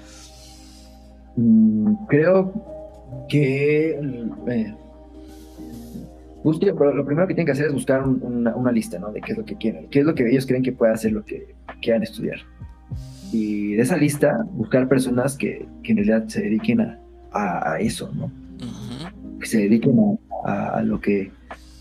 Mm, 1.36 1.94
creo 2.08 2.52
que 3.28 3.90
eh, 4.48 4.74
lo 6.44 7.04
primero 7.04 7.26
que 7.26 7.34
tienen 7.34 7.46
que 7.46 7.52
hacer 7.52 7.66
es 7.66 7.72
buscar 7.72 8.06
una, 8.06 8.72
lista, 8.72 8.98
¿no? 8.98 9.12
De 9.12 9.20
qué 9.20 9.32
es 9.32 9.38
lo 9.38 9.44
que 9.44 9.56
quieren, 9.56 9.88
qué 9.88 10.00
es 10.00 10.04
lo 10.04 10.14
que 10.14 10.28
ellos 10.28 10.46
creen 10.46 10.62
que 10.62 10.72
puede 10.72 10.92
hacer 10.92 11.12
lo 11.12 11.24
que 11.24 11.54
quieran 11.80 12.02
estudiar. 12.02 12.38
Y 13.32 13.74
de 13.74 13.82
esa 13.82 13.96
lista, 13.96 14.44
buscar 14.52 14.88
personas 14.88 15.36
que, 15.36 15.68
en 15.84 15.96
realidad 15.96 16.26
se 16.28 16.40
dediquen 16.42 16.80
a, 17.32 17.78
eso, 17.80 18.10
¿no? 18.12 18.30
Que 19.38 19.46
se 19.46 19.58
dediquen 19.58 19.98
a, 20.00 20.29
a, 20.44 20.82
lo 20.82 21.00
que 21.00 21.30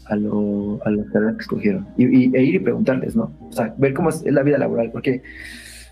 a, 0.06 0.16
lo, 0.16 0.80
a 0.84 0.92
las 0.92 1.36
que 1.36 1.42
escogieron 1.42 1.88
y, 1.98 2.36
e 2.36 2.44
ir 2.44 2.56
y 2.56 2.60
preguntarles, 2.60 3.16
¿no? 3.16 3.32
O 3.50 3.52
sea, 3.52 3.74
ver 3.78 3.94
cómo 3.94 4.10
es 4.10 4.24
la 4.26 4.44
vida 4.44 4.58
laboral, 4.58 4.92
porque 4.92 5.22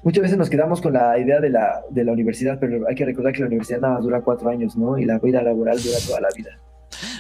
muchas 0.04 0.24
veces 0.24 0.38
nos 0.38 0.50
quedamos 0.50 0.82
con 0.82 0.94
la 0.94 1.18
idea 1.20 1.40
de 1.40 1.50
la, 1.50 1.82
de 1.90 2.04
la 2.04 2.12
universidad, 2.12 2.60
pero 2.60 2.88
hay 2.88 2.96
que 2.96 3.06
recordar 3.06 3.34
que 3.34 3.42
la 3.42 3.48
universidad 3.48 3.82
nada 3.82 3.96
más 3.96 4.04
dura 4.04 4.22
cuatro 4.22 4.50
años, 4.50 4.76
¿no? 4.76 4.98
Y 4.98 5.06
la 5.06 5.20
vida 5.20 5.42
laboral 5.42 5.78
dura 5.82 5.98
toda 6.06 6.22
la 6.22 6.30
vida. 6.36 6.58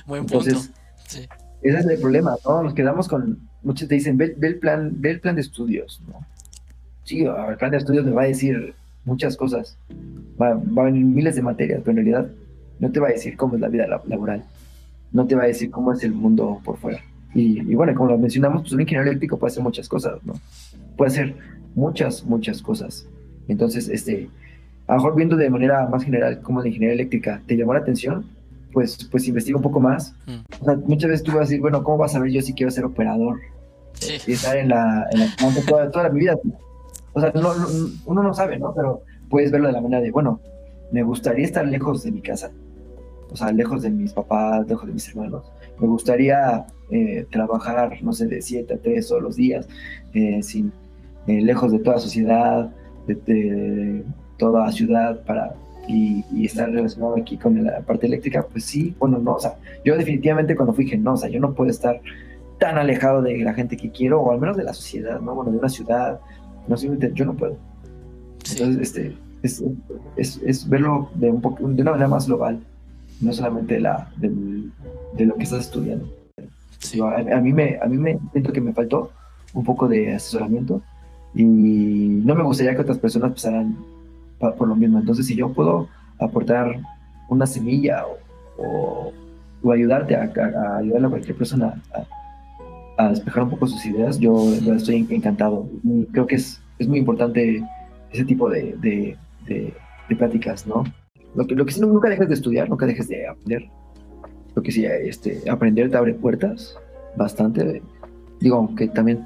Buen 0.06 0.26
punto. 0.26 0.50
Entonces, 0.50 0.72
sí. 1.06 1.28
ese 1.62 1.80
es 1.80 1.86
el 1.86 2.00
problema, 2.00 2.36
¿no? 2.46 2.64
Nos 2.64 2.74
quedamos 2.74 3.08
con, 3.08 3.40
muchos 3.64 3.88
te 3.88 3.96
dicen, 3.96 4.18
ve, 4.18 4.36
el, 4.42 4.60
plan, 4.60 4.92
ve 4.96 5.12
el 5.12 5.20
plan 5.20 5.36
de 5.36 5.42
estudios, 5.42 6.02
¿no? 6.08 6.26
Sí, 7.04 7.24
el 7.24 7.58
plan 7.58 7.72
de 7.72 7.78
estudios 7.78 8.06
me 8.06 8.12
va 8.12 8.24
a 8.24 8.28
decir 8.28 8.74
muchas 9.06 9.38
cosas, 9.38 9.78
va, 10.42 10.56
va 10.56 10.82
a 10.82 10.86
venir 10.86 11.06
miles 11.06 11.36
de 11.36 11.42
materias, 11.42 11.80
pero 11.80 11.92
en 11.92 12.06
realidad 12.06 12.30
no 12.80 12.92
te 12.92 13.00
va 13.00 13.08
a 13.08 13.12
decir 13.12 13.38
cómo 13.38 13.56
es 13.56 13.62
la 13.62 13.70
vida 13.70 13.88
laboral 13.88 14.44
no 15.12 15.26
te 15.26 15.36
va 15.36 15.44
a 15.44 15.48
decir 15.48 15.72
cómo 15.72 15.94
es 15.94 16.04
el 16.04 16.14
mundo 16.14 16.60
por 16.64 16.78
fuera. 16.78 17.02
Y, 17.34 17.76
bueno, 17.76 17.94
como 17.94 18.12
lo 18.12 18.18
mencionamos, 18.18 18.62
pues 18.64 18.74
un 18.74 18.82
ingeniero 18.82 19.08
eléctrico 19.08 19.38
puede 19.38 19.52
hacer 19.52 19.64
muchas 19.64 19.88
cosas, 19.88 20.24
¿no? 20.24 20.34
Puede 20.96 21.12
hacer 21.12 21.36
muchas, 21.76 22.26
muchas 22.26 22.62
cosas. 22.62 23.08
Entonces, 23.48 23.90
este, 23.90 24.30
a 24.88 24.94
lo 24.94 24.98
mejor 24.98 25.16
viendo 25.16 25.36
de 25.36 25.50
manera 25.50 25.88
más 25.88 26.04
general 26.04 26.42
como 26.42 26.62
la 26.62 26.68
ingeniería 26.68 26.96
eléctrica 26.96 27.42
te 27.46 27.56
llamó 27.56 27.74
la 27.74 27.82
atención, 27.82 28.26
pues, 28.74 29.08
pues 29.12 29.28
investiga 29.28 29.58
un 29.58 29.64
poco 29.64 29.80
más. 29.80 30.16
Mm. 30.26 30.62
O 30.62 30.66
sea, 30.66 30.76
muchas 30.76 31.10
veces 31.12 31.24
tú 31.24 31.32
vas 31.32 31.42
a 31.42 31.42
decir, 31.42 31.62
bueno, 31.62 31.84
¿cómo 31.84 31.98
vas 31.98 32.16
a 32.16 32.20
ver 32.20 32.32
yo 32.32 32.42
si 32.42 32.54
quiero 32.54 32.72
ser 32.72 32.86
operador? 32.86 33.40
Y 34.26 34.32
estar 34.32 34.58
en 34.58 34.70
la, 34.70 35.08
en 35.12 35.20
la 35.20 35.28
toda, 35.68 35.92
toda 35.92 36.10
mi 36.10 36.22
vida. 36.22 36.38
O 37.14 37.22
sea, 37.22 37.32
uno 38.06 38.24
no 38.24 38.34
sabe, 38.34 38.58
¿no? 38.60 38.74
Pero 38.76 39.02
puedes 39.30 39.52
verlo 39.52 39.68
de 39.68 39.74
la 39.74 39.82
manera 39.82 40.02
de, 40.02 40.12
bueno, 40.12 40.40
me 40.92 41.04
gustaría 41.04 41.46
estar 41.46 41.68
lejos 41.68 42.04
de 42.04 42.12
mi 42.12 42.22
casa. 42.22 42.52
O 43.32 43.36
sea, 43.36 43.52
lejos 43.52 43.82
de 43.82 43.90
mis 43.90 44.14
papás, 44.14 44.68
lejos 44.68 44.88
de 44.88 44.94
mis 44.94 45.08
hermanos. 45.10 45.52
Me 45.80 45.88
gustaría 45.88 46.66
eh, 46.90 47.26
trabajar, 47.30 48.02
no 48.02 48.14
sé, 48.14 48.28
de 48.28 48.42
7 48.42 48.74
a 48.74 48.78
3 48.78 49.08
todos 49.08 49.22
los 49.22 49.36
días, 49.36 49.68
eh, 50.14 50.42
sin, 50.42 50.72
eh, 51.28 51.42
lejos 51.42 51.72
de 51.72 51.80
toda 51.80 52.00
sociedad, 52.00 52.72
de, 53.06 54.04
toda 54.38 54.72
ciudad, 54.72 55.24
para 55.26 55.56
y, 55.88 56.24
estar 56.46 56.70
relacionado 56.70 57.16
aquí 57.16 57.38
con 57.38 57.64
la 57.64 57.80
parte 57.82 58.08
eléctrica, 58.08 58.46
pues 58.50 58.66
sí, 58.66 58.96
bueno, 59.00 59.18
no, 59.20 59.34
o 59.34 59.40
sea, 59.40 59.56
yo 59.84 59.98
definitivamente 59.98 60.56
cuando 60.56 60.74
fui 60.74 60.86
dije, 60.86 60.98
no, 60.98 61.14
o 61.14 61.18
sea, 61.18 61.30
yo 61.30 61.40
no 61.40 61.54
puedo 61.54 61.70
estar 61.70 62.02
tan 62.60 62.78
alejado 62.78 63.22
de 63.22 63.38
la 63.40 63.54
gente 63.54 63.78
que 63.78 63.92
quiero, 63.92 64.22
o 64.22 64.32
al 64.32 64.40
menos 64.40 64.58
de 64.58 64.64
la 64.64 64.74
sociedad, 64.74 65.20
¿no? 65.20 65.36
Bueno, 65.36 65.52
de 65.52 65.58
una 65.58 65.70
ciudad, 65.70 66.20
no 66.68 66.78
simplemente 66.78 67.16
yo 67.16 67.26
no 67.26 67.36
puedo. 67.36 67.58
Entonces, 68.50 68.78
este, 68.82 69.18
es, 69.44 69.64
es, 70.16 70.42
es, 70.44 70.68
verlo 70.68 71.10
de, 71.16 71.30
un 71.30 71.76
de 71.76 71.82
una 71.82 71.92
manera 71.92 72.08
más 72.08 72.28
global, 72.28 72.60
no 73.22 73.34
solamente 73.34 73.80
la, 73.80 74.10
de 74.18 75.26
lo 75.26 75.36
que 75.36 75.44
estás 75.44 75.62
estudiando. 75.62 76.08
A, 77.34 77.42
mí 77.42 77.54
me, 77.54 77.78
a 77.82 77.86
mí 77.88 77.98
me 77.98 78.20
siento 78.32 78.54
que 78.54 78.62
me 78.62 78.74
faltó 78.74 79.12
un 79.54 79.64
poco 79.64 79.88
de 79.88 80.14
asesoramiento 80.14 80.82
y 81.34 81.44
no 81.44 82.36
me 82.36 82.44
gustaría 82.44 82.76
que 82.76 82.82
otras 82.82 83.00
personas 83.00 83.34
pasaran 83.34 83.76
por 84.40 84.68
lo 84.68 84.76
mismo. 84.76 85.00
Entonces, 85.00 85.26
si 85.26 85.36
yo 85.36 85.52
puedo 85.52 85.88
aportar 86.20 86.80
una 87.30 87.46
semilla 87.46 88.06
o, 88.58 89.12
o, 89.64 89.72
ayudarte 89.72 90.16
a, 90.16 90.22
a, 90.22 90.78
ayudar 90.78 91.06
a 91.06 91.10
cualquier 91.10 91.38
persona 91.38 91.82
a, 92.98 93.10
despejar 93.10 93.44
un 93.44 93.50
poco 93.50 93.68
sus 93.68 93.86
ideas, 93.86 94.20
yo 94.20 94.54
estoy 94.76 95.06
encantado. 95.10 95.68
Creo 96.12 96.26
que 96.26 96.36
es, 96.36 96.62
es 96.80 96.88
muy 96.88 97.00
importante 97.00 97.64
ese 98.12 98.26
tipo 98.26 98.50
de, 98.50 98.76
de, 98.78 99.18
de, 99.46 100.16
pláticas, 100.16 100.66
¿no? 100.66 100.84
Lo 101.36 101.46
que, 101.46 101.56
lo 101.56 101.66
que 101.66 101.72
sí, 101.72 101.82
nunca 101.82 102.10
dejes 102.10 102.28
de 102.28 102.34
estudiar, 102.34 102.70
nunca 102.70 102.86
dejes 102.86 103.08
de 103.08 103.28
aprender. 103.28 103.70
Lo 104.56 104.64
que 104.64 104.72
sí, 104.72 104.86
este, 104.86 105.50
aprender 105.50 105.90
te 105.92 105.98
abre 105.98 106.14
puertas 106.14 106.78
bastante. 107.16 107.82
Digo, 108.40 108.58
aunque 108.58 108.88
también 108.88 109.26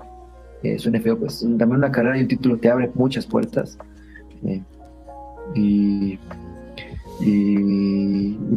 eh, 0.64 0.78
suene 0.78 1.00
feo, 1.00 1.18
pues 1.18 1.40
también 1.40 1.78
una 1.78 1.92
carrera 1.92 2.18
y 2.18 2.22
un 2.22 2.28
título 2.28 2.58
te 2.58 2.70
abre 2.70 2.92
muchas 2.94 3.26
puertas. 3.26 3.78
Eh, 4.46 4.62
y, 5.56 6.20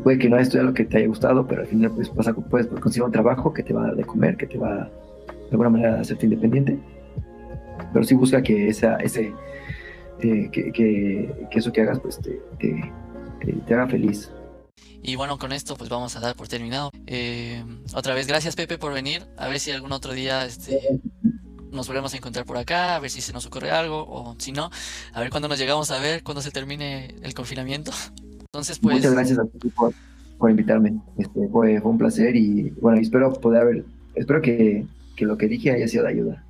puede 0.02 0.18
que 0.18 0.28
no 0.28 0.38
estudiar 0.38 0.66
lo 0.66 0.74
que 0.74 0.84
te 0.84 0.98
haya 0.98 1.06
gustado, 1.06 1.46
pero 1.46 1.62
al 1.62 1.66
final 1.66 1.90
pues, 1.90 2.14
vas 2.14 2.28
a, 2.28 2.34
puedes 2.34 2.66
conseguir 2.66 3.04
un 3.04 3.12
trabajo 3.12 3.52
que 3.52 3.62
te 3.62 3.72
va 3.72 3.82
a 3.82 3.86
dar 3.88 3.96
de 3.96 4.04
comer, 4.04 4.36
que 4.36 4.46
te 4.46 4.58
va 4.58 4.90
de 5.26 5.50
alguna 5.50 5.70
manera 5.70 5.96
a 5.96 6.00
hacerte 6.00 6.26
independiente. 6.26 6.78
Pero 7.92 8.04
sí 8.04 8.14
busca 8.14 8.42
que 8.42 8.68
esa, 8.68 8.96
ese, 8.96 9.32
eh, 10.20 10.48
que, 10.50 11.30
eso 11.50 11.72
que 11.72 11.80
hagas 11.82 12.00
pues 12.00 12.18
te, 12.18 12.40
haga 13.68 13.88
feliz. 13.88 14.30
Y 15.02 15.16
bueno, 15.16 15.38
con 15.38 15.52
esto 15.52 15.76
pues 15.76 15.90
vamos 15.90 16.16
a 16.16 16.20
dar 16.20 16.34
por 16.34 16.48
terminado. 16.48 16.90
Eh, 17.06 17.62
otra 17.94 18.14
vez, 18.14 18.26
gracias 18.26 18.56
Pepe 18.56 18.78
por 18.78 18.92
venir. 18.92 19.22
A 19.36 19.48
ver 19.48 19.60
si 19.60 19.70
algún 19.70 19.92
otro 19.92 20.12
día 20.14 20.46
este, 20.46 20.80
nos 21.74 21.86
volvemos 21.88 22.14
a 22.14 22.16
encontrar 22.16 22.46
por 22.46 22.56
acá, 22.56 22.96
a 22.96 23.00
ver 23.00 23.10
si 23.10 23.20
se 23.20 23.32
nos 23.32 23.44
ocurre 23.46 23.70
algo, 23.70 24.06
o 24.08 24.34
si 24.38 24.52
no, 24.52 24.70
a 25.12 25.20
ver 25.20 25.30
cuándo 25.30 25.48
nos 25.48 25.58
llegamos 25.58 25.90
a 25.90 25.98
ver, 25.98 26.22
cuando 26.22 26.40
se 26.40 26.50
termine 26.50 27.14
el 27.22 27.34
confinamiento. 27.34 27.92
Entonces, 28.40 28.78
pues... 28.78 28.96
Muchas 28.96 29.12
gracias 29.12 29.38
a 29.38 29.44
ti 29.44 29.68
por, 29.68 29.92
invitarme. 30.50 30.94
Este, 31.18 31.48
fue, 31.48 31.80
un 31.80 31.98
placer 31.98 32.36
y 32.36 32.70
bueno, 32.80 33.00
espero 33.00 33.32
poder 33.32 33.62
haber, 33.62 33.84
espero 34.14 34.40
que, 34.40 34.86
que 35.16 35.26
lo 35.26 35.36
que 35.36 35.48
dije 35.48 35.72
haya 35.72 35.88
sido 35.88 36.04
de 36.04 36.10
ayuda, 36.10 36.44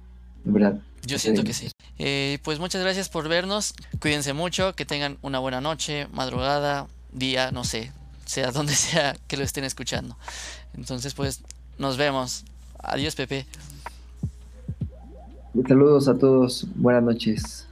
en 0.45 0.53
verdad. 0.53 0.81
Yo 1.07 1.19
siento 1.19 1.43
que 1.43 1.53
sí. 1.53 1.74
Eh, 1.99 2.39
pues 2.43 2.59
muchas 2.59 2.83
gracias 2.83 3.09
por 3.09 3.29
vernos. 3.29 3.75
Cuídense 4.01 4.33
mucho, 4.33 4.75
que 4.75 4.85
tengan 4.85 5.19
una 5.23 5.39
buena 5.39 5.61
noche, 5.61 6.09
madrugada, 6.13 6.87
día, 7.13 7.51
no 7.51 7.65
sé, 7.65 7.93
sea 8.25 8.51
donde 8.53 8.75
sea 8.75 9.17
que 9.29 9.37
lo 9.37 9.45
estén 9.45 9.65
escuchando. 9.65 10.17
Entonces, 10.75 11.15
pues 11.15 11.41
nos 11.79 11.97
vemos. 11.97 12.45
Adiós, 12.79 13.15
Pepe. 13.15 13.47
Saludos 15.69 16.09
a 16.09 16.19
todos. 16.19 16.67
Buenas 16.75 17.05
noches. 17.05 17.67